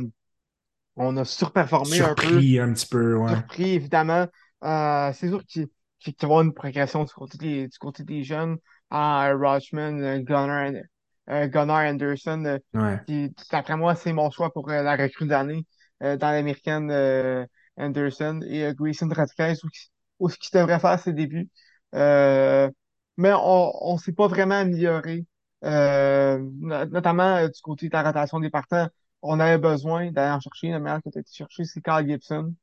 on 0.96 1.18
a 1.18 1.26
surperformé 1.26 2.02
un 2.02 2.16
peu, 2.16 2.44
Surpris 2.44 2.60
un 2.60 2.74
petit 2.74 2.88
peu, 2.88 3.16
ouais. 3.16 3.38
surpris, 3.38 3.72
évidemment. 3.72 4.28
Euh, 4.64 5.14
c'est 5.14 5.30
sûr 5.30 5.46
qu'il 5.46 5.68
qu'il 6.00 6.14
va 6.14 6.18
y 6.24 6.26
avoir 6.26 6.42
une 6.44 6.54
progression 6.54 7.04
du 7.06 7.14
côté 7.14 7.38
des, 7.38 7.68
du 7.68 7.78
côté 7.80 8.04
des 8.04 8.24
jeunes. 8.24 8.58
Ah, 8.90 9.32
Rochman, 9.36 10.02
euh, 10.04 10.20
Gunnar, 10.20 10.72
euh, 11.30 11.48
Gunnar 11.48 11.80
Anderson, 11.86 12.44
euh, 12.46 12.60
Ouais. 12.74 13.00
qui, 13.08 13.34
d'après 13.52 13.78
moi, 13.78 13.96
c'est 13.96 14.14
mon 14.14 14.30
choix 14.32 14.52
pour 14.54 14.70
euh, 14.70 14.84
la 14.84 14.96
recrue 14.98 15.28
d'année 15.28 15.66
euh, 16.04 16.18
dans 16.18 16.32
l'américaine 16.32 16.92
euh, 16.92 17.46
Anderson 17.78 18.42
et 18.48 18.66
euh, 18.66 18.74
Grayson 18.74 19.10
Rodriguez, 19.10 19.56
où, 20.20 20.30
ce 20.30 20.38
qu'il 20.38 20.60
devrait 20.60 20.80
faire 20.80 21.00
ses 21.00 21.14
débuts. 21.14 21.50
Euh, 21.96 22.70
mais 23.18 23.32
on 23.34 23.94
ne 23.94 24.00
s'est 24.00 24.14
pas 24.14 24.28
vraiment 24.28 24.56
amélioré, 24.56 25.26
euh, 25.64 26.40
no- 26.60 26.86
notamment 26.86 27.38
euh, 27.38 27.48
du 27.48 27.62
côté 27.62 27.88
de 27.90 27.94
la 27.94 28.04
rotation 28.04 28.40
des 28.40 28.50
partants. 28.50 28.88
On 29.24 29.40
avait 29.42 29.60
besoin 29.60 30.12
d'aller 30.12 30.32
en 30.34 30.42
chercher. 30.42 30.70
Le 30.72 30.80
meilleur 30.82 31.02
que 31.04 31.10
tu 31.12 31.20
as 31.20 31.22
été 31.22 31.34
chercher, 31.34 31.66
c'est 31.66 31.82
Carl 31.82 32.08
Gibson. 32.08 32.56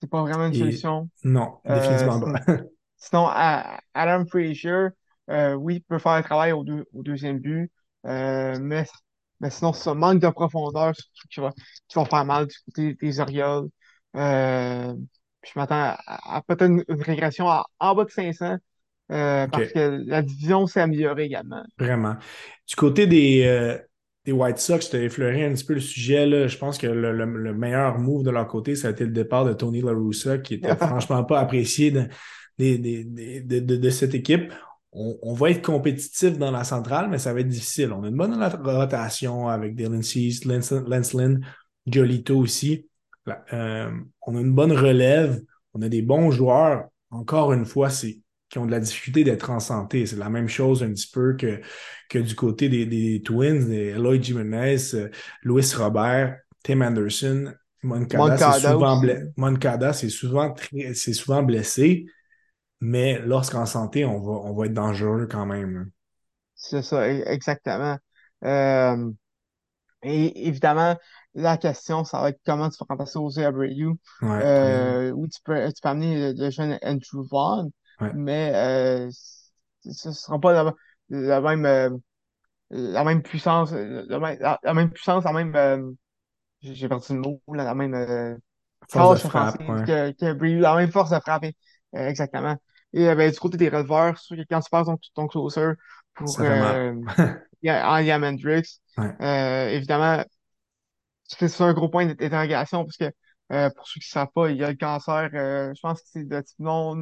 C'est 0.00 0.10
pas 0.10 0.22
vraiment 0.22 0.46
une 0.46 0.52
Et 0.52 0.54
solution. 0.54 1.10
non, 1.24 1.60
Euh, 1.66 2.08
définitivement 2.08 2.20
pas. 2.20 2.30
sin- 2.30 2.40
sinon, 2.98 3.28
Adam 3.28 4.26
Frazier, 4.26 4.88
euh, 5.30 5.54
oui, 5.54 5.76
il 5.76 5.82
peut 5.82 5.98
faire 5.98 6.16
le 6.18 6.22
travail 6.24 6.52
au, 6.52 6.64
deux- 6.64 6.86
au 6.94 7.02
deuxième 7.02 7.38
but, 7.40 7.72
euh, 8.06 8.58
mais, 8.60 8.86
mais 9.40 9.50
sinon, 9.50 9.72
ça 9.74 9.94
manque 9.94 10.20
de 10.20 10.28
profondeur, 10.30 10.94
surtout 10.96 11.28
qui 11.30 11.40
va, 11.40 11.52
qui 11.88 11.96
va 11.98 12.04
faire 12.06 12.24
mal 12.24 12.46
du 12.48 12.56
côté 12.66 12.94
des 12.94 13.20
Orioles. 13.20 13.68
Puis 15.42 15.52
je 15.54 15.58
m'attends 15.58 15.74
à, 15.76 16.36
à 16.36 16.42
peut-être 16.42 16.62
une, 16.64 16.84
une 16.88 17.02
régression 17.02 17.48
à- 17.48 17.66
en 17.78 17.94
bas 17.94 18.04
de 18.04 18.10
500, 18.10 18.56
euh, 19.12 19.46
parce 19.48 19.72
que 19.72 20.02
la 20.06 20.22
division 20.22 20.66
s'est 20.66 20.80
améliorée 20.80 21.24
également. 21.24 21.64
Vraiment. 21.78 22.16
Du 22.68 22.76
côté 22.76 23.06
des, 23.06 23.42
des 24.30 24.38
White 24.38 24.58
Sox, 24.58 24.90
tu 24.90 24.96
as 24.96 25.02
effleuré 25.02 25.44
un 25.44 25.52
petit 25.52 25.64
peu 25.64 25.74
le 25.74 25.80
sujet. 25.80 26.26
Là. 26.26 26.46
Je 26.46 26.56
pense 26.56 26.78
que 26.78 26.86
le, 26.86 27.12
le- 27.12 27.24
le 27.24 27.54
meilleur 27.54 27.98
move 27.98 28.22
de 28.22 28.30
leur 28.30 28.46
côté, 28.46 28.76
ça 28.76 28.88
a 28.88 28.90
été 28.92 29.04
le 29.04 29.10
départ 29.12 29.44
de 29.44 29.52
Tony 29.52 29.82
La 29.82 29.92
Russa, 29.92 30.38
qui 30.38 30.54
était 30.54 30.76
franchement 30.76 31.24
pas 31.24 31.40
apprécié 31.40 31.90
de, 31.90 32.08
cette 33.90 34.14
équipe. 34.14 34.52
On, 34.92 35.16
on 35.22 35.34
va 35.34 35.50
être 35.50 35.62
compétitif 35.64 36.38
dans 36.38 36.50
la 36.50 36.64
centrale, 36.64 37.08
mais 37.10 37.18
ça 37.18 37.32
va 37.32 37.40
être 37.40 37.48
difficile. 37.48 37.92
On 37.92 38.02
a 38.04 38.08
une 38.08 38.16
bonne 38.16 38.42
rotation 38.64 39.48
avec 39.48 39.74
Dylan 39.74 40.02
Cease, 40.02 40.44
Lance 40.44 40.72
Lance 40.72 41.14
Lynn, 41.14 41.40
Jolito 41.86 42.36
aussi. 42.36 42.88
Euh, 43.52 43.90
on 44.26 44.36
a 44.36 44.40
une 44.40 44.52
bonne 44.52 44.72
relève. 44.72 45.40
On 45.74 45.82
a 45.82 45.88
des 45.88 46.02
bons 46.02 46.30
joueurs. 46.30 46.86
Encore 47.10 47.52
une 47.52 47.64
fois, 47.64 47.90
c'est 47.90 48.18
qui 48.50 48.58
ont 48.58 48.66
de 48.66 48.72
la 48.72 48.80
difficulté 48.80 49.24
d'être 49.24 49.50
en 49.50 49.60
santé. 49.60 50.06
C'est 50.06 50.16
la 50.16 50.30
même 50.30 50.48
chose 50.48 50.82
un 50.82 50.90
petit 50.92 51.10
peu 51.12 51.36
que, 51.36 51.60
que 52.10 52.18
du 52.18 52.34
côté 52.34 52.68
des, 52.68 52.86
des 52.86 53.22
Twins, 53.22 53.68
des 53.68 53.88
Eloy 53.90 54.22
Jimenez, 54.22 54.94
euh, 54.94 55.08
Luis 55.42 55.72
Robert, 55.76 56.38
Tim 56.64 56.82
Anderson, 56.82 57.54
Moncada, 57.82 58.38
c'est 58.38 58.52
Moncada 58.52 58.74
souvent, 58.74 59.14
Moncada, 59.36 59.92
c'est 59.92 60.10
souvent, 60.10 60.54
souvent 61.04 61.42
blessé, 61.42 62.06
mais 62.80 63.20
lorsqu'en 63.26 63.66
santé, 63.66 64.04
on 64.04 64.20
va, 64.20 64.32
on 64.32 64.54
va 64.54 64.66
être 64.66 64.74
dangereux 64.74 65.26
quand 65.30 65.46
même. 65.46 65.90
C'est 66.54 66.82
ça, 66.82 67.06
e- 67.08 67.24
exactement. 67.26 67.98
Euh, 68.44 69.12
Et 70.02 70.48
évidemment, 70.48 70.96
la 71.34 71.56
question, 71.58 72.04
ça 72.04 72.20
va 72.22 72.30
être 72.30 72.40
comment 72.46 72.70
tu 72.70 72.78
vas 72.80 72.86
remplacer 72.90 73.14
José 73.18 73.44
Abreu? 73.44 73.68
Ouais. 74.22 74.44
Euh, 74.44 75.10
oui, 75.12 75.28
tu 75.30 75.40
peux, 75.44 75.54
tu 75.72 75.80
peux 75.82 75.88
amener 75.90 76.32
le, 76.34 76.44
le 76.44 76.50
jeune 76.50 76.78
Andrew 76.82 77.22
Vaughn, 77.30 77.70
Ouais, 78.00 78.12
mais 78.14 78.52
euh, 78.54 79.10
ce 79.90 80.08
ne 80.08 80.14
sera 80.14 80.38
pas 80.40 80.52
la, 80.52 80.74
la 81.10 81.40
même, 81.40 81.66
euh, 81.66 81.90
la 82.70 83.04
même 83.04 83.22
puissance, 83.22 83.72
la, 83.72 84.18
même 84.18 84.38
la, 84.40 84.74
même 84.74 84.90
puissance, 84.90 85.24
la 85.24 85.32
même, 85.32 85.54
euh, 85.56 85.92
j'ai 86.62 86.88
perdu 86.88 87.14
le 87.14 87.20
mot, 87.20 87.42
la 87.54 87.74
même 87.74 87.94
euh, 87.94 88.36
force 88.88 89.22
de 89.22 89.28
frappe, 89.28 89.60
ouais. 89.60 89.84
que, 89.84 90.10
que 90.12 90.60
la 90.60 90.76
même 90.76 90.90
force 90.90 91.10
de 91.10 91.20
frappe, 91.20 91.44
euh, 91.44 92.08
exactement. 92.08 92.56
Et 92.92 93.08
euh, 93.08 93.14
ben, 93.14 93.30
du 93.30 93.38
côté 93.38 93.56
des 93.56 93.68
releveurs, 93.68 94.16
quand 94.50 94.60
tu 94.60 94.70
passes 94.70 94.86
ton, 94.86 94.98
ton 95.14 95.26
closer 95.28 95.72
pour 96.14 96.40
euh, 96.40 96.94
Liam 97.62 98.24
Hendricks, 98.24 98.80
Ouais, 98.98 99.16
euh, 99.22 99.68
évidemment, 99.70 100.24
c'est 101.24 101.48
c'est 101.48 101.62
un 101.64 101.72
gros 101.74 101.88
point 101.88 102.06
d'interrogation 102.06 102.84
parce 102.84 102.96
que 102.96 103.10
euh, 103.52 103.70
pour 103.70 103.86
ceux 103.88 104.00
qui 104.00 104.08
ne 104.08 104.12
savent 104.12 104.28
pas, 104.34 104.50
il 104.50 104.56
y 104.56 104.64
a 104.64 104.70
le 104.70 104.76
cancer, 104.76 105.30
euh, 105.34 105.72
je 105.74 105.80
pense 105.80 106.00
que 106.02 106.08
c'est 106.12 106.24
de 106.24 106.40
type 106.40 106.58
non 106.58 106.94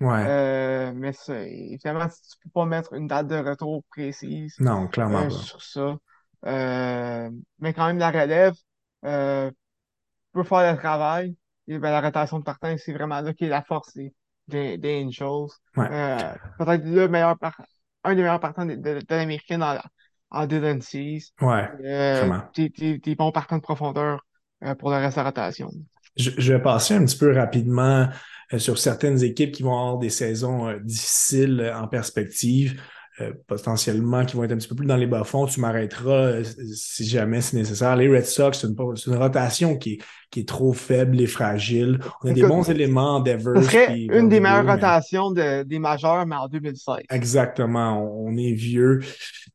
ouais. 0.00 0.26
Euh, 0.26 0.92
mais 0.94 1.12
évidemment, 1.28 2.08
tu 2.08 2.36
peux 2.42 2.50
pas 2.50 2.66
mettre 2.66 2.92
une 2.94 3.06
date 3.06 3.26
de 3.28 3.36
retour 3.36 3.84
précise 3.90 4.56
Non, 4.60 4.86
clairement 4.88 5.24
euh, 5.24 5.30
pas. 5.30 5.34
sur 5.36 5.62
ça. 5.62 5.96
Euh, 6.46 7.30
mais 7.58 7.72
quand 7.74 7.86
même, 7.86 7.98
la 7.98 8.10
relève 8.10 8.54
peut 10.32 10.42
faire 10.44 10.72
le 10.72 10.78
travail. 10.78 11.36
Et 11.68 11.78
ben, 11.78 11.90
la 11.90 12.00
rotation 12.00 12.38
de 12.38 12.44
partant, 12.44 12.74
c'est 12.78 12.92
vraiment 12.92 13.20
là 13.20 13.32
qui 13.32 13.44
est 13.44 13.48
la 13.48 13.62
force 13.62 13.94
des, 13.94 14.12
des, 14.48 14.78
des 14.78 15.04
Angels. 15.04 15.52
Ouais, 15.76 15.88
peut-être 16.58 16.84
le 16.84 17.08
meilleur 17.08 17.38
par- 17.38 17.60
un 18.02 18.14
des 18.14 18.22
meilleurs 18.22 18.40
partants 18.40 18.66
de, 18.66 18.74
de, 18.74 19.00
de 19.00 19.04
l'américaine 19.14 19.62
en, 19.62 19.78
en 20.30 20.46
Dylan 20.46 20.80
Cease. 20.80 21.32
ouais, 21.40 21.70
Euh, 21.84 22.30
des, 22.54 23.14
bons 23.14 23.30
partants 23.30 23.56
de 23.56 23.62
profondeur 23.62 24.26
euh, 24.64 24.74
pour 24.74 24.90
le 24.90 24.96
reste 24.96 25.16
de 25.16 25.20
la 25.22 25.26
rotation. 25.28 25.70
Je, 26.16 26.30
je 26.38 26.52
vais 26.52 26.60
passer 26.60 26.94
un 26.94 27.04
petit 27.04 27.16
peu 27.16 27.32
rapidement 27.34 28.08
sur 28.58 28.78
certaines 28.78 29.22
équipes 29.22 29.52
qui 29.52 29.62
vont 29.62 29.78
avoir 29.78 29.98
des 29.98 30.10
saisons 30.10 30.68
euh, 30.68 30.78
difficiles 30.80 31.60
euh, 31.60 31.78
en 31.78 31.86
perspective, 31.86 32.80
euh, 33.20 33.32
potentiellement 33.46 34.24
qui 34.24 34.36
vont 34.36 34.44
être 34.44 34.52
un 34.52 34.56
petit 34.56 34.68
peu 34.68 34.76
plus 34.76 34.86
dans 34.86 34.96
les 34.96 35.06
bas-fonds. 35.06 35.46
Tu 35.46 35.60
m'arrêteras 35.60 36.12
euh, 36.12 36.44
si 36.72 37.04
jamais 37.04 37.40
c'est 37.40 37.56
nécessaire. 37.56 37.94
Les 37.96 38.08
Red 38.08 38.24
Sox, 38.24 38.58
c'est 38.58 38.66
une, 38.66 38.76
une 39.06 39.16
rotation 39.16 39.76
qui 39.76 39.94
est, 39.94 39.98
qui 40.30 40.40
est 40.40 40.48
trop 40.48 40.72
faible 40.72 41.20
et 41.20 41.26
fragile. 41.26 41.98
On 42.22 42.30
a 42.30 42.32
des 42.32 42.42
bons 42.42 42.68
éléments 42.70 43.16
en 43.16 43.20
Devers 43.20 43.62
serait 43.64 43.98
une 43.98 44.28
des 44.28 44.40
meilleures 44.40 44.64
mais 44.64 44.72
rotations 44.72 45.32
de, 45.32 45.64
des 45.64 45.78
majeurs, 45.78 46.24
mais 46.24 46.36
en 46.36 46.48
2016. 46.48 46.96
exactement, 47.10 48.02
on, 48.02 48.28
on 48.28 48.36
est 48.36 48.52
vieux. 48.52 49.00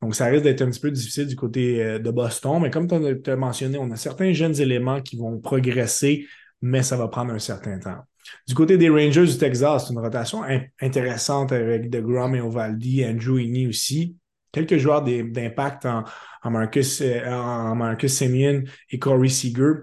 Donc, 0.02 0.16
ça 0.16 0.26
risque 0.26 0.44
d'être 0.44 0.62
un 0.62 0.70
petit 0.70 0.82
peu 0.82 0.92
difficile 0.92 1.26
du 1.26 1.36
côté 1.36 1.84
euh, 1.84 1.98
de 1.98 2.12
Boston. 2.12 2.60
Mais 2.62 2.70
comme 2.70 2.88
tu 2.88 3.30
as 3.30 3.36
mentionné, 3.36 3.78
on 3.80 3.90
a 3.90 3.96
certains 3.96 4.34
jeunes 4.34 4.60
éléments 4.60 5.02
qui 5.02 5.18
vont 5.18 5.40
progresser, 5.40 6.28
mais 6.62 6.84
ça 6.84 6.98
va 6.98 7.08
prendre 7.08 7.34
un 7.34 7.40
certain 7.40 7.80
temps. 7.80 8.04
Du 8.48 8.54
côté 8.54 8.78
des 8.78 8.90
Rangers 8.90 9.26
du 9.26 9.38
Texas, 9.38 9.88
c'est 9.88 9.94
une 9.94 10.00
rotation 10.00 10.44
intéressante 10.82 11.52
avec 11.52 11.90
DeGrom 11.90 12.36
et 12.36 12.42
Ovaldi, 12.42 13.06
Andrew 13.06 13.40
Heaney 13.40 13.68
aussi. 13.68 14.18
Quelques 14.52 14.78
joueurs 14.78 15.04
d'impact 15.04 15.86
en, 15.86 16.04
Marcus, 16.50 17.02
euh, 17.02 17.30
en 17.30 17.76
Marcus 17.76 18.14
Simeon 18.14 18.64
et 18.90 19.00
Corey 19.00 19.28
Seager. 19.28 19.74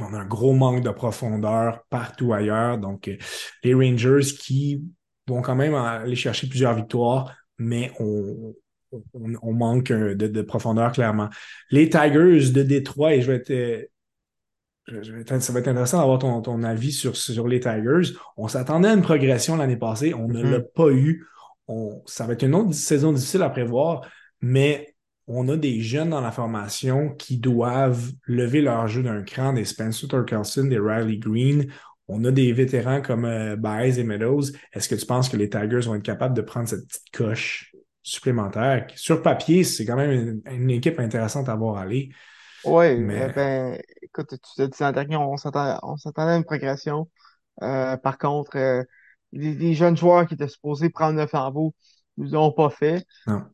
On 0.00 0.12
a 0.12 0.18
un 0.20 0.26
gros 0.26 0.52
manque 0.52 0.82
de 0.82 0.90
profondeur 0.90 1.84
partout 1.90 2.32
ailleurs. 2.32 2.78
Donc, 2.78 3.06
euh, 3.06 3.16
les 3.62 3.74
Rangers 3.74 4.34
qui 4.36 4.82
vont 5.28 5.42
quand 5.42 5.54
même 5.54 5.74
aller 5.74 6.16
chercher 6.16 6.48
plusieurs 6.48 6.74
victoires, 6.74 7.36
mais 7.58 7.92
on, 8.00 8.54
manque 9.52 9.92
de, 9.92 10.42
profondeur 10.42 10.92
clairement. 10.92 11.28
Les 11.70 11.88
Tigers 11.88 12.50
de 12.50 12.62
Détroit, 12.62 13.14
et 13.14 13.22
je 13.22 13.30
vais 13.30 13.36
être 13.36 13.88
ça 14.86 15.52
va 15.52 15.58
être 15.58 15.68
intéressant 15.68 15.98
d'avoir 15.98 16.18
ton, 16.18 16.40
ton, 16.42 16.62
avis 16.62 16.92
sur, 16.92 17.16
sur 17.16 17.48
les 17.48 17.60
Tigers. 17.60 18.14
On 18.36 18.48
s'attendait 18.48 18.88
à 18.88 18.94
une 18.94 19.02
progression 19.02 19.56
l'année 19.56 19.76
passée, 19.76 20.14
on 20.14 20.28
ne 20.28 20.42
l'a 20.42 20.58
mm-hmm. 20.58 20.72
pas 20.74 20.90
eu. 20.90 21.26
On, 21.68 22.02
ça 22.06 22.26
va 22.26 22.34
être 22.34 22.42
une 22.42 22.54
autre 22.54 22.74
saison 22.74 23.12
difficile 23.12 23.42
à 23.42 23.50
prévoir, 23.50 24.02
mais 24.42 24.94
on 25.26 25.48
a 25.48 25.56
des 25.56 25.80
jeunes 25.80 26.10
dans 26.10 26.20
la 26.20 26.32
formation 26.32 27.10
qui 27.10 27.38
doivent 27.38 28.12
lever 28.26 28.60
leur 28.60 28.86
jeu 28.88 29.02
d'un 29.02 29.22
cran, 29.22 29.54
des 29.54 29.64
Spencer 29.64 30.06
Torkelson, 30.08 30.64
des 30.64 30.78
Riley 30.78 31.16
Green. 31.16 31.68
On 32.08 32.22
a 32.24 32.30
des 32.30 32.52
vétérans 32.52 33.00
comme 33.00 33.24
euh, 33.24 33.56
Baez 33.56 33.98
et 33.98 34.04
Meadows. 34.04 34.42
Est-ce 34.74 34.88
que 34.88 34.94
tu 34.94 35.06
penses 35.06 35.30
que 35.30 35.38
les 35.38 35.48
Tigers 35.48 35.80
vont 35.86 35.94
être 35.94 36.02
capables 36.02 36.36
de 36.36 36.42
prendre 36.42 36.68
cette 36.68 36.86
petite 36.86 37.10
coche 37.10 37.74
supplémentaire? 38.02 38.86
Sur 38.96 39.22
papier, 39.22 39.64
c'est 39.64 39.86
quand 39.86 39.96
même 39.96 40.42
une, 40.50 40.70
équipe 40.70 41.00
intéressante 41.00 41.48
à 41.48 41.54
voir 41.54 41.78
aller. 41.78 42.10
Oui, 42.64 42.96
mais... 42.96 43.32
ben, 43.34 43.78
écoute, 44.04 44.28
tu 44.30 44.38
te 44.56 44.62
dit 44.62 44.84
en 44.84 44.92
dernier, 44.92 45.16
on 45.16 45.36
s'attendait 45.36 46.32
à 46.32 46.36
une 46.36 46.44
progression. 46.44 47.08
Euh, 47.62 47.96
par 47.96 48.18
contre, 48.18 48.56
euh, 48.56 48.82
les, 49.32 49.74
jeunes 49.74 49.96
joueurs 49.96 50.26
qui 50.26 50.34
étaient 50.34 50.48
supposés 50.48 50.90
prendre 50.90 51.18
le 51.18 51.26
flambeau 51.26 51.74
ne 52.16 52.30
l'ont 52.30 52.52
pas 52.52 52.70
fait. 52.70 53.04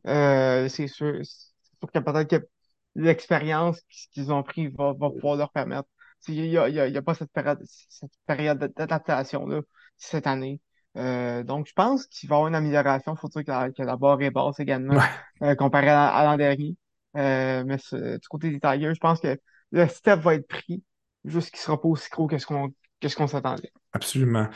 Euh, 0.07 0.67
c'est 0.69 0.87
sûr, 0.87 1.23
sûr 1.23 1.91
que 1.91 1.99
peut-être 1.99 2.29
que 2.29 2.47
l'expérience 2.95 3.81
qu'ils 4.11 4.31
ont 4.31 4.43
pris 4.43 4.67
va, 4.67 4.93
va 4.93 5.09
pouvoir 5.09 5.35
leur 5.35 5.51
permettre. 5.51 5.87
Il 6.27 6.41
n'y 6.49 6.57
a, 6.57 6.69
y 6.69 6.79
a, 6.79 6.87
y 6.87 6.97
a, 6.97 7.01
pas 7.01 7.15
cette 7.15 7.31
période, 7.31 7.59
cette 7.65 8.11
période 8.27 8.59
d'adaptation-là 8.75 9.61
cette 9.97 10.27
année. 10.27 10.61
Donc, 10.95 11.67
je 11.67 11.73
pense 11.73 12.05
qu'il 12.07 12.29
va 12.29 12.35
y 12.35 12.37
avoir 12.37 12.47
une 12.49 12.55
amélioration. 12.55 13.15
Il 13.15 13.17
faut 13.17 13.29
dire 13.29 13.43
que 13.43 13.51
la, 13.51 13.71
que 13.71 13.81
la 13.81 13.95
barre 13.97 14.21
est 14.21 14.29
basse 14.29 14.59
également, 14.59 15.01
euh, 15.41 15.55
comparé 15.55 15.89
à, 15.89 16.23
l'an 16.25 16.37
dernier. 16.37 16.75
Mais 17.15 17.77
du 17.91 18.27
côté 18.29 18.51
des 18.51 18.59
Tigers, 18.59 18.93
je 18.93 18.99
pense 18.99 19.19
que 19.19 19.39
le 19.71 19.87
step 19.87 20.19
va 20.19 20.35
être 20.35 20.47
pris, 20.47 20.83
juste 21.25 21.49
qu'il 21.49 21.59
ne 21.59 21.63
sera 21.63 21.81
pas 21.81 21.87
aussi 21.87 22.09
gros 22.09 22.27
que 22.27 22.37
ce 22.37 22.45
qu'on 23.15 23.27
s'attendait. 23.27 23.71
Absolument. 23.93 24.47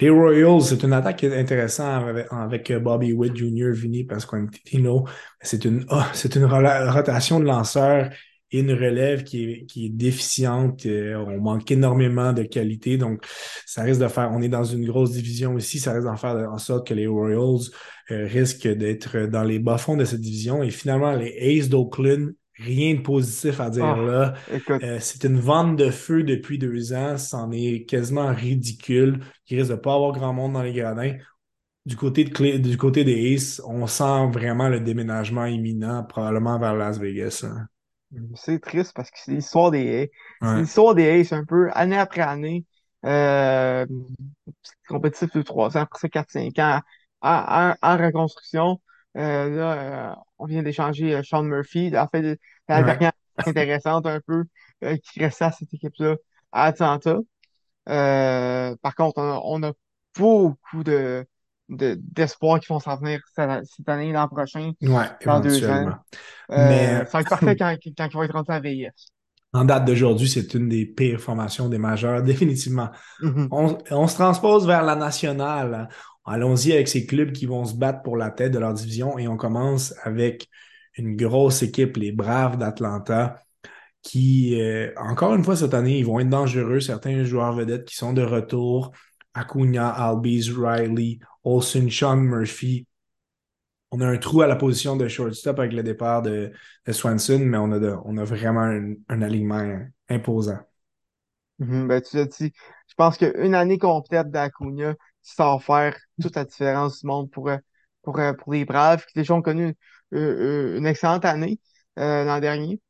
Les 0.00 0.10
Royals, 0.10 0.62
c'est 0.62 0.82
une 0.82 0.92
attaque 0.92 1.22
intéressante 1.24 2.04
avec, 2.30 2.72
Bobby 2.72 3.12
Witt 3.12 3.36
Jr., 3.36 3.70
Vinny 3.72 4.04
Pasquantino. 4.04 5.06
C'est 5.40 5.64
une, 5.64 5.84
oh, 5.90 6.02
c'est 6.12 6.34
une 6.34 6.44
rotation 6.44 7.38
de 7.38 7.44
lanceurs 7.44 8.10
et 8.52 8.60
une 8.60 8.72
relève 8.72 9.22
qui 9.22 9.44
est, 9.44 9.66
qui 9.66 9.86
est 9.86 9.90
déficiente. 9.90 10.86
Euh, 10.86 11.14
on 11.16 11.40
manque 11.40 11.70
énormément 11.70 12.32
de 12.32 12.42
qualité. 12.42 12.96
Donc, 12.96 13.24
ça 13.64 13.82
risque 13.82 14.00
de 14.00 14.08
faire. 14.08 14.30
On 14.32 14.42
est 14.42 14.48
dans 14.48 14.64
une 14.64 14.86
grosse 14.86 15.12
division 15.12 15.54
aussi. 15.54 15.78
Ça 15.78 15.92
risque 15.92 16.06
d'en 16.06 16.16
faire 16.16 16.50
en 16.50 16.58
sorte 16.58 16.86
que 16.86 16.94
les 16.94 17.06
Royals 17.06 17.70
euh, 18.10 18.26
risquent 18.26 18.68
d'être 18.68 19.26
dans 19.26 19.44
les 19.44 19.60
bas-fonds 19.60 19.96
de 19.96 20.04
cette 20.04 20.20
division. 20.20 20.62
Et 20.62 20.70
finalement, 20.70 21.12
les 21.12 21.60
Aces 21.60 21.68
d'Oakland, 21.68 22.32
rien 22.60 22.94
de 22.94 23.00
positif 23.00 23.60
à 23.60 23.70
dire 23.70 23.84
ah, 23.84 23.96
là. 23.96 24.34
Euh, 24.82 24.98
c'est 25.00 25.24
une 25.24 25.38
vente 25.38 25.76
de 25.76 25.90
feu 25.90 26.22
depuis 26.22 26.58
deux 26.58 26.92
ans. 26.92 27.16
C'en 27.16 27.50
est 27.52 27.84
quasiment 27.88 28.32
ridicule. 28.32 29.20
Il 29.48 29.58
risque 29.58 29.70
de 29.70 29.76
pas 29.76 29.94
avoir 29.94 30.12
grand 30.12 30.32
monde 30.32 30.52
dans 30.54 30.62
les 30.62 30.72
gradins. 30.72 31.14
Du 31.86 31.96
côté, 31.96 32.24
de, 32.24 32.58
du 32.58 32.76
côté 32.76 33.04
des 33.04 33.34
Aces, 33.34 33.62
on 33.66 33.86
sent 33.86 34.30
vraiment 34.32 34.68
le 34.68 34.80
déménagement 34.80 35.46
imminent, 35.46 36.04
probablement 36.04 36.58
vers 36.58 36.74
Las 36.74 36.98
Vegas. 36.98 37.44
Hein. 37.44 37.66
C'est 38.34 38.60
triste 38.60 38.92
parce 38.94 39.10
que 39.10 39.18
c'est 39.24 39.32
l'histoire 39.32 39.70
des 39.70 40.10
C'est 40.42 40.56
l'histoire 40.56 40.94
des 40.94 41.20
Aces 41.20 41.32
un 41.32 41.44
peu, 41.44 41.70
année 41.72 41.96
après 41.96 42.22
année. 42.22 42.64
Euh, 43.06 43.86
compétitif 44.88 45.32
de 45.34 45.42
3 45.42 45.78
ans, 45.78 45.80
après 45.80 45.98
ça 45.98 46.08
4-5 46.08 46.60
ans 46.60 46.80
en, 47.22 47.96
reconstruction. 47.96 48.80
Euh, 49.16 49.48
là, 49.50 49.72
euh, 49.72 50.14
on 50.38 50.46
vient 50.46 50.62
d'échanger 50.62 51.14
euh, 51.14 51.22
Sean 51.22 51.42
Murphy. 51.42 51.96
En 51.96 52.08
fait, 52.08 52.38
la 52.68 52.82
dernière 52.82 53.12
intéressante 53.38 54.06
un 54.06 54.20
peu 54.26 54.44
qui 54.80 55.20
restait 55.20 55.44
à 55.44 55.52
cette 55.52 55.72
équipe-là 55.72 56.16
à 56.52 56.64
Atlanta. 56.64 57.18
par 57.86 58.94
contre, 58.94 59.20
on 59.44 59.62
a, 59.62 59.72
beaucoup 60.18 60.82
de 60.82 61.24
d'espoir 61.68 62.58
qui 62.58 62.66
vont 62.66 62.80
s'en 62.80 62.96
venir 62.96 63.20
cette, 63.32 63.88
année, 63.88 64.12
l'an 64.12 64.26
prochain, 64.26 64.72
ouais, 64.82 65.04
dans 65.24 65.38
deux 65.38 65.64
ans. 65.70 65.90
Mais... 66.48 67.04
Ça 67.06 67.10
va 67.12 67.20
être 67.20 67.28
parfait 67.30 67.56
quand, 67.56 67.76
quand 67.96 68.06
ils 68.08 68.12
vont 68.12 68.22
être 68.24 68.32
rentrés 68.32 68.54
à 68.54 68.60
VIS. 68.60 68.88
En 69.52 69.64
date 69.64 69.84
d'aujourd'hui, 69.84 70.28
c'est 70.28 70.54
une 70.54 70.68
des 70.68 70.84
pires 70.84 71.20
formations 71.20 71.68
des 71.68 71.78
majeurs, 71.78 72.22
définitivement. 72.24 72.90
Mm-hmm. 73.20 73.48
on, 73.52 73.78
on, 73.90 74.06
se 74.08 74.14
transpose 74.14 74.66
vers 74.66 74.82
la 74.82 74.96
nationale. 74.96 75.88
Allons-y 76.24 76.72
avec 76.72 76.88
ces 76.88 77.06
clubs 77.06 77.32
qui 77.32 77.46
vont 77.46 77.64
se 77.64 77.74
battre 77.74 78.02
pour 78.02 78.16
la 78.16 78.30
tête 78.30 78.52
de 78.52 78.58
leur 78.58 78.74
division 78.74 79.18
et 79.18 79.26
on 79.26 79.36
commence 79.36 79.94
avec 80.02 80.48
une 80.96 81.16
grosse 81.16 81.62
équipe, 81.62 81.96
les 81.96 82.12
Braves 82.12 82.58
d'Atlanta, 82.58 83.42
qui, 84.02 84.60
euh, 84.60 84.92
encore 84.96 85.34
une 85.34 85.44
fois 85.44 85.56
cette 85.56 85.74
année, 85.74 85.98
ils 85.98 86.06
vont 86.06 86.20
être 86.20 86.28
dangereux. 86.28 86.80
Certains 86.80 87.24
joueurs 87.24 87.54
vedettes 87.54 87.86
qui 87.86 87.96
sont 87.96 88.12
de 88.12 88.22
retour. 88.22 88.92
Acuna, 89.34 89.88
Albies, 89.88 90.50
Riley, 90.50 91.18
Olsen, 91.44 91.90
Sean 91.90 92.16
Murphy. 92.16 92.86
On 93.92 94.00
a 94.00 94.06
un 94.06 94.18
trou 94.18 94.42
à 94.42 94.46
la 94.46 94.56
position 94.56 94.96
de 94.96 95.08
shortstop 95.08 95.58
avec 95.58 95.72
le 95.72 95.82
départ 95.82 96.22
de, 96.22 96.52
Swanson, 96.90 97.40
mais 97.40 97.58
on 97.58 97.72
a, 97.72 98.24
vraiment 98.24 98.62
un, 99.08 99.22
alignement 99.22 99.80
imposant. 100.08 100.58
Mm-hmm. 101.60 101.86
ben, 101.86 102.00
tu 102.00 102.52
je 102.86 102.94
pense 102.96 103.18
qu'une 103.18 103.54
année 103.54 103.78
complète 103.78 104.30
d'Acuna, 104.30 104.94
ça 105.22 105.44
va 105.44 105.58
faire 105.58 105.96
toute 106.20 106.36
la 106.36 106.44
différence 106.44 107.00
du 107.00 107.06
monde 107.06 107.30
pour, 107.30 107.48
euh, 107.48 107.58
pour, 108.02 108.18
euh, 108.18 108.32
pour 108.32 108.52
les 108.52 108.64
Braves, 108.64 109.04
qui 109.06 109.14
déjà 109.14 109.34
ont 109.34 109.42
connu 109.42 109.76
euh, 110.14 110.78
une 110.78 110.86
excellente 110.86 111.24
année 111.24 111.60
l'an 111.96 112.40
dernier. 112.40 112.80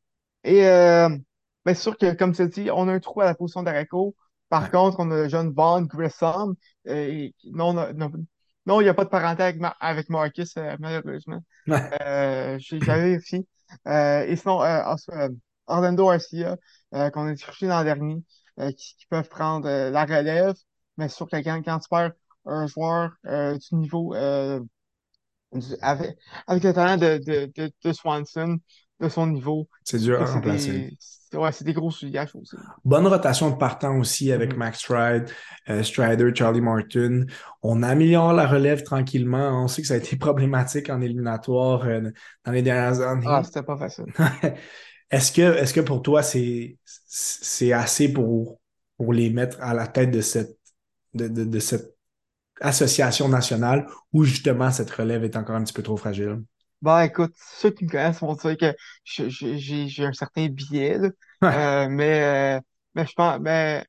Et 0.43 0.61
ben, 0.61 1.23
c'est 1.65 1.75
sûr 1.75 1.97
que, 1.97 2.13
comme 2.13 2.33
tu 2.33 2.47
dit, 2.47 2.71
on 2.71 2.87
a 2.87 2.93
un 2.93 2.99
trou 2.99 3.21
à 3.21 3.25
la 3.25 3.35
position 3.35 3.63
d'Areco. 3.63 4.15
Par 4.49 4.71
contre, 4.71 4.99
on 4.99 5.11
a 5.11 5.23
le 5.23 5.29
jeune 5.29 5.51
Vaughn 5.53 5.85
Grissom. 5.85 6.55
Et, 6.85 7.35
non, 7.45 7.73
non, 7.73 8.11
non, 8.65 8.81
il 8.81 8.85
n'y 8.85 8.89
a 8.89 8.93
pas 8.93 9.03
de 9.03 9.09
parenté 9.09 9.43
avec, 9.43 9.61
avec 9.79 10.09
Marcus, 10.09 10.55
malheureusement. 10.79 11.43
J'avais 11.67 13.17
aussi. 13.17 13.47
et 13.85 14.35
sinon, 14.37 14.61
Orlando 15.67 16.09
Garcia, 16.09 16.57
qu'on 16.91 17.27
a 17.27 17.35
cherché 17.35 17.67
l'an 17.67 17.83
dernier, 17.83 18.23
qui, 18.77 18.95
qui, 18.97 19.05
peuvent 19.09 19.29
prendre 19.29 19.67
la 19.67 20.05
relève. 20.05 20.55
Mais 20.97 21.09
sûr 21.09 21.27
que 21.27 21.37
quand, 21.37 21.61
quand 21.63 21.79
tu 21.79 21.89
perds 21.89 22.11
un 22.45 22.67
joueur 22.67 23.11
euh, 23.27 23.57
du 23.57 23.75
niveau 23.75 24.15
euh, 24.15 24.59
avec, 25.81 26.17
avec 26.47 26.63
le 26.63 26.73
talent 26.73 26.97
de, 26.97 27.17
de, 27.17 27.51
de, 27.55 27.71
de 27.83 27.93
Swanson, 27.93 28.57
de 28.99 29.09
son 29.09 29.27
niveau. 29.27 29.67
C'est 29.83 29.99
dur 29.99 30.21
à 30.21 30.25
remplacer. 30.25 30.97
Ouais, 31.33 31.51
c'est 31.53 31.63
des 31.63 31.73
gros 31.73 31.91
souillages 31.91 32.35
aussi. 32.35 32.57
Bonne 32.83 33.07
rotation 33.07 33.49
de 33.49 33.55
partant 33.55 33.97
aussi 33.97 34.31
avec 34.33 34.53
mm-hmm. 34.53 34.57
Max 34.57 34.79
Stride, 34.79 35.29
euh, 35.69 35.81
Strider, 35.81 36.31
Charlie 36.35 36.61
Martin. 36.61 37.23
On 37.61 37.83
améliore 37.83 38.33
la 38.33 38.47
relève 38.47 38.83
tranquillement. 38.83 39.63
On 39.63 39.67
sait 39.67 39.81
que 39.81 39.87
ça 39.87 39.93
a 39.93 39.97
été 39.97 40.15
problématique 40.17 40.89
en 40.89 40.99
éliminatoire 40.99 41.85
dans 42.45 42.51
les 42.51 42.61
dernières 42.61 42.99
années. 43.01 43.25
Ah, 43.27 43.43
c'était 43.43 43.63
pas 43.63 43.77
facile. 43.77 44.05
est-ce 45.11 45.31
que, 45.31 45.41
est-ce 45.41 45.73
que 45.73 45.79
pour 45.79 46.01
toi, 46.01 46.21
c'est, 46.21 46.77
c'est 46.85 47.71
assez 47.71 48.11
pour, 48.11 48.59
pour 48.97 49.13
les 49.13 49.29
mettre 49.29 49.57
à 49.61 49.73
la 49.73 49.87
tête 49.87 50.11
de 50.11 50.21
cette, 50.21 50.57
de, 51.13 51.27
de, 51.27 51.45
de 51.45 51.59
cette 51.59 51.95
association 52.61 53.27
nationale 53.27 53.87
où 54.13 54.23
justement 54.23 54.71
cette 54.71 54.91
relève 54.91 55.23
est 55.23 55.35
encore 55.35 55.55
un 55.55 55.63
petit 55.63 55.73
peu 55.73 55.83
trop 55.83 55.97
fragile? 55.97 56.41
Bah 56.81 57.05
écoute, 57.05 57.33
ceux 57.37 57.69
qui 57.71 57.85
me 57.85 57.89
connaissent 57.89 58.21
vont 58.21 58.33
dire 58.33 58.57
que 58.57 58.73
j'ai 59.05 60.05
un 60.05 60.13
certain 60.13 60.47
biais, 60.47 60.97
euh, 61.43 61.87
mais, 61.89 62.57
euh, 62.57 62.59
mais 62.95 63.05
je 63.05 63.13
pense, 63.13 63.39
mais 63.39 63.85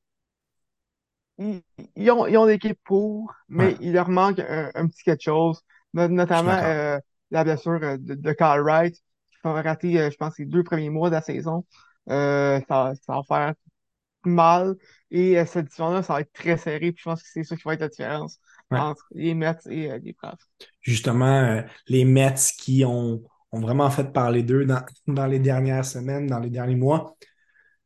ils, 1.37 2.11
ont, 2.11 2.27
ils 2.27 2.37
ont 2.37 2.45
l'équipe 2.45 2.79
pour, 2.83 3.33
mais 3.49 3.75
il 3.81 3.93
leur 3.93 4.09
manque 4.09 4.39
un, 4.39 4.87
petit 4.87 5.03
quelque 5.03 5.23
chose, 5.23 5.61
notamment 5.93 6.51
euh, 6.51 6.99
la 7.31 7.43
blessure 7.43 7.79
de, 7.79 8.15
de 8.15 8.31
Carl 8.33 8.61
Wright, 8.61 8.95
qui 8.95 9.37
va 9.43 9.61
rater, 9.61 10.11
je 10.11 10.15
pense, 10.15 10.37
les 10.37 10.45
deux 10.45 10.63
premiers 10.63 10.89
mois 10.89 11.09
de 11.09 11.15
la 11.15 11.21
saison. 11.21 11.65
ça, 12.07 12.61
ça 12.67 12.93
va 13.07 13.21
faire 13.27 13.53
mal. 14.25 14.75
Et 15.11 15.43
cette 15.45 15.65
division-là, 15.65 16.03
ça 16.03 16.13
va 16.13 16.21
être 16.21 16.33
très 16.33 16.57
serré. 16.57 16.91
Puis 16.91 17.01
je 17.03 17.09
pense 17.09 17.23
que 17.23 17.29
c'est 17.31 17.43
ça 17.43 17.55
qui 17.55 17.63
va 17.65 17.73
être 17.73 17.81
la 17.81 17.89
différence 17.89 18.39
entre 18.79 19.05
les 19.11 19.33
Mets 19.33 19.55
et 19.69 19.91
euh, 19.91 19.99
les 20.03 20.13
Braves. 20.13 20.37
Justement, 20.81 21.25
euh, 21.43 21.61
les 21.87 22.05
Mets 22.05 22.35
qui 22.57 22.83
ont, 22.85 23.23
ont, 23.51 23.59
vraiment 23.59 23.89
fait 23.89 24.11
parler 24.11 24.43
d'eux 24.43 24.65
dans, 24.65 24.81
dans, 25.07 25.25
les 25.25 25.39
dernières 25.39 25.85
semaines, 25.85 26.27
dans 26.27 26.39
les 26.39 26.49
derniers 26.49 26.75
mois. 26.75 27.15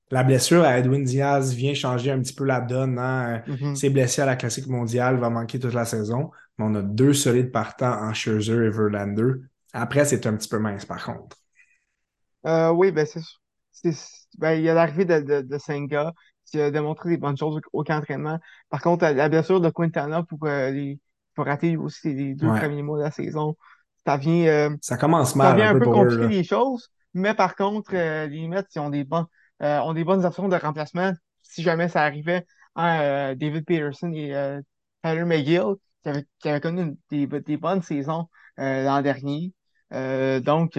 La 0.10 0.24
blessure 0.24 0.64
à 0.64 0.78
Edwin 0.78 1.04
Diaz 1.04 1.54
vient 1.54 1.74
changer 1.74 2.12
un 2.12 2.22
petit 2.22 2.34
peu 2.34 2.46
la 2.46 2.62
donne. 2.62 2.98
Hein? 2.98 3.44
Il 3.48 3.54
Mhm. 3.54 3.76
s'est 3.76 3.90
blessé 3.90 4.22
à 4.22 4.26
la 4.26 4.36
Classique 4.36 4.68
mondiale, 4.68 5.18
va 5.18 5.30
manquer 5.30 5.60
toute 5.60 5.74
la 5.74 5.86
saison. 5.86 6.32
Mais 6.58 6.66
on 6.66 6.76
a 6.76 6.82
deux 6.82 7.14
solides 7.14 7.52
partants 7.52 8.02
en 8.02 8.14
Scherzer 8.14 8.66
et 8.66 8.70
Verlander. 8.70 9.34
Après, 9.74 10.06
c'est 10.06 10.26
un 10.26 10.36
petit 10.36 10.50
peu 10.50 10.60
mince, 10.60 10.86
par 10.86 11.04
contre. 11.04 11.38
Euh, 12.46 12.72
oui, 12.72 12.92
ben 12.92 13.06
c'est 13.06 13.22
c'est- 13.72 14.28
ben, 14.38 14.54
il 14.54 14.64
y 14.64 14.70
a 14.70 14.74
l'arrivée 14.74 15.06
de, 15.06 15.20
de, 15.20 15.42
de 15.42 15.58
Senga 15.58 16.14
qui 16.48 16.60
a 16.62 16.72
démontré 16.72 17.10
des 17.10 17.18
bonnes 17.18 17.38
choses 17.38 17.58
au, 17.74 17.80
au 17.82 17.84
camp 17.84 17.96
d'entraînement. 18.00 18.40
Par 18.70 18.82
contre, 18.82 19.04
la, 19.04 19.14
la 19.14 19.30
blessure 19.30 19.62
de 19.62 19.70
Quintana 19.70 20.24
pour, 20.24 20.40
euh, 20.46 20.72
les, 20.72 21.00
pour 21.36 21.46
rater 21.46 21.78
aussi 21.78 22.14
les 22.14 22.36
deux 22.36 22.52
Ouais. 22.52 22.54
premiers 22.54 22.84
mois 22.84 22.98
de 23.00 23.04
la 23.04 23.12
saison, 23.12 23.56
ça 24.06 24.18
vient, 24.18 24.48
euh, 24.48 24.78
Ça 24.82 24.98
commence 24.98 25.36
ça 25.42 25.54
mal 25.54 25.54
vient 25.54 25.70
un 25.72 25.76
peu 25.76 25.80
peu 25.80 25.88
pour 25.88 26.02
eux. 26.04 26.18
compliquer 26.18 26.28
les 26.28 26.44
choses. 26.44 26.90
Mais 27.14 27.34
par 27.34 27.56
contre, 27.56 27.92
euh, 27.96 28.28
les 28.28 28.48
Mets, 28.48 28.64
ils 28.76 28.80
ont 28.80 28.90
des 28.90 29.04
bons, 29.04 29.26
ont 29.62 29.94
des 29.94 30.04
bonnes 30.04 30.26
options 30.26 30.48
de 30.50 30.56
remplacement 30.56 31.14
si 31.42 31.64
jamais 31.64 31.90
ça 31.90 32.04
arrivait. 32.04 32.46
Hein, 32.76 33.00
euh, 33.02 33.36
David 33.36 33.66
Peterson 33.66 34.12
et 34.14 34.34
Tyler 35.04 35.26
McGill 35.26 35.76
qui 36.04 36.10
avaient, 36.10 36.26
qui 36.40 36.50
avaient 36.50 36.62
connu 36.62 36.82
une- 36.84 36.98
des, 37.10 37.28
des 37.42 37.58
bonnes 37.58 37.82
saisons 37.82 38.28
l'an 38.58 39.02
dernier. 39.02 39.54
Donc, 39.92 40.78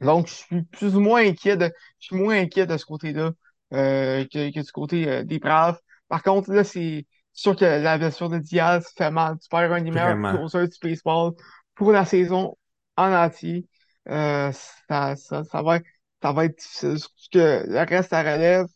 donc, 0.00 0.28
je 0.28 0.32
suis 0.34 0.62
plus 0.64 0.94
ou 0.96 1.00
moins 1.00 1.22
inquiet 1.26 1.56
de, 1.56 1.72
je 2.00 2.06
suis 2.06 2.16
moins 2.16 2.36
inquiet 2.40 2.66
de 2.66 2.76
ce 2.76 2.84
côté-là 2.84 3.32
que, 3.70 4.50
que 4.50 4.60
du 4.64 4.72
côté 4.72 5.08
euh, 5.08 5.24
des 5.24 5.38
Braves. 5.38 5.78
Par 6.08 6.22
contre, 6.22 6.52
là, 6.52 6.64
c'est 6.64 7.06
sûr 7.32 7.56
que 7.56 7.64
la 7.64 7.98
blessure 7.98 8.28
de 8.30 8.38
Diaz 8.38 8.86
fait 8.96 9.10
mal. 9.10 9.38
Tu 9.38 9.48
perds 9.48 9.72
un 9.72 9.82
des 9.82 9.90
meilleurs 9.90 10.18
closers 10.28 10.68
du 10.68 10.76
baseball 10.82 11.32
pour 11.74 11.92
la 11.92 12.04
saison 12.04 12.56
en 12.96 13.12
entier. 13.12 13.68
Euh, 14.08 14.52
ça, 14.88 15.16
ça, 15.16 15.44
ça 15.44 15.62
va 15.62 15.76
être, 15.76 15.86
ça 16.22 16.32
va 16.32 16.44
être 16.46 16.58
difficile. 16.58 16.98
Surtout 16.98 17.14
que 17.32 17.64
le 17.66 17.86
reste 17.88 18.12
à 18.12 18.20
relève 18.22 18.66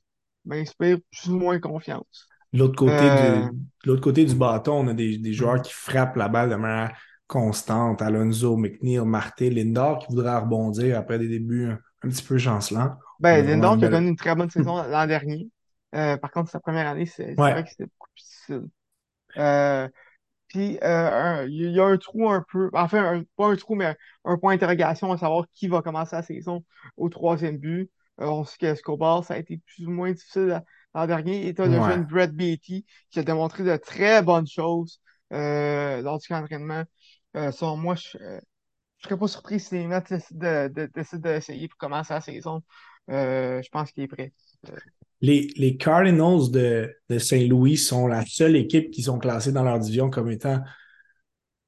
m'inspire 0.45 0.99
plus 1.11 1.31
ou 1.31 1.39
moins 1.39 1.59
confiance. 1.61 2.27
L'autre 2.53 2.75
côté 2.77 3.11
du, 3.11 3.23
Euh, 3.23 3.49
de 3.85 3.91
l'autre 3.91 4.01
côté 4.03 4.25
du 4.25 4.35
bâton, 4.35 4.73
on 4.85 4.89
a 4.89 4.95
des, 4.95 5.19
des 5.19 5.33
joueurs 5.33 5.63
qui 5.63 5.73
frappent 5.73 6.17
la 6.17 6.29
balle 6.29 6.51
de 6.51 6.57
manière 6.57 6.97
constante. 7.27 8.03
Alonso, 8.03 8.57
McNeil, 8.57 8.99
Marté, 9.05 9.51
Lindor 9.51 10.01
qui 10.01 10.07
voudrait 10.09 10.37
rebondir 10.37 10.99
après 10.99 11.19
des 11.19 11.29
débuts 11.29 11.67
un, 11.71 11.79
un 12.03 12.09
petit 12.09 12.25
peu 12.25 12.39
chancelants. 12.39 12.97
Ben, 13.21 13.47
Lindor 13.47 13.79
qui 13.79 13.85
a 13.87 13.91
connu 13.91 14.09
une 14.09 14.17
très 14.17 14.35
bonne 14.35 14.51
saison 14.51 14.83
l'an 14.89 15.07
dernier. 15.07 15.51
Euh, 15.95 16.17
par 16.17 16.31
contre, 16.31 16.51
sa 16.51 16.61
première 16.61 16.89
année, 16.89 17.07
c'est 17.07 17.37
vrai 17.51 17.65
que 17.65 17.71
c'était 17.71 17.85
beaucoup 17.87 18.09
plus 18.15 18.23
difficile. 18.25 18.69
Euh, 19.39 19.89
Puis 20.49 20.79
euh, 20.85 21.47
il 21.51 21.73
y 21.73 21.81
a 21.81 21.87
un 21.87 21.99
trou 21.99 22.31
un 22.31 22.45
peu, 22.51 22.71
enfin 22.75 23.05
un- 23.05 23.25
pas 23.37 23.49
un 23.49 23.57
trou, 23.57 23.75
mais 23.77 23.97
un 24.25 24.39
point 24.39 24.55
d'interrogation 24.55 25.13
à 25.13 25.19
savoir 25.19 25.47
qui 25.55 25.69
va 25.69 25.83
commencer 25.83 26.17
la 26.17 26.23
saison 26.23 26.65
au 26.97 27.09
troisième 27.11 27.59
but. 27.59 27.91
Euh, 28.21 28.27
on 28.27 28.45
sait 28.45 28.59
qu'Escobar, 28.59 29.25
ça 29.25 29.35
a 29.35 29.39
été 29.39 29.59
plus 29.59 29.87
ou 29.87 29.91
moins 29.93 30.13
difficile 30.13 30.63
l'an 30.95 31.07
dernier. 31.07 31.47
Et 31.49 31.55
tu 31.55 31.63
as 31.63 31.67
le 31.69 31.81
ouais. 31.81 31.81
jeune 31.83 32.05
Brett 32.05 32.33
Beatty 32.35 32.87
qui 33.11 33.19
a 33.21 33.23
démontré 33.25 33.65
de 33.65 33.77
très 33.79 34.23
bonnes 34.23 34.47
choses 34.49 35.01
euh, 35.33 36.03
lors 36.03 36.19
du 36.19 36.29
camp 36.29 36.41
d'entraînement. 36.41 36.85
Euh, 37.37 37.53
selon 37.53 37.77
moi, 37.77 37.95
je 37.97 38.19
ne 38.19 38.41
serais 39.03 39.19
pas 39.19 39.29
surpris 39.29 39.61
si 39.61 39.75
les 39.75 39.87
Mets 39.87 40.01
décident 40.09 40.41
de, 40.69 40.69
de, 40.69 40.87
décident 40.95 41.23
d'essayer 41.31 41.69
pour 41.69 41.79
commencer 41.79 42.13
la 42.15 42.21
saison. 42.21 42.63
Euh, 43.11 43.61
je 43.63 43.69
pense 43.71 43.91
qu'il 43.93 44.05
est 44.05 44.09
prêt. 44.09 44.33
Les, 45.21 45.49
les 45.57 45.77
Cardinals 45.77 46.51
de, 46.51 46.95
de 47.09 47.19
Saint-Louis 47.19 47.77
sont 47.77 48.07
la 48.07 48.25
seule 48.27 48.57
équipe 48.57 48.91
qui 48.91 49.03
sont 49.03 49.19
classées 49.19 49.53
dans 49.53 49.65
leur 49.65 49.79
division 49.79 50.09
comme 50.09 50.31
étant 50.31 50.63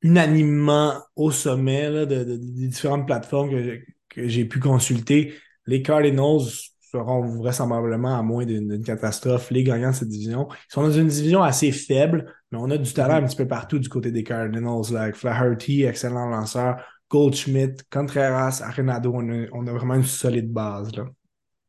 unanimement 0.01 0.95
au 1.17 1.31
sommet 1.31 1.91
de, 1.91 2.05
de- 2.05 2.37
des 2.37 2.69
différentes 2.69 3.07
plateformes 3.07 3.51
que, 3.51 4.29
j'ai 4.29 4.45
pu 4.45 4.59
consulter. 4.59 5.35
Les 5.67 5.81
Cardinals 5.81 6.41
seront 6.81 7.23
vraisemblablement, 7.23 8.19
à 8.19 8.23
moins 8.23 8.45
d'une 8.45 8.83
catastrophe, 8.83 9.51
les 9.51 9.65
gagnants 9.65 9.91
de 9.91 9.95
cette 9.95 10.09
division. 10.09 10.49
Ils 10.51 10.73
sont 10.73 10.83
dans 10.83 10.93
une 10.93 11.09
division 11.09 11.43
assez 11.43 11.73
faible, 11.73 12.31
mais 12.51 12.59
on 12.61 12.71
a 12.71 12.77
du 12.77 12.93
talent 12.93 13.15
un 13.15 13.27
petit 13.27 13.37
peu 13.37 13.49
partout 13.49 13.79
du 13.79 13.89
côté 13.89 14.11
des 14.11 14.23
Cardinals, 14.23 14.93
là, 14.93 15.03
avec 15.03 15.15
Flaherty, 15.15 15.85
excellent 15.85 16.29
lanceur, 16.29 16.85
Goldschmidt, 17.09 17.83
Contreras, 17.91 18.61
Arenado, 18.63 19.13
on 19.15 19.29
a, 19.31 19.47
on 19.53 19.67
a 19.67 19.73
vraiment 19.73 19.95
une 19.95 20.05
solide 20.05 20.53
base. 20.53 20.95
Là. 20.95 21.07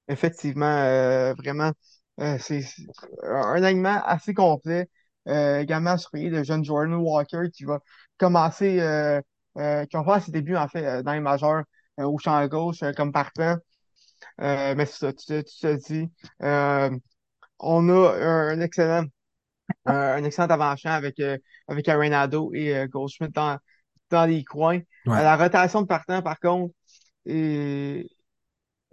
Effectivement, 0.07 0.65
euh, 0.65 1.33
vraiment, 1.35 1.71
euh, 2.19 2.37
c'est 2.39 2.61
c'est 2.61 2.83
un 3.23 3.63
alignement 3.63 4.01
assez 4.05 4.33
complet. 4.33 4.89
Euh, 5.29 5.59
également 5.61 5.97
surveillé 5.97 6.29
de 6.29 6.43
jeune 6.43 6.65
Jordan 6.65 6.95
Walker 6.95 7.43
qui 7.53 7.63
va 7.63 7.79
commencer, 8.17 8.81
euh, 8.81 9.21
euh, 9.57 9.85
qui 9.85 9.95
va 9.95 10.03
faire 10.03 10.21
ses 10.21 10.31
débuts 10.33 10.57
en 10.57 10.67
fait 10.67 10.85
euh, 10.85 11.01
dans 11.03 11.13
les 11.13 11.21
majeurs 11.21 11.63
euh, 11.99 12.03
au 12.03 12.17
champ 12.17 12.45
gauche 12.47 12.83
euh, 12.83 12.91
comme 12.91 13.13
partant. 13.13 13.55
Euh, 14.41 14.75
mais 14.75 14.85
c'est 14.87 14.97
ça, 14.99 15.13
tu, 15.13 15.25
te 15.27 15.41
tu 15.41 15.59
te 15.61 15.75
dis, 15.93 16.11
euh, 16.43 16.89
on 17.59 17.89
a 17.89 18.13
un, 18.53 18.61
excellent, 18.61 19.05
un, 19.85 19.93
un 19.95 20.23
excellent 20.23 20.47
avant-champ 20.49 20.91
avec, 20.91 21.19
euh, 21.19 21.37
avec 21.67 21.87
Arenado 21.89 22.53
et 22.53 22.75
euh, 22.77 22.87
Goldschmidt 22.87 23.33
dans, 23.33 23.57
dans 24.09 24.25
les 24.25 24.43
coins. 24.43 24.77
Euh, 24.79 24.81
Ouais. 25.05 25.23
la 25.23 25.37
rotation 25.37 25.81
de 25.81 25.87
partant, 25.87 26.21
par 26.21 26.39
contre, 26.39 26.73
est, 27.25 28.07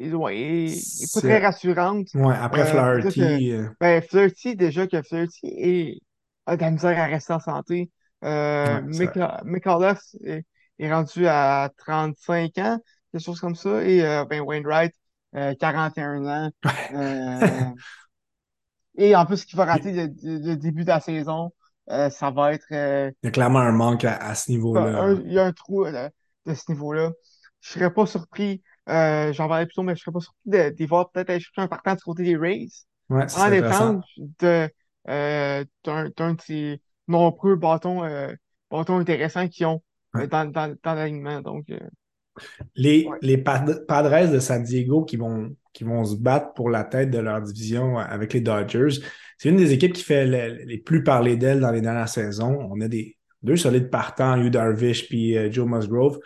est, 0.01 0.13
ouais, 0.13 0.67
est 0.67 1.15
pas 1.15 1.21
très 1.21 1.39
rassurante. 1.39 2.09
ouais, 2.15 2.35
après 2.35 2.63
Euh, 2.63 3.11
Flaherty, 3.11 3.53
euh, 3.53 3.69
ben, 3.81 4.03
Flirty, 4.03 4.57
déjà 4.57 4.87
que 4.87 5.03
Flirty 5.03 5.47
est, 5.47 6.01
a 6.47 6.57
de 6.57 6.63
la 6.63 6.71
misère 6.71 6.99
à 6.99 7.07
rester 7.07 7.33
en 7.33 7.41
santé. 7.41 7.91
Euh, 8.25 8.81
ouais, 8.83 9.05
est, 10.25 10.45
est 10.79 10.93
rendu 10.93 11.27
à 11.27 11.71
35 11.79 12.59
ans, 12.59 12.79
quelque 13.13 13.23
chose 13.23 13.41
comme 13.41 13.55
ça. 13.55 13.83
Et 13.85 14.03
euh, 14.05 14.25
ben, 14.25 14.41
Wainwright, 14.41 14.95
euh, 15.37 15.55
41 15.59 16.27
ans. 16.27 16.51
Euh, 16.93 17.47
et 18.97 19.15
en 19.15 19.25
plus, 19.27 19.45
qui 19.45 19.57
va 19.57 19.65
rater 19.65 19.93
le, 19.93 20.57
début 20.57 20.83
de 20.83 20.89
la 20.89 21.01
saison, 21.01 21.53
ça 21.89 22.31
va 22.31 22.53
être 22.53 22.67
il 22.71 23.15
y 23.23 23.29
a 23.29 23.31
clairement 23.31 23.61
un 23.61 23.73
manque 23.73 24.05
à, 24.05 24.17
à 24.17 24.35
ce 24.35 24.51
niveau-là. 24.51 25.13
il 25.25 25.33
y 25.33 25.39
a 25.39 25.45
un 25.45 25.53
trou 25.53 25.85
de 25.87 26.55
ce 26.55 26.71
niveau-là. 26.71 27.13
Je 27.61 27.73
serais 27.73 27.93
pas 27.93 28.07
surpris, 28.07 28.63
euh, 28.91 29.33
j'en 29.33 29.49
parlais 29.49 29.67
plus 29.67 29.75
tôt, 29.75 29.83
mais 29.83 29.95
je 29.97 30.03
serais 30.03 30.13
pas 30.13 30.21
surpris 30.21 30.41
de, 30.51 30.75
de 30.77 30.87
voir 30.87 31.11
peut-être 31.11 31.31
aller 31.31 31.41
chercher 31.41 31.63
un 31.63 31.69
partant 31.69 31.95
du 31.95 32.03
côté 32.03 32.23
des 32.25 32.37
Rays 32.37 32.69
Ouais, 33.09 33.27
en 33.37 33.53
échange 33.53 34.05
de, 34.41 34.69
euh, 35.09 35.65
d'un, 35.85 36.09
de 36.09 36.41
ces 36.43 36.81
nombreux 37.09 37.57
bâtons, 37.57 38.05
euh, 38.05 38.33
bâtons 38.71 38.99
intéressants 38.99 39.49
qu'ils 39.49 39.67
ont 39.67 39.83
Ouais. 40.15 40.27
dans, 40.27 40.51
dans, 40.51 40.75
dans 40.83 40.95
l'alignement. 40.95 41.41
Donc, 41.41 41.67
Les, 42.77 43.07
ouais. 43.07 43.19
les 43.23 43.39
Pad- 43.39 43.87
Padres 43.87 44.31
de 44.33 44.39
San 44.39 44.63
Diego 44.63 45.05
qui 45.05 45.17
vont, 45.17 45.55
qui 45.73 45.85
vont 45.85 46.05
se 46.05 46.17
battre 46.17 46.53
pour 46.55 46.71
la 46.71 46.85
tête 46.85 47.11
de 47.11 47.19
leur 47.19 47.41
division 47.43 47.99
avec 47.99 48.33
les 48.33 48.41
Dodgers, 48.41 49.01
c'est 49.39 49.49
une 49.49 49.57
des 49.57 49.73
équipes 49.73 49.93
qui 49.93 50.03
fait 50.03 50.27
le- 50.27 50.65
les 50.65 50.79
plus 50.79 51.03
parler 51.03 51.37
d'elle 51.37 51.61
dans 51.61 51.71
les 51.71 51.81
dernières 51.81 52.09
saisons. 52.09 52.59
On 52.71 52.81
a 52.81 52.89
des 52.89 53.17
deux 53.43 53.57
solides 53.57 53.91
partants, 53.91 54.37
Hugh 54.37 54.51
Darvish 54.51 55.09
puis 55.09 55.37
Joe 55.53 55.67
Musgrove. 55.69 56.19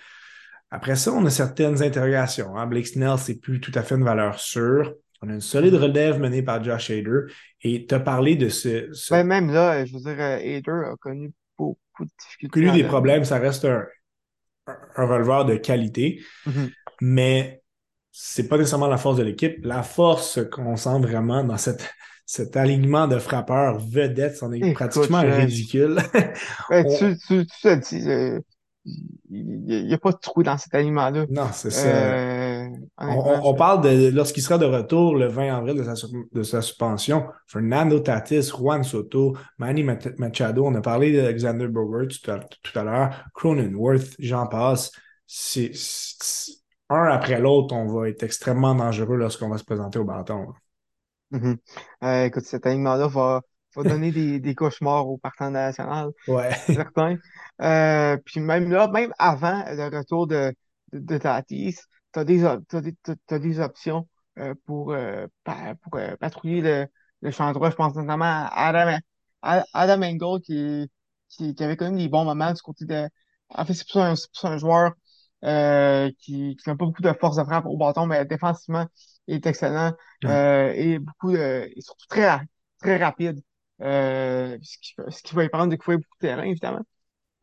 Après 0.75 0.97
ça, 0.97 1.13
on 1.13 1.25
a 1.25 1.31
certaines 1.31 1.83
interrogations. 1.83 2.57
hein. 2.57 2.67
Blake 2.67 2.89
Snell, 2.89 3.17
c'est 3.19 3.37
plus 3.37 3.61
tout 3.61 3.73
à 3.77 3.83
fait 3.83 3.95
une 3.95 4.05
valeur 4.05 4.41
sûre. 4.41 4.95
On 5.23 5.29
a 5.29 5.33
une 5.35 5.41
solide 5.41 5.75
Mhm. 5.75 5.83
relève 5.83 6.19
menée 6.21 6.43
par 6.43 6.63
Josh 6.63 6.91
Hader. 6.91 7.21
Et 7.63 7.87
tu 7.87 7.95
as 7.95 8.01
parlé 8.01 8.35
de 8.37 8.49
ce, 8.49 8.93
ce 8.93 9.15
Ben, 9.15 9.25
même 9.25 9.51
là, 9.53 9.85
je 9.85 9.93
veux 9.95 10.01
dire, 10.01 10.17
euh, 10.21 10.37
Hader 10.37 10.89
a 10.93 10.97
connu 11.01 11.33
beaucoup 11.57 12.05
de 12.05 12.11
difficultés 12.21 12.61
connu 12.61 12.73
des 12.73 12.85
problèmes, 12.85 13.25
ça 13.25 13.39
reste 13.39 13.65
un, 13.65 13.85
un 14.97 15.07
releveur 15.07 15.45
de 15.45 15.57
qualité, 15.57 16.23
Mhm. 16.47 16.71
mais 17.01 17.63
c'est 18.13 18.49
pas 18.49 18.57
nécessairement 18.59 18.89
la 18.89 18.97
force 18.99 19.17
de 19.19 19.23
l'équipe. 19.25 19.57
La 19.65 19.83
force 19.83 20.41
qu'on 20.51 20.77
sent 20.77 21.01
vraiment 21.01 21.45
dans 21.45 21.57
cette, 21.59 21.89
cet 22.27 22.57
alignement 22.57 23.09
de 23.09 23.19
frappeurs 23.19 23.79
vedettes, 23.79 24.37
c'en 24.37 24.53
est 24.53 24.59
Écoute, 24.59 24.75
pratiquement 24.75 25.23
je, 25.23 25.27
ridicule. 25.29 25.97
ben, 26.71 26.85
On- 26.87 26.97
tu, 26.99 27.17
tu, 27.19 27.47
tu 27.47 27.61
te 27.63 27.69
le 27.69 27.77
dis, 27.77 28.09
euh, 28.11 28.41
il 28.87 29.87
n'y 29.87 29.95
a 29.95 29.99
pas 29.99 30.13
de 30.13 30.19
trou 30.19 30.43
dans 30.43 30.59
cet 30.59 30.75
aliment-là. 30.75 31.27
non, 31.31 31.49
c'est 31.53 31.71
ça. 31.71 31.89
Euh, 31.89 32.69
On, 32.99 33.55
parle 33.55 33.83
de 33.83 34.11
lorsqu'il 34.11 34.43
sera 34.43 34.59
de 34.59 34.67
retour 34.67 35.17
le 35.17 35.27
20 35.27 35.57
avril 35.57 35.77
de 35.77 35.83
sa, 35.83 35.95
de 36.33 36.43
sa 36.43 36.61
suspension. 36.61 37.27
Fernando 37.47 37.99
Tatis, 38.01 38.51
Juan 38.51 38.85
Soto, 38.85 39.37
Manny 39.59 39.83
Mach- 39.83 40.19
Machado, 40.19 40.67
on 40.67 40.75
a 40.75 40.81
parlé 40.81 41.17
d'Alexander 41.17 41.69
Bogart 41.69 42.09
tout 42.09 42.31
à, 42.31 42.39
tout 42.39 42.79
à 42.79 42.85
l'heure, 42.85 43.25
Cronenworth, 43.35 44.15
j'en 44.19 44.47
passe. 44.47 44.93
C'est, 45.27 45.73
un 46.91 47.05
après 47.05 47.41
l'autre, 47.41 47.75
on 47.75 47.87
va 47.87 48.09
être 48.09 48.23
extrêmement 48.23 48.75
dangereux 48.75 49.17
lorsqu'on 49.17 49.49
va 49.49 49.59
se 49.59 49.65
présenter 49.65 49.99
au 49.99 50.05
bâton. 50.05 50.49
Mhm. 51.31 51.57
Euh, 52.03 52.25
écoute, 52.27 52.45
cet 52.45 52.67
aliment-là 52.67 53.07
va, 53.09 53.41
va 53.75 53.85
donner 53.85 54.13
des, 54.13 54.41
des 54.41 54.55
cauchemars 54.55 55.09
aux 55.09 55.19
partants 55.19 55.51
national, 55.51 56.11
Ouais. 56.27 56.55
c'est 56.55 56.73
certain. 56.73 57.17
Euh, 57.63 58.17
puis 58.25 58.41
même 58.41 58.71
là, 58.71 58.89
même 58.89 59.13
avant 59.19 59.65
le 59.69 59.97
retour 59.97 60.27
de, 60.27 60.55
de, 60.93 60.99
de 60.99 61.19
Tatis, 61.19 61.77
tu 62.13 62.19
as 62.21 62.25
des, 62.25 62.43
t'as 62.69 62.81
des, 62.81 62.95
t'as- 63.27 63.39
des 63.39 63.61
options 63.61 64.09
euh, 64.39 64.55
pour, 64.67 64.93
euh, 64.93 65.27
pa- 65.45 65.75
pour 65.83 65.97
euh, 65.99 66.17
patrouiller 66.17 66.61
le, 66.63 66.87
le 67.23 67.31
champ 67.31 67.53
droit. 67.53 67.71
Je 67.71 67.77
pense 67.77 67.95
notamment 67.95 68.25
à 68.25 68.49
Adam, 68.69 68.99
à 69.43 69.65
Adam 69.73 70.03
Engel 70.03 70.41
qui, 70.43 70.91
qui, 71.29 71.55
qui 71.55 71.65
avait 71.65 71.77
quand 71.77 71.87
même 71.87 71.97
des 71.99 72.09
bons 72.09 72.25
moments 72.25 72.53
du 72.53 72.63
côté 72.63 72.85
de. 72.85 73.09
En 73.51 73.65
fait, 73.65 73.75
c'est 73.75 73.87
plus 73.89 74.01
un, 74.01 74.17
c'est 74.17 74.31
plus 74.33 74.47
un 74.47 74.59
joueur 74.59 74.93
euh, 75.45 76.11
qui, 76.19 76.57
qui 76.57 76.69
n'a 76.69 76.77
pas 76.77 76.85
beaucoup 76.87 77.03
de 77.03 77.13
force 77.13 77.37
de 77.37 77.45
frappe 77.45 77.67
au 77.67 77.77
bâton, 77.77 78.07
mais 78.07 78.25
défensivement, 78.25 78.87
il 79.27 79.37
est 79.37 79.47
excellent 79.47 79.93
Ouais. 80.23 80.39
euh, 80.39 80.73
et 80.75 80.99
beaucoup 80.99 81.33
de, 81.33 81.71
et 81.75 81.81
surtout 81.81 82.07
très, 82.09 82.39
très 82.81 82.97
rapide. 82.97 83.41
Euh, 83.85 84.57
ce 84.63 84.79
qui, 84.79 84.95
ce 85.09 85.23
qui 85.23 85.35
va 85.35 85.43
lui 85.43 85.49
prendre 85.51 85.71
de 85.71 85.77
couvrir 85.77 85.99
beaucoup 85.99 86.17
de 86.21 86.27
terrain, 86.27 86.45
évidemment. 86.45 86.83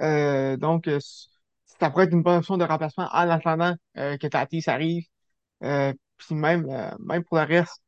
Euh, 0.02 0.58
donc, 0.58 0.88
euh, 0.88 1.00
ça 1.80 1.90
pourrait 1.90 2.06
être 2.06 2.14
une 2.14 2.24
bonne 2.24 2.38
option 2.38 2.58
de 2.58 2.64
remplacement 2.66 3.08
en 3.12 3.30
attendant 3.30 3.76
euh, 3.98 4.18
que 4.18 4.28
Tatis 4.28 4.64
arrive. 4.68 5.04
Euh, 5.64 5.94
puis 6.18 6.36
même, 6.36 6.66
même 7.00 7.24
pour 7.24 7.38
le 7.38 7.44
reste, 7.44 7.82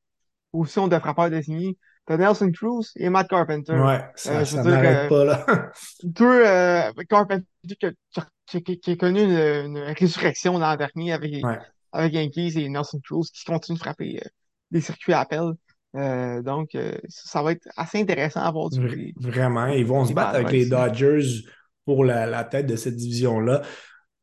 aussi, 0.51 0.79
on 0.79 0.87
devrait 0.87 1.13
pas 1.15 1.29
désigner. 1.29 1.77
T'as 2.05 2.17
Nelson 2.17 2.51
Cruz 2.51 2.91
et 2.97 3.09
Matt 3.09 3.29
Carpenter. 3.29 3.73
Ouais, 3.79 4.01
ça, 4.15 4.43
ça 4.45 4.61
n'arrête 4.63 5.09
pas, 5.09 5.23
là. 5.23 5.45
deux, 6.03 6.45
euh, 6.45 6.91
Carpenter 7.09 7.45
qui, 7.67 7.85
a- 7.85 8.61
qui- 8.61 8.79
qui- 8.79 8.91
a 8.91 8.95
connu 8.97 9.21
une, 9.23 9.31
une 9.31 9.77
résurrection 9.79 10.57
l'an 10.59 10.75
dernier 10.75 11.13
avec, 11.13 11.43
Ouais. 11.43 11.59
avec 11.93 12.13
Yankees 12.13 12.59
et 12.59 12.67
Nelson 12.69 12.99
Cruz 13.03 13.23
qui 13.33 13.45
continue 13.45 13.77
de 13.77 13.83
frapper 13.83 14.21
des 14.69 14.81
circuits 14.81 15.13
à 15.13 15.21
appel. 15.21 15.53
Euh, 15.95 16.41
donc, 16.41 16.75
euh, 16.75 16.93
ça, 17.07 17.43
va 17.43 17.51
être 17.51 17.67
assez 17.77 17.99
intéressant 18.01 18.41
à 18.41 18.51
voir 18.51 18.69
du 18.69 19.13
Vraiment. 19.19 19.67
Ils 19.67 19.85
vont 19.85 20.05
se 20.05 20.13
battre 20.13 20.35
avec 20.35 20.51
les 20.51 20.65
Dodgers 20.65 21.43
pour 21.85 22.03
la, 22.03 22.25
la 22.25 22.43
tête 22.43 22.65
de 22.65 22.75
cette 22.75 22.95
division-là. 22.95 23.61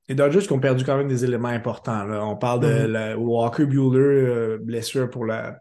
Les 0.08 0.14
Dodgers 0.16 0.40
qui 0.40 0.52
ont 0.52 0.58
perdu 0.58 0.84
quand 0.84 0.96
même 0.96 1.08
des 1.08 1.24
éléments 1.24 1.48
importants. 1.48 2.02
Là. 2.04 2.24
On 2.24 2.36
parle 2.36 2.60
de 2.60 2.86
Mhm. 2.86 2.92
la- 2.92 3.18
Walker 3.18 3.66
Bueller, 3.66 3.98
euh, 4.00 4.58
blessure 4.60 5.08
pour 5.08 5.24
la 5.24 5.58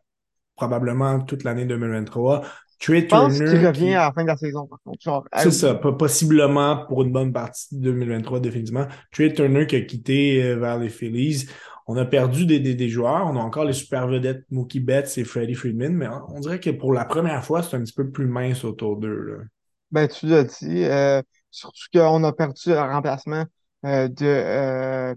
probablement 0.55 1.19
toute 1.21 1.43
l'année 1.43 1.65
2023. 1.65 2.41
Trey 2.81 3.01
Je 3.01 3.05
pense 3.07 3.37
qu'il 3.37 3.67
revient 3.67 3.79
qui- 3.87 3.93
à 3.93 4.05
la 4.07 4.11
fin 4.13 4.23
de 4.23 4.27
la 4.27 4.37
saison, 4.37 4.65
par 4.65 4.79
contre. 4.83 5.23
C'est 5.37 5.51
ça, 5.51 5.75
po- 5.75 5.93
possiblement 5.93 6.85
pour 6.87 7.03
une 7.03 7.11
bonne 7.11 7.31
partie 7.33 7.75
de 7.77 7.81
2023, 7.81 8.39
définitivement. 8.39 8.87
Trey 9.11 9.33
Turner 9.33 9.67
qui 9.67 9.75
a 9.75 9.81
quitté 9.81 10.55
vers 10.55 10.77
les 10.79 10.89
Phillies. 10.89 11.47
On 11.91 11.97
a 11.97 12.05
perdu 12.05 12.45
des, 12.45 12.59
des, 12.59 12.75
des 12.75 12.87
joueurs. 12.87 13.25
On 13.25 13.35
a 13.35 13.39
encore 13.39 13.65
les 13.65 13.73
super 13.73 14.07
vedettes 14.07 14.45
Mookie 14.51 14.79
Betts 14.79 15.17
et 15.17 15.23
Freddie 15.23 15.55
Freeman, 15.55 15.91
mais 15.91 16.07
on, 16.27 16.39
dirait 16.39 16.59
que 16.59 16.69
pour 16.69 16.93
la 16.93 17.03
première 17.03 17.43
fois, 17.43 17.63
c'est 17.63 17.75
un 17.75 17.79
petit 17.81 17.93
peu 17.93 18.11
plus 18.11 18.27
mince 18.27 18.63
autour 18.63 18.97
d'eux. 18.97 19.09
là. 19.09 19.43
Ben, 19.89 20.07
tu 20.07 20.27
l'as 20.27 20.43
dit. 20.43 20.83
euh, 20.83 21.23
surtout 21.49 21.87
qu'on 21.91 22.23
a 22.23 22.31
perdu 22.31 22.69
le 22.69 22.79
remplacement 22.79 23.43
euh, 23.87 24.07
de, 24.07 24.23
euh, 24.23 25.15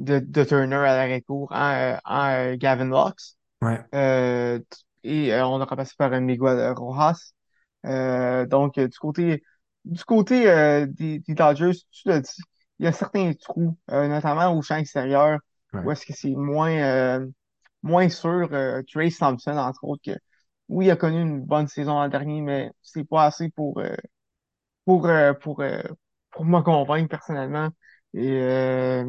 de, 0.00 0.18
de 0.18 0.42
Turner 0.42 0.74
à 0.74 0.96
l'arrêt-court 0.96 1.52
en, 1.52 1.72
euh, 1.72 1.96
en, 2.04 2.54
Gavin 2.56 2.86
Lux. 2.86 3.36
Ouais. 3.60 3.78
Et 5.04 5.32
on 5.34 5.60
a 5.60 5.64
remplacé 5.64 5.94
par 5.96 6.12
un 6.12 6.20
Miguel 6.20 6.72
Rojas. 6.76 7.30
Donc, 8.46 8.76
du 8.76 8.98
côté, 8.98 9.44
du 9.84 10.02
côté 10.02 10.46
des, 10.88 11.20
des 11.20 11.34
Dodgers, 11.34 11.78
tu 11.92 12.08
l'as 12.08 12.18
dit, 12.18 12.42
il 12.80 12.86
y 12.86 12.88
a 12.88 12.92
certains 12.92 13.32
trous, 13.34 13.78
notamment 13.88 14.56
au 14.56 14.62
champ 14.62 14.78
extérieur, 14.78 15.38
Où 15.80 15.90
est-ce 15.90 16.06
que 16.06 16.12
c'est 16.14 16.30
moins, 16.36 16.72
euh, 16.72 17.26
moins 17.82 18.08
sûr. 18.08 18.48
Euh, 18.52 18.82
Trace 18.90 19.18
Thompson, 19.18 19.52
entre 19.58 19.84
autres, 19.84 20.02
que 20.04 20.18
oui, 20.68 20.86
il 20.86 20.90
a 20.90 20.96
connu 20.96 21.20
une 21.22 21.42
bonne 21.42 21.68
saison 21.68 21.94
l'an 21.94 22.08
dernier, 22.08 22.40
mais 22.42 22.72
c'est 22.82 23.04
pas 23.08 23.24
assez 23.26 23.50
pour, 23.50 23.78
euh, 23.80 23.94
pour, 24.84 25.06
euh, 25.06 25.32
pour, 25.34 25.60
euh, 25.60 25.82
pour 26.30 26.44
me 26.44 26.60
convaincre 26.62 27.08
personnellement. 27.10 27.70
Et 28.14 28.30
euh, 28.30 29.04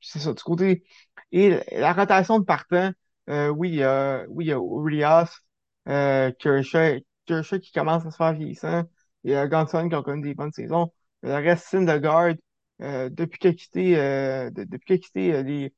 c'est 0.00 0.18
ça, 0.20 0.32
du 0.32 0.42
côté. 0.42 0.84
Et 1.32 1.60
la 1.72 1.92
rotation 1.92 2.38
de 2.38 2.44
partant, 2.44 2.92
oui, 3.28 3.70
il 3.70 3.74
y 3.76 3.82
a, 3.82 4.24
oui, 4.28 4.46
il 4.46 4.48
y 4.48 4.52
a 4.52 4.56
Urias, 4.58 5.40
euh, 5.88 6.30
Kershaw, 6.38 7.00
Kershaw 7.26 7.58
qui 7.60 7.72
commence 7.72 8.06
à 8.06 8.10
se 8.10 8.16
faire 8.16 8.32
vieillissant, 8.34 8.84
et 9.24 9.36
euh, 9.36 9.46
Gonsolin 9.48 9.88
qui 9.88 9.94
a 9.94 10.02
connu 10.02 10.22
des 10.22 10.34
bonnes 10.34 10.52
saisons. 10.52 10.92
Le 11.22 11.34
reste, 11.34 11.66
Syndergaard, 11.66 12.34
euh, 12.82 13.08
depuis 13.10 13.38
qu'il 13.38 13.50
a 13.50 13.54
quitté, 13.54 13.98
euh, 13.98 14.50
de- 14.50 14.64
depuis 14.64 14.86
qu'il 14.86 14.94
a 14.96 14.98
quitté 14.98 15.42
les, 15.42 15.74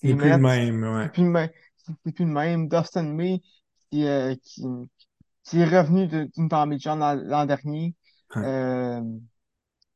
Ce 0.00 0.06
n'est 0.06 0.14
plus 0.14 0.30
le 0.30 0.38
même. 0.38 0.82
Ouais. 0.82 1.04
c'est 1.04 1.12
plus 1.12 1.22
le 1.24 1.30
même, 1.30 1.50
c'est 1.76 2.12
plus 2.12 2.24
le 2.24 2.32
même. 2.32 2.68
Dustin 2.68 3.02
May, 3.04 3.40
qui, 3.90 4.06
euh, 4.06 4.34
qui, 4.42 4.64
qui 5.44 5.60
est 5.60 5.64
revenu 5.64 6.08
d'une 6.08 6.78
John 6.78 6.98
l'an 6.98 7.14
l'an 7.14 7.46
dernier. 7.46 7.94
Ouais. 8.34 8.42
Euh, 8.44 9.00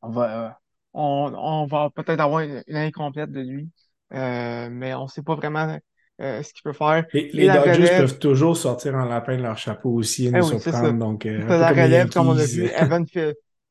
on 0.03 0.11
va, 0.11 0.47
euh, 0.47 0.51
on, 0.95 1.33
on 1.35 1.67
va 1.67 1.91
peut-être 1.91 2.21
avoir 2.21 2.41
une, 2.41 2.63
une 2.69 2.77
année 2.77 2.93
complète 2.93 3.33
de 3.33 3.41
lui, 3.41 3.69
euh, 4.13 4.69
mais 4.71 4.95
on 4.95 5.09
sait 5.09 5.23
pas 5.23 5.35
vraiment 5.35 5.77
euh, 6.21 6.43
ce 6.45 6.53
qu'il 6.53 6.63
peut 6.63 6.73
faire. 6.73 7.05
Les, 7.13 7.21
Et 7.21 7.33
les 7.33 7.47
la 7.47 7.57
Dodgers 7.57 7.73
relève, 7.73 8.01
peuvent 8.03 8.19
toujours 8.21 8.57
sortir 8.57 8.95
un 8.95 9.09
lapin 9.09 9.37
de 9.37 9.43
leur 9.43 9.59
chapeau 9.59 9.91
aussi 9.95 10.27
et 10.27 10.29
eh 10.29 10.39
nous 10.39 10.49
oui, 10.49 10.61
surprendre. 10.61 10.93
Donc, 10.93 11.27
euh, 11.27 11.45
la 11.45 11.71
relève, 11.71 12.09
comme 12.11 12.29
on 12.29 12.39
a 12.39 12.45
vu, 12.45 12.71
Evan, 12.77 13.05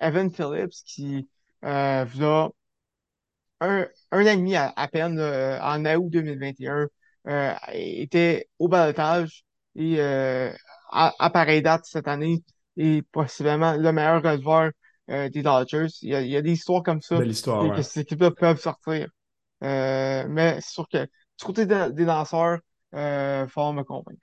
Evan 0.01 0.30
Phillips, 0.30 0.73
qui, 0.86 1.25
euh, 1.63 2.05
un, 3.62 3.88
un 4.12 4.22
an 4.26 4.28
et 4.28 4.38
demi 4.38 4.55
à, 4.55 4.74
à 4.76 4.88
peine, 4.88 5.18
là, 5.18 5.60
en 5.64 5.84
août 5.86 6.10
2021, 6.10 6.88
euh, 7.28 7.53
était 7.74 8.49
au 8.60 8.68
balotage 8.68 9.43
et 9.76 9.99
euh, 9.99 10.51
à, 10.91 11.14
à 11.20 11.30
pareille 11.30 11.62
date 11.62 11.86
cette 11.86 12.08
année 12.08 12.43
et 12.78 13.01
possiblement 13.12 13.74
le 13.76 13.91
meilleur 13.91 14.22
releveur 14.24 14.72
euh, 15.10 15.30
des 15.30 15.41
Dodgers. 15.43 15.88
Il 16.01 16.10
y 16.10 16.16
a, 16.16 16.22
il 16.22 16.30
y 16.30 16.38
a 16.38 16.41
des 16.41 16.51
histoires 16.53 16.84
comme 16.84 17.01
ça 17.01 17.24
que, 17.60 17.68
ouais. 17.68 17.70
que 17.70 17.82
ces 17.82 18.01
équipes-là 18.01 18.32
peuvent 18.32 18.60
sortir. 18.60 19.08
Euh, 19.64 20.26
mais 20.30 20.62
c'est 20.62 20.72
sûr 20.74 20.88
que 20.89 21.05
du 21.05 21.45
côté 21.45 21.66
de- 21.66 21.91
des 21.91 22.05
lanceurs, 22.05 22.60
euh, 22.95 23.47
faut 23.47 23.74
me 23.74 23.84
convaincre. 23.84 24.20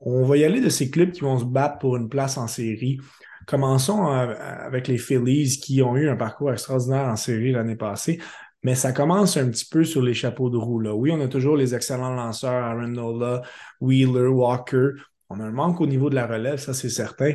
On 0.00 0.24
va 0.24 0.36
y 0.36 0.44
aller 0.44 0.60
de 0.60 0.68
ces 0.68 0.90
clubs 0.90 1.12
qui 1.12 1.20
vont 1.20 1.38
se 1.38 1.44
battre 1.44 1.78
pour 1.78 1.96
une 1.96 2.08
place 2.08 2.36
en 2.36 2.46
série. 2.46 2.98
Commençons 3.46 4.06
euh, 4.12 4.34
avec 4.38 4.88
les 4.88 4.98
Phillies 4.98 5.58
qui 5.60 5.82
ont 5.82 5.96
eu 5.96 6.08
un 6.08 6.16
parcours 6.16 6.52
extraordinaire 6.52 7.06
en 7.06 7.16
série 7.16 7.52
l'année 7.52 7.76
passée, 7.76 8.20
mais 8.62 8.74
ça 8.74 8.92
commence 8.92 9.36
un 9.36 9.48
petit 9.50 9.66
peu 9.66 9.84
sur 9.84 10.02
les 10.02 10.14
chapeaux 10.14 10.50
de 10.50 10.56
roue. 10.56 10.80
Là. 10.80 10.94
Oui, 10.94 11.10
on 11.12 11.20
a 11.20 11.28
toujours 11.28 11.56
les 11.56 11.74
excellents 11.74 12.14
lanceurs, 12.14 12.64
Aaron 12.64 12.88
Nola, 12.88 13.42
Wheeler, 13.80 14.28
Walker. 14.28 14.90
On 15.28 15.40
a 15.40 15.44
un 15.44 15.52
manque 15.52 15.80
au 15.80 15.86
niveau 15.86 16.10
de 16.10 16.14
la 16.14 16.26
relève, 16.26 16.58
ça 16.58 16.74
c'est 16.74 16.90
certain. 16.90 17.32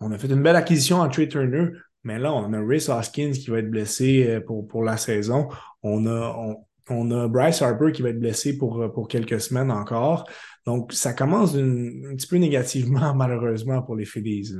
On 0.00 0.12
a 0.12 0.18
fait 0.18 0.28
une 0.28 0.42
belle 0.42 0.56
acquisition 0.56 1.00
en 1.00 1.08
Trey 1.08 1.28
Turner, 1.28 1.68
mais 2.04 2.18
là, 2.18 2.32
on 2.32 2.52
a 2.52 2.60
Rhys 2.60 2.88
Hoskins 2.88 3.32
qui 3.32 3.50
va 3.50 3.58
être 3.58 3.70
blessé 3.70 4.26
euh, 4.26 4.40
pour, 4.40 4.66
pour 4.66 4.82
la 4.82 4.96
saison. 4.96 5.48
On 5.82 6.06
a, 6.06 6.34
on, 6.38 6.56
on 6.88 7.10
a 7.10 7.28
Bryce 7.28 7.62
Harper 7.62 7.92
qui 7.92 8.02
va 8.02 8.10
être 8.10 8.20
blessé 8.20 8.56
pour, 8.56 8.92
pour 8.92 9.08
quelques 9.08 9.40
semaines 9.40 9.70
encore. 9.70 10.28
Donc, 10.66 10.92
ça 10.92 11.12
commence 11.12 11.54
un 11.54 12.14
petit 12.16 12.26
peu 12.26 12.36
négativement, 12.36 13.14
malheureusement, 13.16 13.82
pour 13.82 13.96
les 13.96 14.04
Phillies. 14.04 14.56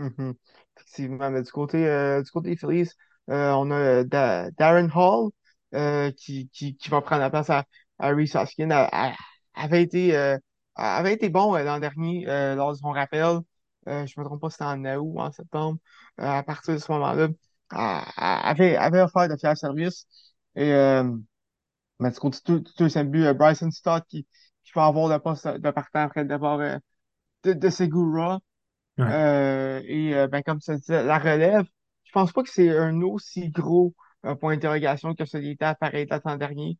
Mhm. 0.00 0.34
Effectivement, 0.78 1.30
mais 1.30 1.42
du 1.42 1.52
côté, 1.52 1.86
euh, 1.86 2.22
du 2.22 2.30
côté 2.30 2.50
des 2.50 2.56
Phillies, 2.56 2.90
euh, 3.30 3.52
on 3.52 3.70
a 3.70 3.74
euh, 3.76 4.04
Da- 4.04 4.50
Darren 4.52 4.88
Hall 4.94 5.30
euh, 5.74 6.10
qui, 6.12 6.48
qui, 6.50 6.76
qui 6.76 6.88
va 6.90 7.02
prendre 7.02 7.20
la 7.20 7.30
place 7.30 7.50
à, 7.50 7.64
à 7.98 8.08
Rhys 8.10 8.32
Hoskins. 8.36 8.70
A- 8.70 9.14
avait 9.54 9.82
été, 9.82 10.16
euh, 10.16 10.38
avait 10.76 11.12
été 11.14 11.28
bon 11.28 11.54
euh, 11.54 11.62
l'an 11.64 11.78
dernier 11.80 12.26
euh, 12.28 12.54
lors 12.54 12.72
de 12.72 12.78
son 12.78 12.90
rappel. 12.92 13.40
Euh, 13.88 14.06
je 14.06 14.18
me 14.20 14.24
trompe 14.24 14.40
pas 14.40 14.48
si 14.50 14.54
c'était 14.54 14.64
en 14.64 14.84
août 14.84 15.00
ou 15.16 15.20
en 15.20 15.32
septembre. 15.32 15.78
Euh, 16.20 16.24
à 16.26 16.42
partir 16.42 16.74
de 16.74 16.78
ce 16.78 16.90
moment-là, 16.92 17.28
avait, 18.16 18.76
avait 18.76 19.00
offert 19.02 19.28
de 19.28 19.36
fiers 19.36 19.56
services. 19.56 20.06
Et 20.56 20.72
euh, 20.74 21.04
mais 22.00 22.10
du 22.10 22.18
côté 22.18 22.38
du 22.46 22.60
du 22.60 22.70
deuxième 22.78 23.10
but, 23.10 23.24
euh, 23.26 23.34
Bryson 23.34 23.70
Stott 23.70 24.04
qui, 24.08 24.26
qui 24.64 24.72
va 24.74 24.86
avoir 24.86 25.08
le 25.08 25.18
poste 25.20 25.46
de 25.48 25.70
partant 25.70 26.00
après 26.00 26.24
euh, 26.30 26.78
de, 27.44 27.54
de 27.54 27.70
Segura. 27.70 28.40
Ouais. 28.98 29.14
Et 29.90 30.14
euh, 30.14 30.28
ben, 30.28 30.42
comme 30.42 30.60
ça 30.60 30.76
disait, 30.76 31.02
la 31.04 31.18
relève, 31.18 31.64
je 32.04 32.12
pense 32.12 32.32
pas 32.32 32.42
que 32.42 32.50
c'est 32.50 32.70
un 32.76 33.00
aussi 33.02 33.50
gros 33.50 33.94
euh, 34.26 34.34
point 34.34 34.54
d'interrogation 34.54 35.14
que 35.14 35.24
celui 35.24 35.50
était 35.52 35.74
pareil 35.80 36.06
l'an 36.24 36.36
dernier. 36.36 36.78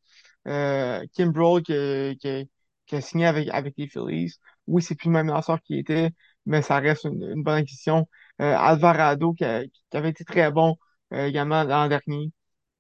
Euh, 0.49 1.05
Kim 1.13 1.31
Brawl 1.33 1.63
qui, 1.63 1.73
a- 1.75 3.01
signé 3.01 3.27
avec, 3.27 3.49
avec 3.51 3.75
les 3.79 3.89
Phillies. 3.89 4.35
Oui, 4.67 4.83
c'est 4.83 4.95
plus 4.95 5.09
le 5.09 5.13
même 5.15 5.29
lanceur 5.29 5.61
qui 5.63 5.79
était, 5.79 6.11
mais 6.47 6.63
ça 6.63 6.79
reste 6.81 7.05
une, 7.05 7.43
bonne 7.43 7.55
acquisition. 7.59 8.09
Alvarado 8.39 9.33
qui, 9.35 9.45
qui 9.91 9.97
avait 9.97 10.11
été 10.11 10.25
très 10.25 10.51
bon 10.51 10.77
également 11.13 11.63
l'an 11.65 11.89
dernier, 11.89 12.33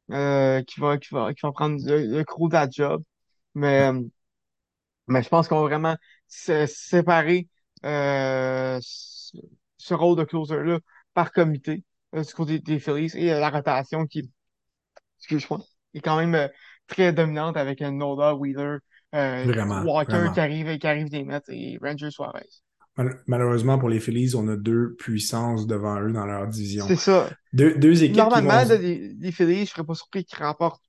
qui 0.09 0.81
va, 0.81 0.99
qui 0.99 1.09
va, 1.14 1.35
qui 1.35 1.41
va 1.43 1.53
prendre 1.53 1.78
le, 1.87 2.07
le 2.18 2.24
de 2.24 2.53
la 2.55 2.68
job. 2.70 3.03
Mais, 3.55 3.91
mais 5.09 5.22
je 5.22 5.28
pense 5.28 5.49
qu'on 5.49 5.57
va 5.62 5.62
vraiment 5.68 5.97
séparer 6.28 7.49
euh, 7.85 8.78
ce 9.81 9.95
rôle 9.95 10.16
de 10.18 10.24
closer-là 10.24 10.78
par 11.14 11.33
comité 11.33 11.85
euh, 12.14 12.22
du 12.22 12.33
côté 12.35 12.59
des 12.61 12.78
Phillies 12.78 13.12
et 13.16 13.33
euh, 13.33 13.41
la 13.41 13.51
rotation 13.51 14.07
qui, 14.07 14.31
excuse-moi, 15.18 15.61
est 15.95 16.01
quand 16.01 16.18
même 16.18 16.35
euh, 16.35 16.49
très 16.87 17.12
dominante 17.12 17.57
avec 17.57 17.83
un 17.83 17.93
Nola, 17.93 18.35
Wheeler, 18.37 18.78
Vraiment, 19.12 19.83
Walker 19.85 20.12
vraiment. 20.12 20.33
qui 20.33 20.41
arrive, 20.41 20.78
qui 20.78 20.87
arrive 20.87 21.11
des 21.11 21.24
Mets 21.24 21.41
et 21.49 21.78
Ranger 21.83 22.11
Suarez. 22.11 22.47
Mal- 22.97 23.20
malheureusement, 23.26 23.78
pour 23.78 23.89
les 23.89 24.01
Phillies, 24.01 24.35
on 24.37 24.49
a 24.49 24.57
deux 24.57 24.95
puissances 24.99 25.66
devant 25.66 26.01
eux 26.01 26.12
dans 26.12 26.26
leur 26.26 26.47
division. 26.49 26.87
C'est 26.87 26.97
ça. 26.97 27.31
Deux, 27.53 27.76
deux 27.78 28.03
équipes 28.05 28.16
qui 28.16 28.41
Normalement, 28.41 28.62
vont... 28.62 28.68
là, 28.68 28.76
les, 28.76 29.14
les 29.14 29.33
Phillies, 29.33 29.66
je 29.66 29.70
serais 29.70 29.85
pas 29.85 29.95
surpris 29.95 30.24
qu'ils 30.24 30.39
remportent 30.43 30.83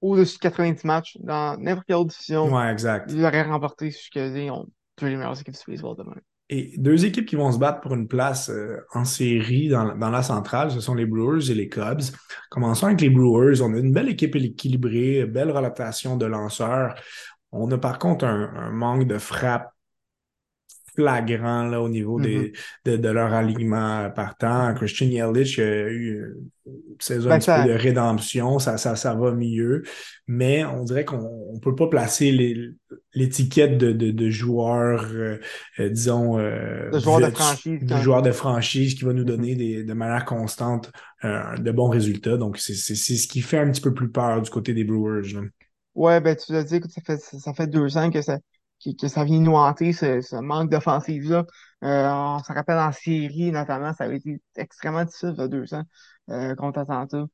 au-dessus 0.00 0.36
de 0.36 0.42
90 0.42 0.84
matchs 0.84 1.16
dans 1.20 1.58
n'importe 1.58 1.86
quelle 1.86 1.96
autre 1.96 2.10
division. 2.10 2.46
Ouais, 2.54 2.70
exact. 2.72 3.10
Ils 3.12 3.20
l'auraient 3.22 3.42
remporté 3.42 3.90
jusqu'à 3.90 4.26
ils 4.26 4.50
ont 4.50 4.66
deux 5.00 5.08
des 5.10 5.16
meilleures 5.16 5.40
équipes 5.40 5.54
du 5.54 5.72
baseball 5.72 5.96
demain. 5.96 6.16
Et 6.50 6.72
deux 6.78 7.04
équipes 7.04 7.26
qui 7.26 7.36
vont 7.36 7.52
se 7.52 7.58
battre 7.58 7.80
pour 7.80 7.94
une 7.94 8.08
place 8.08 8.48
euh, 8.48 8.78
en 8.94 9.04
série 9.04 9.68
dans, 9.68 9.94
la 9.94 10.22
centrale, 10.22 10.70
ce 10.70 10.80
sont 10.80 10.94
les 10.94 11.04
Brewers 11.04 11.50
et 11.50 11.54
les 11.54 11.68
Cubs. 11.68 12.00
Commençons 12.50 12.86
avec 12.86 13.00
les 13.00 13.10
Brewers. 13.10 13.60
On 13.60 13.74
a 13.74 13.78
une 13.78 13.92
belle 13.92 14.08
équipe 14.08 14.34
équilibrée, 14.34 15.26
belle 15.26 15.50
rotation 15.50 16.16
de 16.16 16.24
lanceurs. 16.24 16.94
On 17.52 17.70
a 17.70 17.78
par 17.78 17.98
contre 17.98 18.24
un 18.24 18.70
manque 18.70 19.06
de 19.06 19.18
frappe 19.18 19.72
flagrant 20.98 21.64
là, 21.68 21.80
au 21.80 21.88
niveau 21.88 22.20
des, 22.20 22.36
Mhm. 22.36 22.52
de, 22.86 22.96
de 22.96 23.08
leur 23.08 23.32
alignement 23.32 24.10
partant. 24.10 24.74
Christian 24.74 25.06
Yelich 25.06 25.58
a 25.60 25.88
eu 25.88 26.34
une 26.66 26.74
saison 26.98 27.30
un 27.30 27.30
Ben, 27.30 27.38
petit 27.38 27.50
peu 27.50 27.68
de 27.68 27.72
rédemption, 27.72 28.58
ça, 28.58 28.76
ça, 28.78 28.96
ça 28.96 29.14
va 29.14 29.30
mieux, 29.32 29.84
mais 30.26 30.64
on 30.64 30.82
dirait 30.84 31.04
qu'on 31.04 31.52
ne 31.54 31.60
peut 31.60 31.74
pas 31.74 31.86
placer 31.88 32.32
l'étiquette 33.14 33.78
de, 33.78 33.92
de, 33.92 34.10
de 34.10 34.30
joueur, 34.30 35.06
euh, 35.12 35.38
euh, 35.78 35.88
disons, 35.88 36.38
euh, 36.38 36.90
le 36.92 36.98
joueur 36.98 37.20
de 37.20 37.30
franchise, 37.30 37.80
de 37.82 37.96
joueur 37.96 38.22
de 38.22 38.32
franchise 38.32 38.94
qui 38.94 39.04
va 39.04 39.12
nous 39.12 39.24
donner 39.24 39.54
des, 39.54 39.84
de 39.84 39.92
manière 39.92 40.24
constante 40.24 40.90
euh, 41.24 41.56
de 41.56 41.70
bons 41.70 41.88
résultats. 41.88 42.36
Donc, 42.36 42.58
c'est 42.58 42.74
ce 42.74 43.28
qui 43.28 43.40
fait 43.40 43.58
un 43.58 43.70
petit 43.70 43.80
peu 43.80 43.94
plus 43.94 44.10
peur 44.10 44.42
du 44.42 44.50
côté 44.50 44.74
des 44.74 44.84
Brewers. 44.84 45.32
là. 45.34 45.40
Ouais, 45.94 46.20
ben, 46.20 46.36
tu 46.36 46.52
l'as 46.52 46.64
dit, 46.64 46.76
écoute, 46.76 46.90
ça 46.92 47.00
fait, 47.04 47.18
ça 47.18 47.54
fait 47.54 47.66
deux 47.66 47.96
ans 47.96 48.10
que 48.10 48.22
ça, 48.22 48.38
que, 48.84 49.08
ça 49.08 49.24
vient 49.24 49.40
nous 49.40 49.54
hanter, 49.54 49.92
ce, 49.92 50.40
manque 50.40 50.70
d'offensive-là. 50.70 51.44
Euh, 51.84 52.10
on 52.10 52.38
se 52.40 52.52
rappelle 52.52 52.78
en 52.78 52.92
série, 52.92 53.50
notamment, 53.52 53.92
ça 53.92 54.04
avait 54.04 54.16
été 54.18 54.40
extrêmement 54.56 55.04
difficile, 55.04 55.34
deux 55.48 55.74
ans, 55.74 55.84
euh, 56.30 56.54
contre 56.54 56.80
Atlanta. 56.80 57.24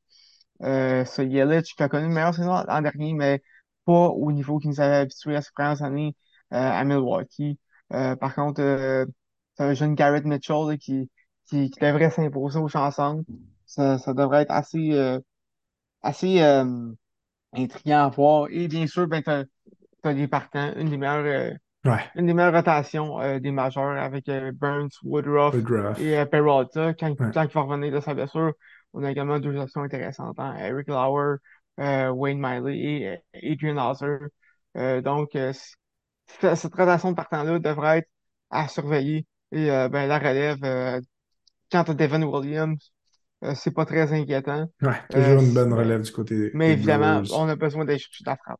Euh, 0.63 1.05
ce 1.05 1.21
Yelich, 1.21 1.75
qui 1.75 1.83
a 1.83 1.89
connu 1.89 2.07
le 2.07 2.13
meilleur 2.13 2.33
saison 2.33 2.63
l'an 2.67 2.81
dernier, 2.81 3.13
mais 3.13 3.41
pas 3.85 4.09
au 4.09 4.31
niveau 4.31 4.59
qu'il 4.59 4.69
nous 4.71 4.81
avait 4.81 4.97
habitués 4.97 5.35
à 5.35 5.41
ces 5.41 5.51
premières 5.53 5.83
années 5.83 6.15
euh, 6.53 6.57
à 6.57 6.83
Milwaukee. 6.83 7.59
Par 7.89 8.35
contre, 8.35 8.61
c'est 9.57 9.63
un 9.63 9.73
jeune 9.73 9.95
Garrett 9.95 10.25
Mitchell 10.25 10.77
qui, 10.79 11.09
qui, 11.47 11.69
devrait 11.81 12.09
s'imposer 12.09 12.59
aux 12.59 12.67
chansons. 12.67 13.23
Ça, 13.65 13.97
ça 13.99 14.13
devrait 14.13 14.43
être 14.43 14.51
assez, 14.51 14.91
assez 16.01 16.41
intriguant 17.53 18.05
à 18.05 18.09
voir. 18.09 18.47
Et 18.49 18.67
bien 18.67 18.87
sûr, 18.87 19.07
ben, 19.07 19.21
partants, 20.29 20.73
une 20.75 20.89
des 20.89 20.97
meilleures, 20.97 21.25
euh, 21.25 21.53
Ouais, 21.85 22.03
une 22.15 22.25
des 22.27 22.33
meilleures 22.33 22.53
rotations 22.53 23.19
euh, 23.21 23.39
des 23.39 23.51
majeurs 23.51 23.97
avec 23.97 24.27
euh, 24.29 24.51
Burns, 24.53 24.89
Woodruff 25.03 25.53
Woodruff. 25.55 25.99
et 25.99 26.25
Peralta. 26.25 26.93
Quand, 26.95 27.09
Ouais. 27.19 27.31
quand 27.33 27.43
il 27.43 27.49
va 27.53 27.61
revenir 27.61 27.91
de 27.93 27.99
sa 27.99 28.13
blessure, 28.13 28.53
on 28.93 29.03
a 29.03 29.11
également 29.11 29.39
deux 29.39 29.55
options 29.57 29.83
intéressantes. 29.83 30.39
hein. 30.39 30.55
Eric 30.59 30.87
Lauer, 30.87 31.37
Wayne 31.77 32.39
Miley 32.39 33.19
et 33.33 33.51
Adrian 33.53 33.77
Hauser. 33.77 34.17
Donc, 35.03 35.31
cette, 36.27 36.55
cette 36.55 36.75
rotation 36.75 37.11
de 37.11 37.15
partant-là 37.15 37.59
devrait 37.59 37.99
être 37.99 38.09
à 38.49 38.67
surveiller. 38.67 39.25
Et 39.51 39.69
euh, 39.71 39.89
ben, 39.89 40.07
la 40.07 40.17
relève, 40.19 40.63
euh, 40.63 40.99
quant 41.71 41.83
à 41.83 41.93
Devin 41.93 42.23
Williams, 42.23 42.93
euh, 43.43 43.55
c'est 43.55 43.71
pas 43.73 43.85
très 43.85 44.11
inquiétant. 44.13 44.67
Ouais, 44.81 45.01
toujours 45.09 45.41
une 45.41 45.53
bonne 45.53 45.69
mais, 45.69 45.75
relève 45.75 46.01
du 46.01 46.11
côté 46.11 46.51
mais 46.53 46.67
des 46.69 46.73
évidemment, 46.73 47.21
Brewers. 47.21 47.31
on 47.33 47.49
a 47.49 47.55
besoin 47.55 47.85
d'aller 47.85 47.99
chercher 47.99 48.23
de 48.23 48.29
la 48.29 48.37
frappe. 48.37 48.59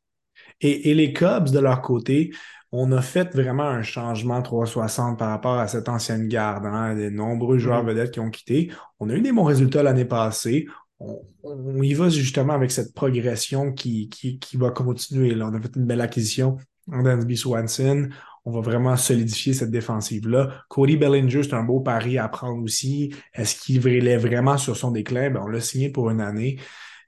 Et, 0.61 0.91
et 0.91 0.93
les 0.93 1.13
Cubs, 1.13 1.49
de 1.51 1.59
leur 1.59 1.81
côté, 1.81 2.31
on 2.71 2.91
a 2.91 3.01
fait 3.01 3.33
vraiment 3.33 3.63
un 3.67 3.83
changement 3.83 4.41
360 4.41 5.17
par 5.17 5.29
rapport 5.29 5.57
à 5.59 5.67
cette 5.67 5.87
ancienne 5.89 6.27
garde. 6.27 6.65
Hein, 6.65 6.95
des 6.95 7.09
nombreux 7.09 7.57
joueurs 7.57 7.83
Mhm. 7.83 7.89
vedettes 7.89 8.11
qui 8.11 8.19
ont 8.19 8.29
quitté. 8.29 8.71
On 8.99 9.09
a 9.09 9.13
eu 9.15 9.21
des 9.21 9.31
bons 9.31 9.43
résultats 9.43 9.83
l'année 9.83 10.05
passée. 10.05 10.67
On, 10.99 11.21
on 11.43 11.81
y 11.81 11.93
va 11.93 12.09
justement 12.09 12.53
avec 12.53 12.71
cette 12.71 12.93
progression 12.93 13.71
qui, 13.73 14.09
qui, 14.09 14.39
qui 14.39 14.57
va 14.57 14.71
continuer. 14.71 15.35
Là. 15.35 15.49
On 15.51 15.53
a 15.53 15.61
fait 15.61 15.75
une 15.75 15.85
belle 15.85 16.01
acquisition 16.01 16.57
en 16.91 17.03
Dansby 17.03 17.37
Swanson. 17.37 18.09
On 18.47 18.51
va 18.51 18.61
vraiment 18.61 18.95
solidifier 18.95 19.53
cette 19.53 19.71
défensive-là. 19.71 20.63
Cody 20.69 20.97
Bellinger, 20.97 21.43
c'est 21.43 21.53
un 21.55 21.63
beau 21.63 21.79
pari 21.79 22.17
à 22.17 22.27
prendre 22.27 22.61
aussi. 22.63 23.13
Est-ce 23.33 23.55
qu'il 23.59 23.85
est 23.87 24.17
vraiment 24.17 24.57
sur 24.57 24.77
son 24.77 24.91
déclin? 24.91 25.31
Ben, 25.31 25.41
on 25.43 25.47
l'a 25.47 25.61
signé 25.61 25.89
pour 25.89 26.09
une 26.11 26.21
année. 26.21 26.59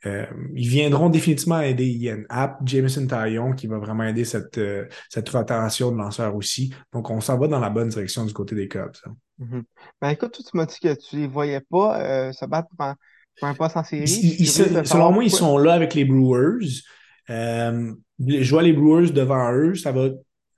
Euh, 0.06 0.26
ils 0.54 0.68
viendront 0.70 1.10
définitivement 1.10 1.60
aider 1.60 1.86
Ian 1.88 2.20
App, 2.30 2.60
Jameson 2.66 3.08
Taillon, 3.08 3.54
qui 3.54 3.68
va 3.68 3.80
vraiment 3.80 4.04
aider 4.04 4.26
cette, 4.26 4.58
euh, 4.60 4.86
cette 5.10 5.28
rotation 5.30 5.92
de 5.92 5.98
lanceurs 5.98 6.36
aussi. 6.36 6.74
Donc, 6.94 7.10
on 7.10 7.20
s'en 7.20 7.38
va 7.38 7.48
dans 7.48 7.60
la 7.60 7.70
bonne 7.70 7.90
direction 7.90 8.24
du 8.26 8.34
côté 8.34 8.56
des 8.56 8.68
Cubs. 8.68 8.92
hein. 9.06 9.16
Mhm. 9.40 9.64
Ben 10.02 10.10
écoute, 10.10 10.40
tu 10.44 10.58
m'as 10.58 10.66
dit 10.66 10.78
que 10.82 10.94
tu 10.96 11.18
les 11.18 11.28
voyais 11.28 11.62
pas 11.70 12.02
euh, 12.02 12.32
se 12.32 12.46
battre 12.46 12.70
pour 12.76 12.86
un, 12.86 12.96
pour 13.40 13.48
un 13.48 13.54
poste 13.54 13.78
en 13.78 13.84
série. 13.84 14.04
Ils- 14.40 14.48
selon 14.86 15.12
moi, 15.12 15.24
ils 15.24 15.32
sont 15.32 15.58
là 15.58 15.74
avec 15.74 15.94
les 15.94 16.06
Brewers. 16.06 16.82
Je 17.30 18.50
vois 18.50 18.64
les 18.64 18.74
Brewers 18.74 19.12
devant 19.12 19.52
eux. 19.54 19.76
Ça 19.76 19.92
va, 19.92 20.10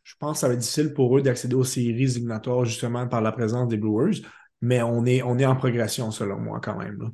je 0.04 0.14
pense 0.20 0.34
que 0.34 0.40
ça 0.40 0.48
va 0.48 0.54
être 0.54 0.60
difficile 0.62 0.94
pour 0.94 1.18
eux 1.18 1.22
d'accéder 1.22 1.56
aux 1.56 1.64
séries 1.64 1.90
éliminatoires 1.90 2.66
justement 2.66 3.08
par 3.08 3.22
la 3.22 3.32
présence 3.32 3.68
des 3.68 3.78
Brewers. 3.78 4.22
Mais 4.62 4.82
on 4.82 5.06
est, 5.06 5.22
on 5.24 5.38
est 5.40 5.46
en 5.46 5.56
progression, 5.56 6.12
selon 6.12 6.38
moi, 6.40 6.60
quand 6.62 6.78
même. 6.78 6.98
là. 7.00 7.08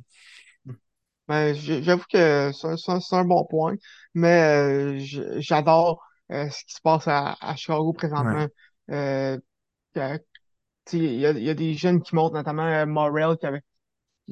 Ben, 1.28 1.54
j- 1.54 1.82
j'avoue 1.82 2.04
que 2.12 2.52
c'est 2.52 3.16
un 3.16 3.24
bon 3.24 3.44
point, 3.46 3.74
mais 4.14 4.98
euh, 5.00 5.38
j'adore 5.40 6.02
euh, 6.32 6.48
ce 6.50 6.64
qui 6.64 6.74
se 6.74 6.80
passe 6.82 7.08
à, 7.08 7.36
à 7.40 7.56
Chicago 7.56 7.92
Ouais, 8.16 8.36
présentement. 8.38 8.46
Euh, 8.90 9.38
tu 10.84 10.98
sais, 10.98 10.98
il 10.98 11.20
y 11.20 11.26
a, 11.26 11.30
il 11.32 11.42
y 11.42 11.50
a 11.50 11.54
des 11.54 11.74
jeunes 11.74 12.02
qui 12.02 12.14
montent, 12.14 12.34
notamment 12.34 12.64
euh, 12.66 12.86
Morrell 12.86 13.36
qui 13.38 13.46
avait, 13.46 13.62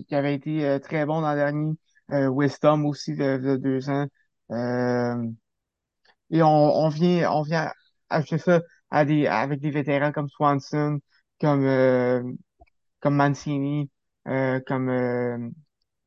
qui 0.09 0.15
avait 0.15 0.35
été 0.37 0.67
euh, 0.67 0.79
très 0.81 1.07
bon 1.07 1.21
l'an 1.23 1.35
dernier, 1.37 1.75
euh, 2.13 2.29
Wisdom 2.31 2.85
aussi 2.87 3.15
de, 3.17 3.39
de 3.39 3.57
deux 3.59 3.91
ans. 3.91 4.07
Euh, 4.53 5.17
Et 6.31 6.43
on, 6.43 6.49
on 6.49 6.89
vient, 6.89 7.31
on 7.33 7.43
vient 7.43 7.71
ajouter 8.11 8.39
ça 8.39 8.61
à 8.91 9.05
des, 9.05 9.27
avec 9.27 9.61
des 9.61 9.71
vétérans 9.71 10.13
comme 10.13 10.29
Swanson, 10.29 11.01
comme, 11.41 11.65
euh, 11.67 12.23
comme 13.01 13.17
Mancini, 13.17 13.91
euh, 14.29 14.61
comme, 14.67 14.91
euh, 14.91 15.39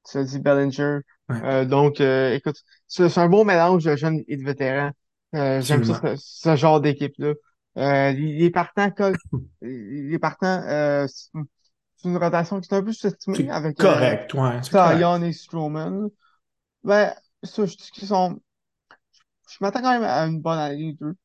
tu 0.10 0.18
as 0.18 0.24
dit 0.24 0.39
Bellinger. 0.39 0.99
ouais, 1.30 1.41
Euh, 1.43 1.66
donc, 1.66 2.01
euh, 2.01 2.34
écoute, 2.34 2.58
c'est 2.88 3.10
c'est 3.10 3.20
un 3.22 3.30
bon 3.30 3.45
mélange 3.45 3.84
de 3.84 3.95
jeunes 3.95 4.24
et 4.28 4.38
de 4.38 4.43
vétérans. 4.43 4.91
Euh, 5.36 5.62
j'aime 5.62 5.84
ça, 5.84 6.01
ce, 6.16 6.16
ce 6.18 6.55
genre 6.55 6.82
d'équipe-là. 6.82 7.34
Euh, 7.78 8.12
les, 8.12 8.38
les 8.38 8.49
partants, 8.49 8.91
les 9.62 10.20
partants, 10.20 10.64
euh, 10.68 11.05
c'est 11.08 12.10
une 12.10 12.18
rotation 12.18 12.60
qui 12.62 12.74
est 12.74 12.78
un 12.78 12.84
peu 12.84 12.91
sous-estimée 12.93 13.38
C'est 13.38 13.49
avec 13.49 13.80
euh, 13.80 13.84
correct, 13.84 14.34
ouais, 14.34 14.60
et 15.24 15.34
Stroman. 15.34 16.10
Ben, 16.84 17.14
ça, 17.43 17.66
je 17.66 17.76
dis 17.76 17.91
qu'ils 17.91 18.08
sont, 18.08 18.39
je 19.49 19.58
m'attends 19.62 19.82
quand 19.82 19.91
même 19.91 20.03
à 20.03 20.26
une 20.26 20.41
bonne 20.41 20.58
année 20.60 20.93
d'eux. 20.99 21.16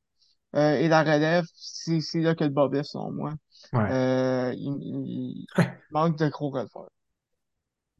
Et 0.55 0.89
la 0.89 1.03
relève, 1.03 1.45
c'est 1.55 2.01
c'est 2.01 2.21
là 2.21 2.35
que 2.35 2.45
le 2.45 2.51
bas 2.51 2.69
blesse, 2.69 2.91
selon 2.93 3.13
moi. 3.13 3.35
Ouais. 3.73 4.53
Il, 4.57 4.77
il- 4.83 5.47
il 5.47 5.47
manque 5.91 6.19
de 6.19 6.29
gros 6.29 6.51
releveurs. 6.51 6.91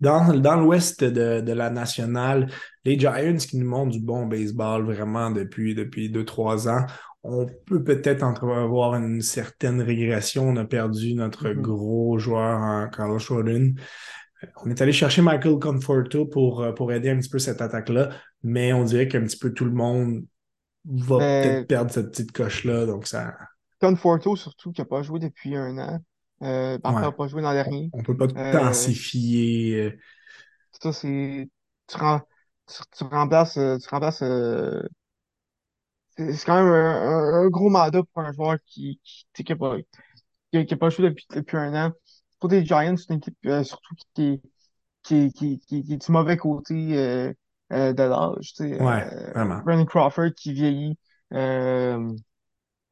Dans, 0.03 0.35
dans 0.35 0.57
l'ouest 0.61 1.05
de, 1.05 1.41
de 1.41 1.53
la 1.53 1.71
nationale, 1.71 2.51
les 2.85 2.99
Giants 2.99 3.37
qui 3.39 3.59
nous 3.59 3.69
montrent 3.71 3.93
du 3.93 4.01
bon 4.03 4.27
baseball 4.27 4.85
vraiment 4.85 5.31
depuis, 5.31 5.75
depuis 5.77 6.11
deux, 6.11 6.27
trois 6.27 6.69
ans, 6.69 6.87
on 7.25 7.47
peut 7.67 7.85
peut-être 7.85 8.25
entrevoir 8.25 8.97
une 8.97 9.23
certaine 9.23 9.81
régression. 9.81 10.49
On 10.49 10.57
a 10.57 10.67
perdu 10.67 11.15
notre 11.15 11.51
Mhm. 11.55 11.63
gros 11.63 12.19
joueur 12.19 12.61
en 12.61 12.89
Carlos 12.91 13.21
Rodin. 13.31 13.75
On 14.65 14.71
est 14.71 14.81
allé 14.83 14.93
chercher 14.93 15.23
Michael 15.23 15.59
Conforto 15.61 16.27
pour, 16.27 16.75
pour 16.75 16.93
aider 16.93 17.11
un 17.11 17.19
petit 17.19 17.29
peu 17.31 17.39
cette 17.39 17.61
attaque-là, 17.63 18.11
mais 18.43 18.73
on 18.73 18.85
dirait 18.85 19.09
qu'un 19.09 19.23
petit 19.23 19.39
peu 19.39 19.53
tout 19.53 19.65
le 19.65 19.73
monde 19.73 20.25
va 20.85 21.21
peut-être 21.23 21.65
Mais 21.65 21.67
perdre 21.67 21.93
cette 21.93 22.11
petite 22.11 22.33
coche-là. 22.33 22.87
Donc 22.87 23.07
ça, 23.07 23.35
Conforto, 23.81 24.35
surtout, 24.35 24.73
qui 24.73 24.81
n'a 24.81 24.87
pas 24.87 25.03
joué 25.03 25.19
depuis 25.21 25.57
un 25.57 25.77
an. 25.77 26.01
Euh, 26.43 26.79
ouais, 26.85 27.03
parfois, 27.03 27.09
n'a 27.09 27.13
pas 27.13 27.29
joué 27.29 27.43
l'an 27.43 27.53
dernier. 27.55 27.93
on 27.93 28.03
peut 28.03 28.17
pas 28.17 28.29
tant 28.51 28.73
Euh, 28.73 28.73
s'y 28.73 28.95
fier. 28.95 29.75
euh, 29.77 29.91
ça, 30.81 30.93
c'est. 30.93 31.49
Tu, 31.89 31.97
rem- 31.97 32.23
tu, 32.67 32.75
tu 32.97 33.05
remplaces. 33.05 33.57
euh, 33.59 33.79
Tu 33.79 33.89
remplaces 33.89 34.23
euh, 34.23 34.83
c'est 36.17 36.45
quand 36.45 36.57
même 36.63 36.73
un, 36.73 37.45
un- 37.45 37.49
gros 37.49 37.71
mandat 37.71 38.03
pour 38.13 38.23
un 38.23 38.33
joueur 38.33 38.59
qui, 38.67 39.01
sais, 39.35 39.45
qui 39.45 39.55
pas, 39.55 39.77
qui 40.53 40.77
pas 40.77 40.91
joué 40.91 41.11
depuis, 41.11 41.27
depuis 41.35 41.57
un 41.57 41.75
an. 41.89 41.93
Pour 42.41 42.51
les 42.51 42.65
Giants, 42.67 42.97
c'est 42.97 43.11
une 43.15 43.19
équipe 43.21 43.39
euh, 43.47 43.65
surtout 43.65 43.95
qui, 44.15 44.43
qui, 45.03 45.33
qui, 45.35 45.61
qui, 45.61 45.83
qui 45.85 45.95
est 45.95 46.07
du 46.07 46.13
mauvais 46.13 46.37
côté 46.39 46.75
de 47.95 48.05
l'âge. 48.05 48.55
Tu 48.55 48.69
sais, 48.69 48.79
Ouais, 48.79 49.07
vraiment. 49.35 49.63
Brandon 49.65 49.87
Crawford 49.87 50.35
qui 50.37 50.53
vieillit. 50.55 50.99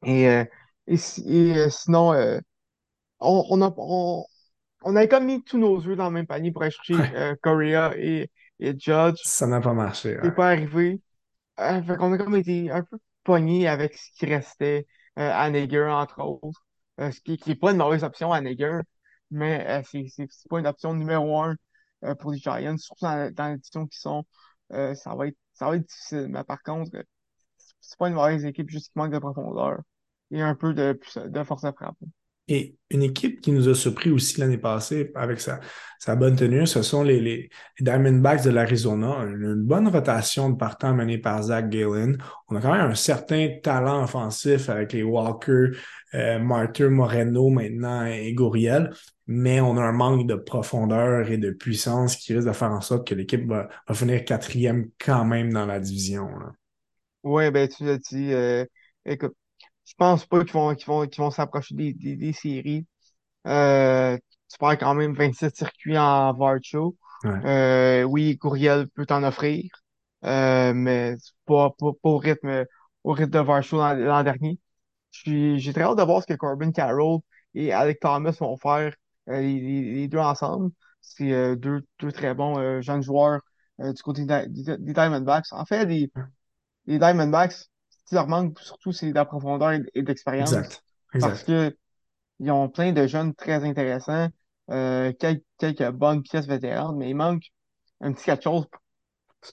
Et, 0.03 0.43
et, 0.87 0.97
si- 0.97 1.21
et, 1.27 1.69
sinon, 1.69 2.13
on, 3.21 3.45
on 3.49 3.61
a, 3.61 3.73
on, 3.77 4.25
on 4.83 4.95
avait 4.97 5.07
comme 5.09 5.25
mis 5.25 5.43
tous 5.43 5.57
nos 5.59 5.79
œufs 5.87 5.97
dans 5.97 6.05
le 6.07 6.11
même 6.11 6.27
panier 6.27 6.51
pour 6.51 6.63
aller 6.63 6.71
chercher 6.71 6.95
Ouais, 6.97 7.15
euh, 7.15 7.35
Correa 7.41 7.93
et, 7.97 8.31
et 8.59 8.77
Judge. 8.79 9.19
ça 9.23 9.47
n'a 9.47 9.61
pas 9.61 9.73
marché. 9.73 10.19
C'est 10.21 10.31
Ouais. 10.31 10.35
pas 10.35 10.49
arrivé. 10.51 11.01
Euh, 11.59 11.83
fait 11.83 11.97
qu'on 11.97 12.13
a 12.13 12.19
comme 12.19 12.35
été 12.35 12.71
un 12.71 12.83
peu 12.83 12.99
pognés 13.23 13.67
avec 13.67 13.95
ce 13.97 14.11
qui 14.17 14.25
restait 14.27 14.87
euh, 15.19 15.31
à 15.33 15.49
Nager, 15.51 15.85
entre 15.89 16.21
autres. 16.21 16.65
Euh, 17.01 17.11
ce 17.11 17.21
qui, 17.21 17.37
qui 17.37 17.51
est 17.51 17.55
pas 17.55 17.71
une 17.71 17.77
mauvaise 17.77 18.03
option 18.03 18.33
à 18.33 18.41
Nager, 18.41 18.79
mais 19.31 19.65
euh, 19.69 19.83
c'est 19.91 20.07
c'est 20.09 20.27
c'est 20.31 20.49
pas 20.49 20.59
une 20.59 20.67
option 20.67 20.93
numéro 20.95 21.41
un 21.41 21.55
euh, 22.05 22.15
pour 22.15 22.31
les 22.31 22.39
Giants, 22.39 22.77
surtout 22.77 23.05
dans, 23.05 23.33
dans 23.33 23.49
l'édition 23.49 23.87
qui 23.87 23.99
sont. 23.99 24.25
Euh, 24.73 24.95
ça 24.95 25.15
va 25.15 25.27
être 25.27 25.37
ça 25.53 25.67
va 25.69 25.77
être 25.77 25.85
difficile. 25.87 26.27
Mais 26.29 26.43
par 26.43 26.61
contre, 26.63 26.91
c'est 27.81 27.97
pas 27.99 28.09
une 28.09 28.15
mauvaise 28.15 28.45
équipe, 28.45 28.69
juste 28.69 28.87
qui 28.93 28.99
manque 28.99 29.13
de 29.13 29.19
profondeur 29.19 29.81
et 30.31 30.41
un 30.41 30.55
peu 30.55 30.73
de, 30.73 30.99
de 31.27 31.43
force 31.43 31.63
de 31.63 31.71
frappe. 31.71 31.97
Et 32.47 32.75
une 32.89 33.03
équipe 33.03 33.39
qui 33.39 33.51
nous 33.51 33.69
a 33.69 33.75
surpris 33.75 34.11
aussi 34.11 34.39
l'année 34.39 34.57
passée 34.57 35.11
avec 35.15 35.39
sa, 35.39 35.61
bonne 36.15 36.35
tenue, 36.35 36.67
ce 36.67 36.81
sont 36.81 37.03
les, 37.03 37.49
Diamondbacks 37.79 38.43
de 38.43 38.49
l'Arizona. 38.49 39.23
Une, 39.23 39.55
bonne 39.63 39.87
rotation 39.87 40.49
de 40.49 40.57
partant 40.57 40.93
menée 40.93 41.17
par 41.17 41.43
Zach 41.43 41.69
Galen. 41.69 42.17
On 42.49 42.55
a 42.57 42.61
quand 42.61 42.73
même 42.73 42.91
un 42.91 42.95
certain 42.95 43.47
talent 43.63 44.03
offensif 44.03 44.69
avec 44.69 44.91
les 44.93 45.03
Walker, 45.03 45.69
euh, 46.13 46.39
Martyr 46.39 46.91
Moreno 46.91 47.49
maintenant 47.49 48.05
et 48.05 48.33
Gouriel, 48.33 48.91
mais 49.27 49.61
on 49.61 49.77
a 49.77 49.81
un 49.81 49.93
manque 49.93 50.27
de 50.27 50.35
profondeur 50.35 51.29
et 51.29 51.37
de 51.37 51.51
puissance 51.51 52.17
qui 52.17 52.33
risque 52.33 52.47
de 52.47 52.53
faire 52.53 52.71
en 52.71 52.81
sorte 52.81 53.07
que 53.07 53.15
l'équipe 53.15 53.47
va, 53.47 53.69
finir 53.93 54.25
quatrième 54.25 54.89
quand 54.99 55.23
même 55.23 55.53
dans 55.53 55.65
la 55.65 55.79
division. 55.79 56.27
Oui, 57.23 57.49
ben 57.51 57.69
tu 57.69 57.85
l'as 57.85 57.97
dit. 57.97 58.33
Euh, 58.33 58.65
écoute, 59.05 59.35
je 59.91 59.95
pense 59.97 60.25
pas 60.25 60.43
qu'ils 60.43 60.53
vont, 60.53 60.73
qu'ils 60.75 60.87
vont, 60.87 61.07
qu'ils 61.07 61.21
vont 61.23 61.31
s'approcher 61.31 61.75
des, 61.75 61.93
des, 61.93 62.15
des 62.15 62.33
séries. 62.33 62.87
Euh, 63.47 64.17
tu 64.49 64.57
perds 64.57 64.77
quand 64.77 64.95
même 64.95 65.13
27 65.13 65.55
circuits 65.57 65.97
en 65.97 66.33
Varcho. 66.33 66.95
Euh, 67.25 68.03
oui, 68.03 68.37
Courriel 68.37 68.87
peut 68.89 69.05
t'en 69.05 69.23
offrir, 69.23 69.69
euh, 70.25 70.73
mais 70.73 71.15
pas, 71.45 71.69
pas, 71.71 71.91
pas, 72.01 72.09
au 72.09 72.17
rythme, 72.17 72.65
au 73.03 73.11
rythme 73.13 73.31
de 73.31 73.39
Varcho 73.39 73.77
l'an 73.77 74.23
dernier. 74.23 74.59
J'ai 75.11 75.73
très 75.73 75.83
hâte 75.83 75.97
de 75.97 76.03
voir 76.03 76.21
ce 76.21 76.27
que 76.27 76.33
Corbin 76.35 76.71
Carroll 76.71 77.19
et 77.53 77.73
Alec 77.73 77.99
Thomas 77.99 78.31
vont 78.39 78.57
faire 78.57 78.93
euh, 79.29 79.41
les, 79.41 79.59
les, 79.93 80.07
deux 80.07 80.19
ensemble. 80.19 80.71
C'est 81.01 81.33
euh, 81.33 81.55
deux, 81.55 81.85
deux 81.99 82.11
très 82.11 82.33
bons 82.33 82.57
euh, 82.59 82.81
jeunes 82.81 83.03
joueurs 83.03 83.41
du 83.79 84.01
côté 84.03 84.25
des, 84.25 84.47
des, 84.47 84.93
Diamondbacks. 84.93 85.51
En 85.51 85.65
fait, 85.65 85.85
les, 85.85 86.11
les 86.85 86.99
Diamondbacks, 86.99 87.70
qui 88.11 88.15
leur 88.15 88.27
manque 88.27 88.59
surtout, 88.59 88.91
c'est 88.91 89.09
de 89.09 89.15
la 89.15 89.23
profondeur 89.23 89.71
et 89.93 90.03
d'expérience. 90.03 90.51
Exact. 90.51 90.83
Parce 91.17 91.43
que 91.43 91.77
ils 92.39 92.51
ont 92.51 92.67
plein 92.67 92.91
de 92.91 93.07
jeunes 93.07 93.33
très 93.33 93.63
intéressants, 93.63 94.27
euh, 94.69 95.13
quelques, 95.13 95.45
quelques 95.57 95.89
bonnes 95.91 96.21
pièces 96.21 96.45
vétéranes, 96.45 96.97
mais 96.97 97.09
il 97.09 97.15
manque 97.15 97.43
un 98.01 98.11
petit 98.11 98.25
quelque 98.25 98.43
chose 98.43 98.65
pour 98.69 98.81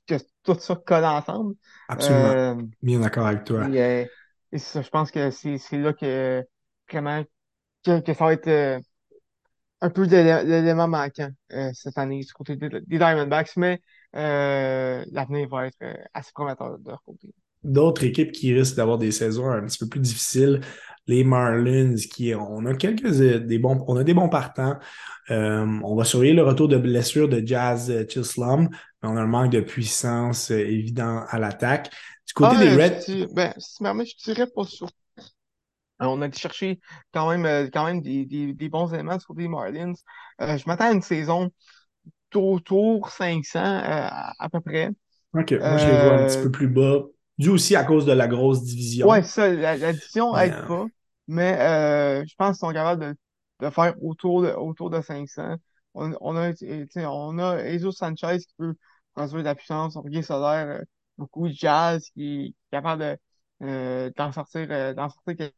que 0.09 0.15
tout 0.43 0.59
ça 0.59 0.75
colle 0.75 1.05
ensemble. 1.05 1.55
Absolument. 1.89 2.31
Euh, 2.31 2.55
Bien 2.83 2.99
d'accord 2.99 3.29
avec 3.29 3.45
toi. 3.45 3.69
Et, 3.69 3.81
euh, 3.81 4.05
et 4.51 4.59
ça, 4.59 4.83
je 4.83 4.89
pense 4.89 5.13
que 5.13 5.31
c'est 5.31 5.59
là 5.75 5.93
que 5.93 6.45
vraiment 6.91 7.23
que, 7.85 8.01
que 8.01 8.13
ça 8.13 8.25
va 8.25 8.33
être 8.33 8.49
euh, 8.49 8.81
un 9.81 9.91
peu 9.91 10.03
l'élément 10.03 10.89
manquant 10.89 11.31
euh, 11.53 11.71
cette 11.75 11.97
année 11.97 12.25
du 12.25 12.33
côté 12.33 12.57
des, 12.57 12.69
des 12.69 12.99
Diamondbacks, 12.99 13.57
mais 13.57 13.81
l'avenir 14.13 15.49
va 15.49 15.69
être 15.69 15.77
assez 16.13 16.33
prometteur 16.33 16.77
de 16.81 16.91
leur 16.91 17.03
côté 17.05 17.33
d'autres 17.63 18.05
équipes 18.05 18.33
qui 18.33 18.55
risquent 18.55 18.77
d'avoir 18.77 18.99
des 18.99 19.13
saisons 19.13 19.51
un 19.51 19.65
petit 19.67 19.79
peu 19.79 19.89
plus 19.89 20.01
difficiles. 20.01 20.61
Les 21.07 21.25
Marlins, 21.25 21.95
qui 22.13 22.35
on 22.35 22.67
a 22.67 22.75
quelques 22.75 23.21
euh, 23.21 23.41
des 23.41 23.59
bons, 23.59 23.83
on 23.89 23.97
a 23.97 24.05
des 24.05 24.13
bons 24.13 24.29
partants. 24.29 24.79
Euh, 25.31 25.67
on 25.83 25.97
va 25.97 26.05
surveiller 26.05 26.35
le 26.35 26.43
retour 26.43 26.69
de 26.69 26.77
blessure 26.77 27.29
de 27.29 27.43
Jazz 27.45 28.07
Chisholm, 28.09 28.69
mais 29.03 29.09
on 29.09 29.17
a 29.17 29.23
un 29.23 29.27
manque 29.27 29.51
de 29.51 29.61
puissance 29.61 30.51
euh, 30.51 30.59
évident 30.59 31.25
à 31.29 31.39
l'attaque. 31.39 31.91
Du 32.27 32.35
côté 32.35 32.57
ah, 32.59 32.63
des 32.63 32.71
Reds. 32.71 33.27
Ben, 33.33 33.55
je 33.57 34.25
dirais 34.25 34.47
pas 34.55 34.65
ça. 34.65 34.87
On 36.01 36.23
a 36.23 36.27
été 36.27 36.39
chercher 36.39 36.79
quand 37.13 37.29
même, 37.31 37.71
quand 37.71 37.87
même 37.87 38.03
des, 38.03 38.25
des, 38.25 38.53
des 38.53 38.69
bons 38.69 38.93
éléments 38.93 39.19
sur 39.19 39.35
les 39.35 39.49
Marlins. 39.49 39.95
je 40.39 40.63
m'attends 40.67 40.91
à 40.91 40.93
une 40.93 41.03
saison 41.03 41.51
autour 42.35 43.09
500 43.09 43.59
à 43.59 44.49
peu 44.53 44.61
près. 44.61 44.91
OK, 45.35 45.53
moi 45.53 45.77
je 45.79 45.87
les 45.87 45.93
vois 45.93 46.21
un 46.21 46.27
petit 46.27 46.43
peu 46.43 46.51
plus 46.53 46.69
bas 46.69 47.03
dû 47.39 47.49
aussi 47.51 47.77
à 47.77 47.85
cause 47.85 48.07
de 48.07 48.13
la 48.13 48.29
grosse 48.29 48.63
division. 48.63 49.09
Ouais, 49.09 49.23
ça, 49.23 49.49
la, 49.53 49.93
division 49.93 50.37
aide 50.37 50.53
euh, 50.55 50.67
pas, 50.67 50.87
mais 51.27 51.59
euh, 51.61 52.25
je 52.27 52.35
pense 52.37 52.59
qu'ils 52.59 52.67
sont 52.67 52.73
capables 52.73 53.15
de, 53.61 53.67
de 53.67 53.71
faire 53.71 53.95
autour 54.03 54.43
de, 54.43 54.49
autour 54.51 54.91
de 54.91 55.01
500. 55.01 55.57
On, 55.95 56.13
on 56.21 56.37
a, 56.37 56.51
on 57.07 57.39
a 57.39 57.57
Ezo 57.65 57.93
Sanchez 57.93 58.39
qui 58.39 58.55
peut 58.59 58.75
construire 59.15 59.43
de 59.43 59.49
la 59.49 59.55
puissance, 59.55 59.97
Orgueil 59.97 60.23
Solaire, 60.23 60.69
euh, 60.69 60.85
beaucoup 61.17 61.49
de 61.49 61.53
Jazz 61.55 62.09
qui 62.11 62.47
est 62.47 62.77
capable 62.77 63.03
de, 63.03 63.19
euh, 63.67 64.11
d'en 64.17 64.33
sortir, 64.33 64.67
euh, 64.71 64.95
d'en 64.95 65.09
sortir 65.09 65.51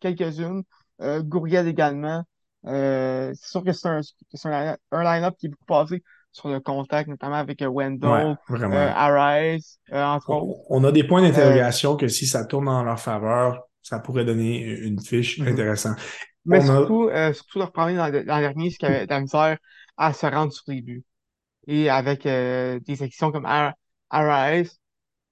quelques-unes. 0.00 0.62
Euh, 1.02 1.22
Gourriel 1.22 1.68
également. 1.68 2.22
Euh, 2.66 3.32
c'est 3.34 3.50
sûr 3.50 3.64
que 3.64 3.72
c'est 3.72 3.88
un, 3.88 4.00
un, 4.44 4.76
un 4.92 5.02
line-up 5.04 5.36
qui 5.38 5.46
est 5.46 5.48
beaucoup 5.50 5.64
passé 5.66 6.02
sur 6.36 6.48
le 6.48 6.60
contact, 6.60 7.08
notamment 7.08 7.36
avec 7.36 7.62
euh, 7.62 7.66
Wendell, 7.66 8.36
ouais, 8.50 8.62
euh, 8.62 8.92
Arise, 8.94 9.78
euh, 9.90 10.04
entre 10.04 10.30
autres. 10.30 10.60
On 10.68 10.84
a 10.84 10.92
des 10.92 11.02
points 11.02 11.22
d'interrogation 11.22 11.96
que 11.96 12.08
si 12.08 12.26
ça 12.26 12.44
tourne 12.44 12.68
en 12.68 12.84
leur 12.84 13.00
faveur, 13.00 13.62
ça 13.82 14.00
pourrait 14.00 14.26
donner 14.26 14.60
une 14.60 15.00
fiche 15.00 15.40
mm-hmm. 15.40 15.48
intéressante. 15.48 15.96
Mais 16.44 16.60
surtout, 16.60 17.10
surtout 17.32 17.58
leur 17.58 17.72
premier 17.72 17.96
dans, 17.96 18.10
dans 18.10 18.38
dernier, 18.38 18.70
c'est 18.70 18.76
qu'il 18.76 18.88
y 18.88 18.92
avait 18.92 19.06
de 19.06 19.10
la 19.10 19.20
misère 19.20 19.56
à 19.96 20.12
se 20.12 20.26
rendre 20.26 20.52
sur 20.52 20.64
les 20.68 20.82
buts. 20.82 21.04
Et 21.66 21.90
avec 21.90 22.22
des 22.22 22.96
sections 22.96 23.32
comme 23.32 23.46
Arise, 24.10 24.78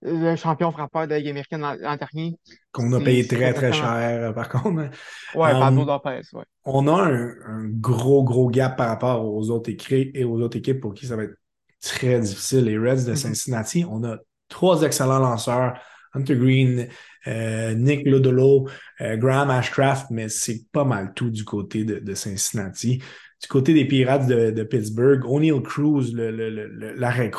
le 0.05 0.37
champion 0.37 0.71
frappeur 0.71 1.07
de 1.07 1.11
la 1.13 1.19
Ligue 1.19 1.31
américaine 1.31 1.61
l'an 1.61 1.97
dernier. 1.97 2.39
Qu'on 2.73 2.93
a 2.93 3.01
payé 3.01 3.27
très, 3.27 3.53
très, 3.55 3.73
cher, 3.73 4.35
par 4.35 4.49
contre. 4.49 4.91
Ouais, 5.35 5.53
um, 5.53 5.61
Pablo 5.61 5.85
Lopez, 5.85 6.21
ouais. 6.35 6.45
On 6.65 6.87
a 6.89 6.93
un, 6.93 7.29
un, 7.47 7.69
gros, 7.69 8.23
gros 8.23 8.49
gap 8.51 8.77
par 8.77 8.89
rapport 8.89 9.25
aux 9.25 9.51
autres 9.51 9.71
équipes 9.71 10.11
et 10.15 10.25
aux 10.25 10.41
autres 10.41 10.59
équipes 10.59 10.81
pour 10.81 10.95
qui 10.95 11.07
ça 11.07 11.17
va 11.17 11.25
être 11.25 11.37
très 11.81 12.21
difficile. 12.21 12.65
Les 12.65 12.79
Reds 12.79 13.05
de 13.05 13.13
mm-hmm. 13.13 13.17
Cincinnati, 13.17 13.85
on 13.89 14.05
a 14.05 14.19
trois 14.49 14.83
excellents 14.83 15.19
lanceurs. 15.19 15.75
Hunter 16.15 16.37
Green, 16.37 16.89
euh, 17.27 17.75
Nick 17.75 18.07
Lodolo, 18.07 18.69
euh, 19.01 19.17
Graham 19.17 19.51
Ashcraft, 19.51 20.11
mais 20.11 20.29
c'est 20.29 20.63
pas 20.71 20.85
mal 20.85 21.13
tout 21.15 21.31
du 21.31 21.45
côté 21.45 21.85
de, 21.85 21.99
de 21.99 22.15
Cincinnati. 22.15 23.03
Du 23.43 23.49
côté 23.49 23.75
des 23.75 23.85
Pirates 23.85 24.27
de, 24.27 24.51
de 24.51 24.63
Pittsburgh, 24.63 25.25
O'Neill 25.27 25.61
Cruz, 25.61 26.15
l'arrêt 26.15 27.31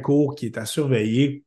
court 0.00 0.34
qui 0.36 0.46
est 0.46 0.56
à 0.58 0.64
surveiller. 0.64 1.43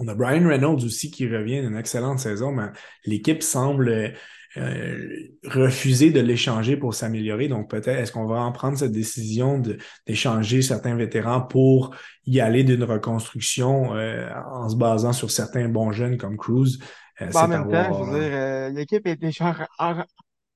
On 0.00 0.08
a 0.08 0.14
Brian 0.14 0.48
Reynolds 0.48 0.82
aussi 0.84 1.10
qui 1.10 1.28
revient 1.28 1.60
d'une 1.60 1.76
excellente 1.76 2.18
saison, 2.18 2.52
mais 2.52 2.68
l'équipe 3.04 3.42
semble 3.42 4.14
euh, 4.56 5.28
refuser 5.44 6.10
de 6.10 6.20
l'échanger 6.20 6.78
pour 6.78 6.94
s'améliorer. 6.94 7.48
Donc 7.48 7.68
peut-être 7.68 7.88
est-ce 7.88 8.10
qu'on 8.10 8.26
va 8.26 8.40
en 8.40 8.50
prendre 8.50 8.78
cette 8.78 8.92
décision 8.92 9.62
d'échanger 10.06 10.62
certains 10.62 10.96
vétérans 10.96 11.42
pour 11.42 11.94
y 12.24 12.40
aller 12.40 12.64
d'une 12.64 12.82
reconstruction 12.82 13.94
euh, 13.94 14.28
en 14.52 14.70
se 14.70 14.76
basant 14.76 15.12
sur 15.12 15.30
certains 15.30 15.68
bons 15.68 15.92
jeunes 15.92 16.16
comme 16.16 16.38
Cruz. 16.38 16.78
Euh, 17.20 17.30
en 17.32 17.46
même 17.46 17.70
temps, 17.70 18.04
je 18.06 18.10
veux 18.10 18.70
dire, 18.70 18.74
l'équipe 18.74 19.06
est 19.06 19.16
déjà 19.16 19.54
en, 19.78 20.02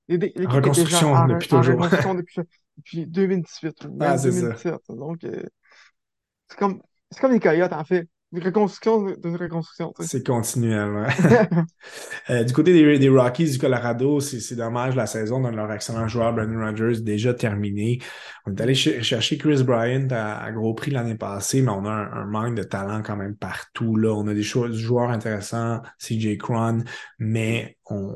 reconstruction 0.09 1.27
depuis 1.27 1.47
toujours. 1.49 1.75
reconstruction 1.75 2.15
depuis, 2.15 2.41
depuis 2.77 3.05
2018. 3.05 3.87
Ah, 4.01 4.17
2017. 4.17 4.75
Donc 4.89 5.19
c'est 5.21 6.57
comme 6.57 6.81
c'est 7.11 7.21
comme 7.21 7.31
les 7.31 7.39
Coyotes 7.39 7.71
en 7.71 7.85
fait 7.85 8.09
une 8.31 8.43
reconstruction 8.43 9.05
d'une 9.05 9.35
reconstruction. 9.35 9.93
C'est 9.99 10.25
continuel, 10.25 10.89
ouais. 10.91 11.07
euh, 12.29 12.43
du 12.43 12.53
côté 12.53 12.73
des, 12.73 12.99
des, 12.99 13.09
Rockies 13.09 13.51
du 13.51 13.57
Colorado, 13.57 14.19
c'est 14.19 14.55
dommage 14.55 14.95
la 14.95 15.05
saison 15.05 15.41
de 15.41 15.49
leur 15.55 15.71
excellent 15.71 16.07
joueur 16.07 16.33
Brandon 16.33 16.65
Rogers 16.65 17.01
déjà 17.01 17.33
terminée. 17.33 17.99
On 18.45 18.53
est 18.53 18.61
allé 18.61 18.75
chercher 18.75 19.37
Chris 19.37 19.63
Bryant 19.63 20.07
à, 20.11 20.51
gros 20.51 20.73
prix 20.73 20.91
l'année 20.91 21.15
passée, 21.15 21.61
mais 21.61 21.71
on 21.71 21.85
a 21.85 21.91
un, 21.91 22.25
manque 22.25 22.55
de 22.55 22.63
talent 22.63 23.01
quand 23.03 23.15
même 23.15 23.35
partout. 23.35 23.95
Là. 23.95 24.13
On 24.13 24.27
a 24.27 24.33
des 24.33 24.43
joueurs 24.43 25.09
intéressants, 25.09 25.81
CJ 25.99 26.37
Cron, 26.37 26.83
mais 27.19 27.77
on, 27.85 28.15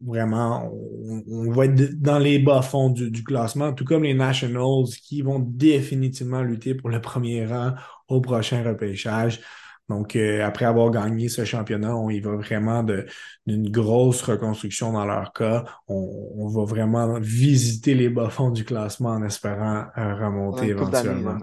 vraiment, 0.00 0.72
on, 1.28 1.50
va 1.50 1.66
être 1.66 2.00
dans 2.00 2.18
les 2.18 2.38
bas-fonds 2.38 2.90
du, 2.90 3.10
du, 3.10 3.22
classement, 3.22 3.72
tout 3.72 3.84
comme 3.84 4.04
les 4.04 4.14
Nationals 4.14 4.88
qui 5.02 5.22
vont 5.22 5.38
définitivement 5.38 6.42
lutter 6.42 6.74
pour 6.74 6.90
le 6.90 7.00
premier 7.00 7.46
rang 7.46 7.74
au 8.08 8.20
prochain 8.20 8.62
repêchage. 8.62 9.40
Donc, 9.90 10.14
euh, 10.14 10.44
après 10.44 10.66
avoir 10.66 10.88
gagné 10.92 11.28
ce 11.28 11.44
championnat, 11.44 11.96
on 11.96 12.10
y 12.10 12.20
va 12.20 12.36
vraiment 12.36 12.84
d'une 13.44 13.70
grosse 13.70 14.22
reconstruction 14.22 14.92
dans 14.92 15.04
leur 15.04 15.32
cas. 15.32 15.64
On, 15.88 16.46
va 16.48 16.64
vraiment 16.64 17.18
visiter 17.18 17.94
les 17.94 18.08
bas-fonds 18.08 18.50
du 18.50 18.64
classement 18.64 19.10
en 19.10 19.24
espérant 19.24 19.86
euh, 19.98 20.14
remonter 20.14 20.68
éventuellement. 20.68 21.38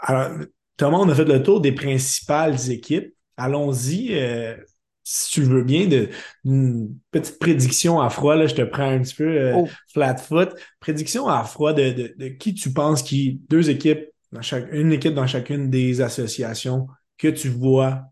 Alors, 0.00 0.38
Thomas, 0.78 0.98
on 0.98 1.08
a 1.10 1.14
fait 1.14 1.26
le 1.26 1.42
tour 1.42 1.60
des 1.60 1.72
principales 1.72 2.70
équipes. 2.70 3.14
Allons-y, 3.36 4.08
euh, 4.12 4.56
si 5.12 5.32
tu 5.32 5.40
le 5.42 5.48
veux 5.48 5.64
bien, 5.64 5.88
de, 5.88 6.08
une 6.44 6.96
petite 7.10 7.40
prédiction 7.40 8.00
à 8.00 8.10
froid. 8.10 8.36
Là, 8.36 8.46
je 8.46 8.54
te 8.54 8.62
prends 8.62 8.88
un 8.88 9.00
petit 9.00 9.14
peu 9.14 9.52
oh. 9.54 9.68
flat 9.92 10.16
foot. 10.16 10.50
Prédiction 10.78 11.26
à 11.26 11.42
froid 11.42 11.72
de, 11.72 11.90
de, 11.90 12.14
de 12.16 12.28
qui 12.28 12.54
tu 12.54 12.72
penses 12.72 13.02
qui, 13.02 13.40
deux 13.48 13.70
équipes, 13.70 14.06
dans 14.30 14.42
chaque, 14.42 14.68
une 14.70 14.92
équipe 14.92 15.14
dans 15.14 15.26
chacune 15.26 15.68
des 15.68 16.00
associations 16.00 16.86
que 17.18 17.26
tu 17.26 17.48
vois 17.48 18.04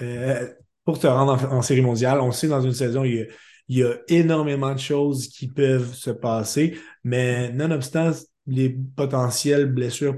euh, 0.00 0.46
pour 0.84 1.00
te 1.00 1.08
rendre 1.08 1.52
en, 1.52 1.62
série 1.62 1.82
mondiale. 1.82 2.20
On 2.20 2.30
sait 2.30 2.48
dans 2.48 2.62
une 2.62 2.72
saison, 2.72 3.02
il 3.02 3.28
y, 3.68 3.82
a, 3.82 3.96
énormément 4.06 4.72
de 4.72 4.78
choses 4.78 5.28
qui 5.28 5.48
peuvent 5.48 5.94
se 5.94 6.10
passer, 6.10 6.78
mais 7.02 7.50
nonobstant 7.52 8.12
les 8.46 8.70
potentielles 8.70 9.66
blessures 9.66 10.16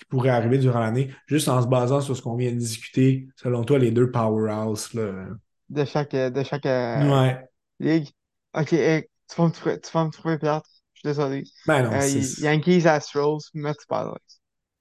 qui 0.00 0.06
pourraient 0.06 0.30
arriver 0.30 0.56
durant 0.58 0.80
l'année, 0.80 1.10
juste 1.26 1.48
en 1.48 1.60
se 1.60 1.66
basant 1.68 2.00
sur 2.00 2.16
ce 2.16 2.22
qu'on 2.22 2.34
vient 2.36 2.50
de 2.52 2.56
discuter, 2.56 3.28
selon 3.36 3.64
toi, 3.64 3.78
les 3.78 3.90
deux 3.90 4.10
powerhouses. 4.10 4.90
De 5.68 5.84
chaque, 5.84 6.12
de 6.12 6.42
chaque 6.42 6.66
euh, 6.66 7.34
ligue. 7.78 8.08
OK. 8.54 8.70
tu 8.70 9.36
vas 9.36 9.44
me 9.46 9.50
trouver, 9.52 9.80
tu 9.80 9.90
vas 9.92 10.04
me 10.06 10.10
trouver 10.10 10.38
plate. 10.38 10.64
Je 10.94 11.00
suis 11.00 11.08
désolé. 11.08 11.44
Ben 11.66 11.82
non, 11.84 11.92
Euh, 11.92 12.22
Yankees, 12.38 12.86
Astros, 12.88 13.50
Mets, 13.54 13.72
Padres. 13.88 14.18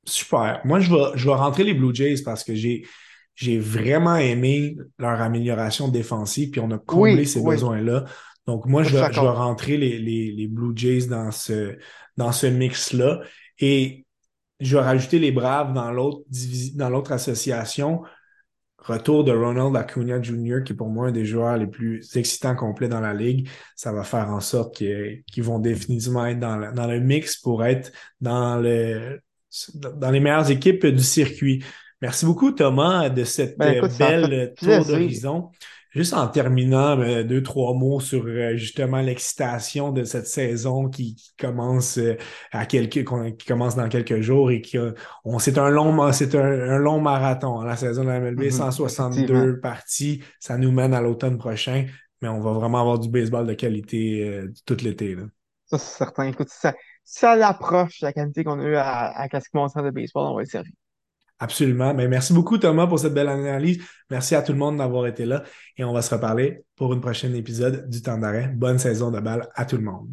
super. 0.06 0.62
Moi, 0.66 0.80
je 0.80 0.90
vais, 0.90 1.12
je 1.18 1.26
vais 1.26 1.36
rentrer 1.36 1.64
les 1.64 1.74
Blue 1.74 1.94
Jays 1.94 2.24
parce 2.24 2.44
que 2.44 2.56
j'ai, 2.56 2.88
j'ai 3.36 3.60
vraiment 3.60 4.16
aimé 4.16 4.76
leur 4.98 5.22
amélioration 5.22 5.88
défensive, 5.90 6.50
puis 6.50 6.62
on 6.62 6.72
a 6.72 6.78
comblé 6.80 7.22
Oui, 7.22 7.28
ces 7.28 7.40
oui, 7.40 7.56
besoins-là. 7.56 8.06
Donc, 8.48 8.66
moi, 8.66 8.82
je 8.84 8.90
je 8.90 8.96
vais, 8.98 9.06
rentrer 9.30 9.78
les, 9.78 10.00
les, 10.00 10.32
les 10.32 10.48
Blue 10.48 10.74
Jays 10.76 11.08
dans 11.08 11.30
ce, 11.32 11.78
dans 12.18 12.32
ce 12.32 12.48
mix-là. 12.48 13.20
Et 13.60 14.06
je 14.60 14.78
vais 14.78 14.84
rajouter 14.84 15.20
les 15.20 15.32
Braves 15.32 15.74
dans 15.74 15.92
l'autre 15.92 16.22
dans 16.76 16.90
l'autre 16.90 17.12
association. 17.12 18.02
Retour 18.78 19.26
de 19.26 19.34
Ronald 19.34 19.76
Acuna 19.76 20.22
Jr., 20.22 20.64
qui 20.64 20.72
est 20.72 20.76
pour 20.76 20.88
moi 20.88 21.08
un 21.08 21.12
des 21.12 21.26
joueurs 21.26 21.58
les 21.58 21.68
plus 21.68 22.16
excitants 22.16 22.56
complets 22.56 22.88
dans 22.88 23.02
la 23.02 23.14
ligue. 23.14 23.50
Ça 23.76 23.92
va 23.92 24.04
faire 24.04 24.30
en 24.30 24.40
sorte 24.40 24.76
qu'ils 24.76 25.44
vont 25.44 25.60
définitivement 25.60 26.26
être 26.26 26.40
dans 26.40 26.56
le, 26.56 26.72
dans 26.72 26.88
le 26.88 27.00
mix 27.00 27.38
pour 27.38 27.66
être 27.66 27.92
dans 28.22 28.58
le 28.58 29.20
dans 29.74 30.12
les 30.12 30.20
meilleures 30.20 30.50
équipes 30.50 30.86
du 30.86 31.04
circuit. 31.04 31.64
Merci 32.02 32.26
beaucoup, 32.26 32.52
Thomas, 32.52 33.10
de 33.10 33.24
cette 33.24 33.58
Ben 33.58 33.74
écoute, 33.74 33.98
belle 33.98 34.54
tour 34.58 34.86
d'horizon. 34.86 35.52
Juste 35.92 36.14
en 36.14 36.28
terminant, 36.28 37.00
euh, 37.00 37.24
deux, 37.24 37.42
trois 37.42 37.74
mots 37.74 38.00
sur 38.00 38.26
euh, 38.26 38.56
justement 38.56 39.02
l'excitation 39.02 39.92
de 39.92 40.04
cette 40.04 40.28
saison 40.28 40.88
qui, 40.90 41.16
qui 41.16 41.32
commence 41.38 41.98
euh, 41.98 42.16
à 42.52 42.66
quelques, 42.66 43.04
qui 43.38 43.46
commence 43.48 43.76
dans 43.76 43.90
quelques 43.90 44.22
jours 44.22 44.52
et 44.52 44.62
qui 44.62 44.78
a- 44.78 44.94
on, 45.26 45.40
c'est 45.40 45.58
un 45.58 45.70
long, 45.70 46.12
c'est 46.12 46.36
un, 46.36 46.42
un 46.44 46.78
long 46.78 47.02
marathon. 47.02 47.60
hein, 47.62 47.66
La 47.66 47.76
saison 47.76 48.04
de 48.04 48.10
la 48.10 48.18
MLB, 48.18 48.40
Mhm, 48.40 48.46
effectivement. 48.46 48.72
162 48.72 49.60
parties, 49.60 50.24
ça 50.40 50.58
nous 50.58 50.72
mène 50.72 50.94
à 50.94 51.02
l'automne 51.02 51.38
prochain, 51.38 51.86
mais 52.22 52.28
on 52.28 52.40
va 52.42 52.52
vraiment 52.54 52.82
avoir 52.82 53.00
du 53.00 53.10
baseball 53.10 53.48
de 53.48 53.54
qualité 53.54 54.28
euh, 54.30 54.54
tout 54.66 54.78
l'été, 54.82 55.16
là. 55.16 55.24
Ça, 55.66 55.78
c'est 55.78 55.98
certain. 55.98 56.24
Écoute, 56.26 56.50
ça, 56.50 56.74
ça 57.04 57.36
l'approche 57.36 58.02
la 58.02 58.14
qualité 58.14 58.44
qu'on 58.44 58.60
a 58.60 58.64
eue 58.64 58.76
à, 58.76 59.10
à 59.18 59.28
Casque 59.30 59.54
de 59.54 59.90
baseball, 59.92 60.28
on 60.28 60.36
va 60.36 60.44
être 60.44 60.50
servi. 60.50 60.72
Absolument. 61.40 61.94
Mais 61.94 62.08
merci 62.08 62.34
beaucoup, 62.34 62.58
Thomas, 62.58 62.86
pour 62.86 63.00
cette 63.00 63.14
belle 63.14 63.30
analyse. 63.30 63.82
Merci 64.10 64.36
à 64.36 64.42
tout 64.42 64.52
le 64.52 64.58
monde 64.58 64.78
d'avoir 64.78 65.08
été 65.08 65.26
là 65.26 65.44
et 65.78 65.84
on 65.84 65.94
va 65.94 66.02
se 66.02 66.14
reparler 66.14 66.64
pour 66.76 66.94
une 66.94 67.02
prochaine 67.02 67.36
épisode 67.36 67.90
du 67.90 68.02
temps 68.02 68.18
d'arrêt. 68.18 68.52
Bonne 68.54 68.78
saison 68.78 69.10
de 69.10 69.20
balle 69.20 69.48
à 69.56 69.66
tout 69.66 69.78
le 69.78 69.84
monde. 69.84 70.10